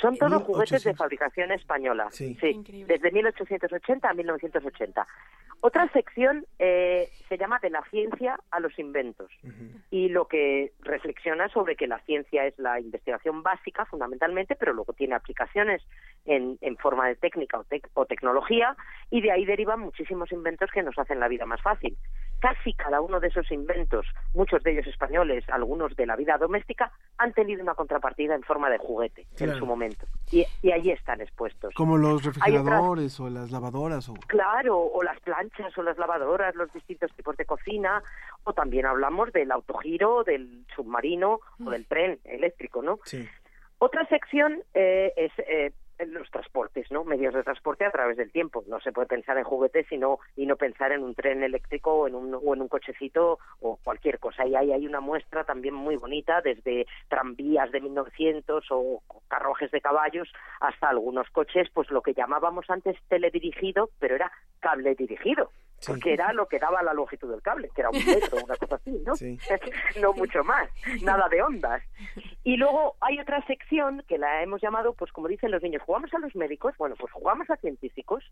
[0.00, 2.08] Son todos juguetes de fabricación española.
[2.10, 2.36] Sí.
[2.86, 5.06] desde 1880 a 1980.
[5.62, 9.30] Otra sección eh, se llama De la ciencia a los inventos
[9.90, 14.94] y lo que reflexiona sobre que la ciencia es la investigación básica fundamentalmente, pero luego
[14.94, 15.82] tiene aplicaciones
[16.24, 18.74] en, en forma de técnica o, tec- o tecnología
[19.10, 21.94] y de ahí derivan muchísimos inventos que nos hacen la vida más fácil.
[22.40, 26.90] Casi cada uno de esos inventos, muchos de ellos españoles, algunos de la vida doméstica,
[27.18, 31.20] han tenido una contrapartida en forma de juguete en su momento y, y allí están
[31.20, 31.74] expuestos.
[31.74, 34.08] Como los otras- refrigeradores o las lavadoras.
[34.08, 34.14] O...
[34.26, 38.02] Claro, o las planchas o las lavadoras, los distintos tipos de cocina,
[38.44, 42.98] o también hablamos del autogiro, del submarino o del tren eléctrico, ¿no?
[43.04, 43.28] Sí.
[43.78, 45.72] Otra sección eh, es eh,
[46.08, 47.04] los transportes, ¿no?
[47.04, 48.64] Medios de transporte a través del tiempo.
[48.66, 52.08] No se puede pensar en juguetes sino, y no pensar en un tren eléctrico o
[52.08, 54.46] en un, o en un cochecito o cualquier cosa.
[54.46, 59.80] Y ahí hay una muestra también muy bonita, desde tranvías de 1900 o carruajes de
[59.80, 60.28] caballos
[60.60, 65.50] hasta algunos coches, pues lo que llamábamos antes teledirigido, pero era cable dirigido.
[65.86, 68.76] Porque era lo que daba la longitud del cable, que era un metro, una cosa
[68.76, 69.14] así, ¿no?
[70.00, 70.68] no mucho más,
[71.02, 71.82] nada de ondas.
[72.44, 76.12] Y luego hay otra sección que la hemos llamado, pues como dicen los niños, jugamos
[76.12, 78.24] a los médicos, bueno, pues jugamos a científicos,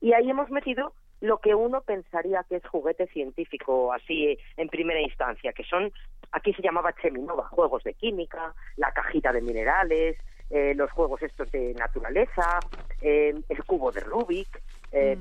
[0.00, 5.00] y ahí hemos metido lo que uno pensaría que es juguete científico, así en primera
[5.00, 5.92] instancia, que son,
[6.32, 10.16] aquí se llamaba Cheminova, juegos de química, la cajita de minerales,
[10.50, 12.60] eh, los juegos estos de naturaleza,
[13.00, 14.62] eh, el cubo de Rubik,
[14.94, 15.18] eh,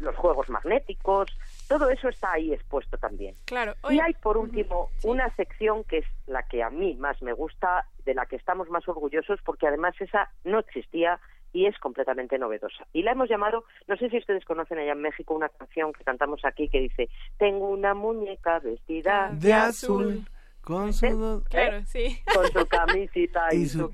[0.00, 1.36] los juegos magnéticos,
[1.68, 3.34] todo eso está ahí expuesto también.
[3.44, 3.74] Claro.
[3.90, 7.86] Y hay por último una sección que es la que a mí más me gusta,
[8.04, 11.18] de la que estamos más orgullosos, porque además esa no existía
[11.52, 12.86] y es completamente novedosa.
[12.92, 16.04] Y la hemos llamado, no sé si ustedes conocen allá en México una canción que
[16.04, 17.08] cantamos aquí que dice,
[17.38, 20.24] tengo una muñeca vestida De azul.
[20.60, 22.18] Con su, Claro, sí.
[22.34, 23.88] con su camisita y, Y su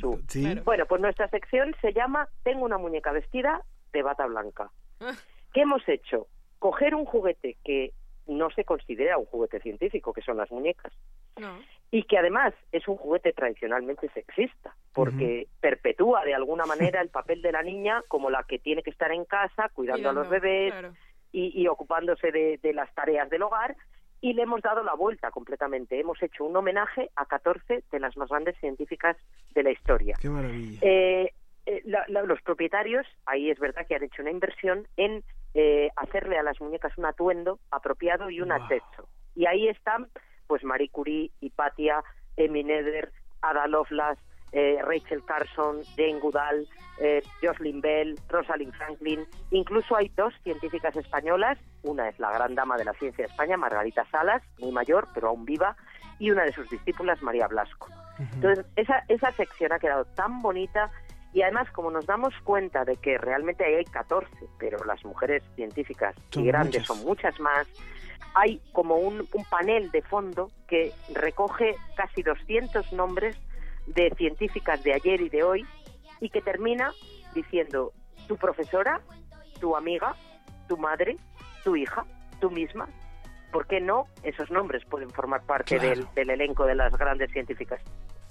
[0.00, 0.22] su.
[0.28, 0.60] Sí.
[0.64, 3.62] Bueno, pues nuestra sección se llama Tengo una muñeca vestida
[3.94, 4.70] de bata blanca.
[5.00, 5.14] Ah.
[5.54, 6.26] ¿Qué hemos hecho?
[6.58, 7.92] Coger un juguete que
[8.26, 10.92] no se considera un juguete científico, que son las muñecas,
[11.38, 11.58] No.
[11.90, 17.42] y que además es un juguete tradicionalmente sexista, porque perpetúa de alguna manera el papel
[17.42, 20.72] de la niña como la que tiene que estar en casa cuidando a los bebés
[20.72, 20.94] claro.
[21.32, 23.76] y, y ocupándose de, de las tareas del hogar.
[24.22, 26.00] Y le hemos dado la vuelta completamente.
[26.00, 29.18] Hemos hecho un homenaje a 14 de las más grandes científicas
[29.54, 30.16] de la historia.
[30.18, 30.78] Qué maravilla.
[30.80, 31.33] Eh,
[31.84, 35.22] la- la- los propietarios, ahí es verdad que han hecho una inversión en
[35.56, 39.06] eh, hacerle a las muñecas un atuendo apropiado y un atexto.
[39.36, 40.08] Y ahí están,
[40.48, 42.02] pues, Marie Curie, Hipatia,
[42.36, 44.20] Amy Nether, Ada Lovelace,
[44.50, 46.66] eh, Rachel Carson, Jane Goodall,
[46.98, 49.24] eh, Jocelyn Bell, Rosalind Franklin.
[49.52, 51.56] Incluso hay dos científicas españolas.
[51.84, 55.28] Una es la gran dama de la ciencia de España, Margarita Salas, muy mayor, pero
[55.28, 55.76] aún viva,
[56.18, 57.88] y una de sus discípulas, María Blasco.
[58.34, 60.90] Entonces, esa, esa sección ha quedado tan bonita
[61.34, 64.26] y además, como nos damos cuenta de que realmente hay 14,
[64.58, 66.86] pero las mujeres científicas Son y grandes muchas.
[66.96, 67.66] son muchas más,
[68.34, 73.36] hay como un, un panel de fondo que recoge casi 200 nombres
[73.86, 75.66] de científicas de ayer y de hoy
[76.20, 76.92] y que termina
[77.34, 77.92] diciendo
[78.28, 79.00] tu profesora,
[79.60, 80.14] tu amiga,
[80.68, 81.16] tu madre,
[81.64, 82.04] tu hija,
[82.40, 82.88] tú misma.
[83.52, 85.90] ¿Por qué no esos nombres pueden formar parte Claro.
[85.90, 87.80] del, del elenco de las grandes científicas?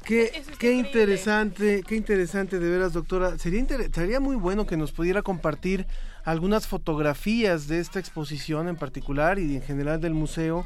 [0.05, 3.37] Qué, qué interesante, qué interesante de veras, doctora.
[3.37, 5.87] Sería, inter- sería muy bueno que nos pudiera compartir
[6.25, 10.65] algunas fotografías de esta exposición en particular y en general del museo,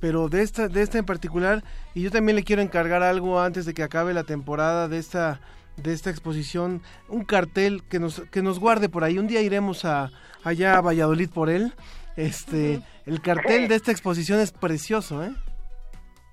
[0.00, 1.62] pero de esta, de esta en particular.
[1.94, 5.40] Y yo también le quiero encargar algo antes de que acabe la temporada de esta,
[5.76, 9.18] de esta exposición, un cartel que nos, que nos guarde por ahí.
[9.18, 10.10] Un día iremos a,
[10.44, 11.74] allá a Valladolid por él.
[12.16, 15.32] Este, el cartel de esta exposición es precioso, ¿eh?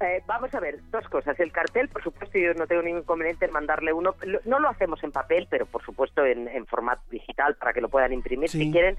[0.01, 1.37] Eh, vamos a ver, dos cosas.
[1.39, 4.15] El cartel, por supuesto, yo no tengo ningún inconveniente en mandarle uno.
[4.45, 7.89] No lo hacemos en papel, pero por supuesto en, en formato digital para que lo
[7.89, 8.59] puedan imprimir Sí.
[8.63, 8.97] si quieren.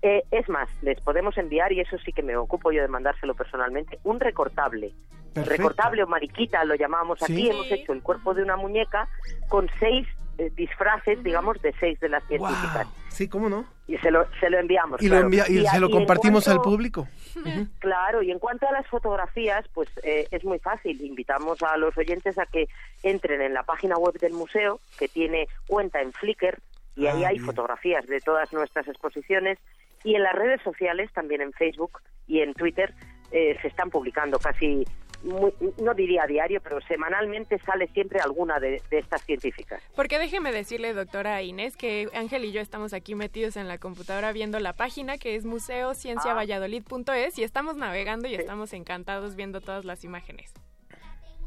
[0.00, 3.34] Eh, es más, les podemos enviar, y eso sí que me ocupo yo de mandárselo
[3.34, 4.94] personalmente, un recortable.
[5.34, 5.56] Perfecto.
[5.56, 7.34] Recortable o mariquita, lo llamábamos aquí.
[7.34, 7.50] Sí.
[7.50, 9.08] Hemos hecho el cuerpo de una muñeca
[9.48, 10.06] con seis
[10.38, 12.86] eh, disfraces, digamos, de seis de las científicas.
[13.08, 13.64] Sí, ¿cómo no?
[13.88, 15.02] Y se lo, se lo enviamos.
[15.02, 15.26] Y, lo claro.
[15.26, 17.08] envía- y se lo en compartimos al cuanto- público.
[17.78, 21.00] Claro, y en cuanto a las fotografías, pues eh, es muy fácil.
[21.02, 22.68] Invitamos a los oyentes a que
[23.02, 26.58] entren en la página web del museo, que tiene cuenta en Flickr,
[26.96, 27.46] y ahí Ah, hay bien.
[27.46, 29.58] fotografías de todas nuestras exposiciones.
[30.04, 32.92] Y en las redes sociales, también en Facebook y en Twitter,
[33.30, 34.84] eh, se están publicando casi,
[35.22, 39.82] muy- no diría a diario, pero semanalmente sale siempre alguna de, de estas científicas.
[39.96, 44.32] Porque déjeme decirle, doctora Inés, que Ángel y yo estamos aquí metidos en la computadora
[44.32, 50.04] viendo la página que es museocienciavalladolid.es y estamos navegando y estamos encantados viendo todas las
[50.04, 50.52] imágenes.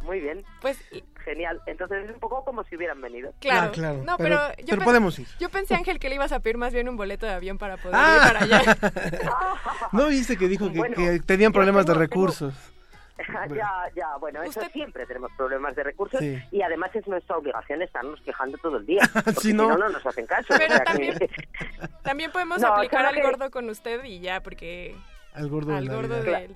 [0.03, 0.43] Muy bien.
[0.61, 0.79] Pues
[1.23, 1.61] Genial.
[1.67, 3.31] Entonces es un poco como si hubieran venido.
[3.39, 5.27] Claro, Ah, claro, no, pero- pero, yo pero podemos ir.
[5.39, 7.77] Yo pensé, Ángel, que le ibas a pedir más bien un boleto de avión para
[7.77, 8.15] poder Ah.
[8.15, 8.77] ir para allá.
[9.91, 11.99] ¿No viste que dijo que, Bueno, que tenían problemas de tengo-
[13.55, 16.37] ya, ya, bueno, eso siempre tenemos problemas de recursos Sí.
[16.51, 19.01] y además es nuestra obligación estarnos quejando todo el día.
[19.13, 19.69] Porque si no.
[19.69, 20.47] no, no nos hacen caso.
[20.49, 20.79] Pero o sea
[21.17, 21.29] que-
[22.03, 24.95] también- podemos No, aplicar al que- gordo con usted y ya, porque
[25.33, 26.49] Al gordo de gordo de...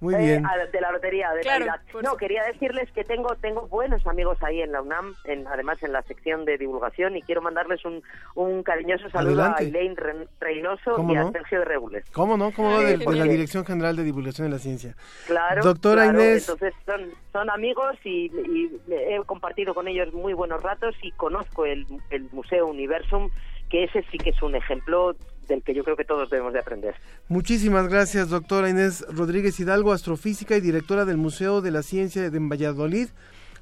[0.00, 0.42] Muy Eh, bien.
[0.72, 1.82] de la lotería de Claro, Navidad.
[2.02, 5.92] No, quería decirles que tengo tengo buenos amigos ahí en la UNAM, en, además en
[5.92, 8.02] la sección de divulgación, y quiero mandarles un,
[8.34, 9.64] un cariñoso saludo Adelante.
[9.64, 9.96] a Elaine
[10.40, 11.30] Reynoso ¿Cómo y a?
[11.30, 12.04] Sergio de Regules.
[12.12, 12.50] ¿Cómo no?
[12.52, 12.80] ¿Cómo no?
[12.80, 14.94] De, de la Dirección General de Divulgación de la Ciencia.
[15.26, 16.48] Claro, Doctora claro, Inés.
[16.48, 21.66] entonces son, son amigos y, y he compartido con ellos muy buenos ratos y conozco
[21.66, 23.30] el, el Museo Universum,
[23.68, 25.14] que ese sí que es un ejemplo
[25.50, 26.94] del que yo creo que todos debemos de aprender.
[27.28, 32.38] Muchísimas gracias, doctora Inés Rodríguez Hidalgo, astrofísica y directora del Museo de la Ciencia de
[32.38, 33.08] Valladolid,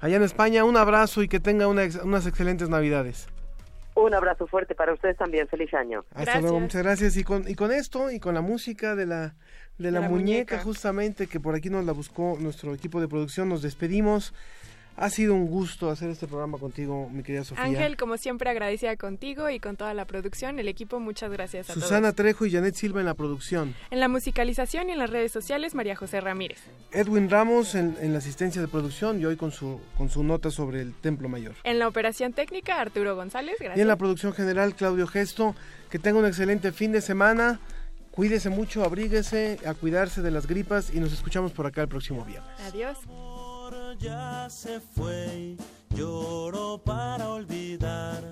[0.01, 0.65] allá en España.
[0.65, 3.27] Un abrazo y que tenga una ex- unas excelentes Navidades.
[3.95, 6.05] Un abrazo fuerte para ustedes también, feliz año.
[6.15, 7.17] Hasta luego, muchas gracias.
[7.17, 9.35] Y con, y con esto y con la música de la,
[9.77, 10.59] de la, la muñeca, muñeca.
[10.61, 14.35] justamente, que por aquí nos la buscó nuestro equipo de producción, nos despedimos.
[15.01, 17.63] Ha sido un gusto hacer este programa contigo, mi querida Sofía.
[17.63, 21.75] Ángel, como siempre, agradecida contigo y con toda la producción, el equipo, muchas gracias a
[21.75, 22.17] Susana todos.
[22.17, 23.77] Trejo y Janet Silva en la producción.
[23.93, 26.59] En la musicalización y en las redes sociales, María José Ramírez.
[26.91, 30.51] Edwin Ramos en, en la asistencia de producción y hoy con su, con su nota
[30.51, 31.55] sobre el Templo Mayor.
[31.63, 33.79] En la operación técnica, Arturo González, gracias.
[33.79, 35.55] Y en la producción general, Claudio Gesto.
[35.91, 37.61] Que tenga un excelente fin de semana.
[38.11, 42.25] Cuídese mucho, abríguese, a cuidarse de las gripas y nos escuchamos por acá el próximo
[42.25, 42.51] viernes.
[42.67, 42.99] Adiós.
[44.01, 45.57] Ya se fue,
[45.91, 48.23] lloro para olvidar.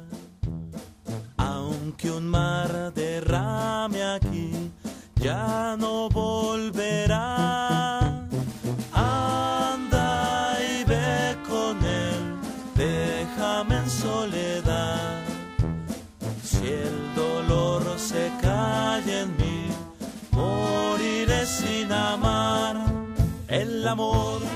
[1.37, 4.71] Aunque un mar derrame aquí,
[5.17, 7.99] ya no volverá.
[8.93, 12.37] Anda y ve con él,
[12.75, 15.23] déjame en soledad.
[16.43, 19.69] Si el dolor se calla en mí,
[20.33, 22.77] moriré sin amar.
[23.49, 24.56] El amor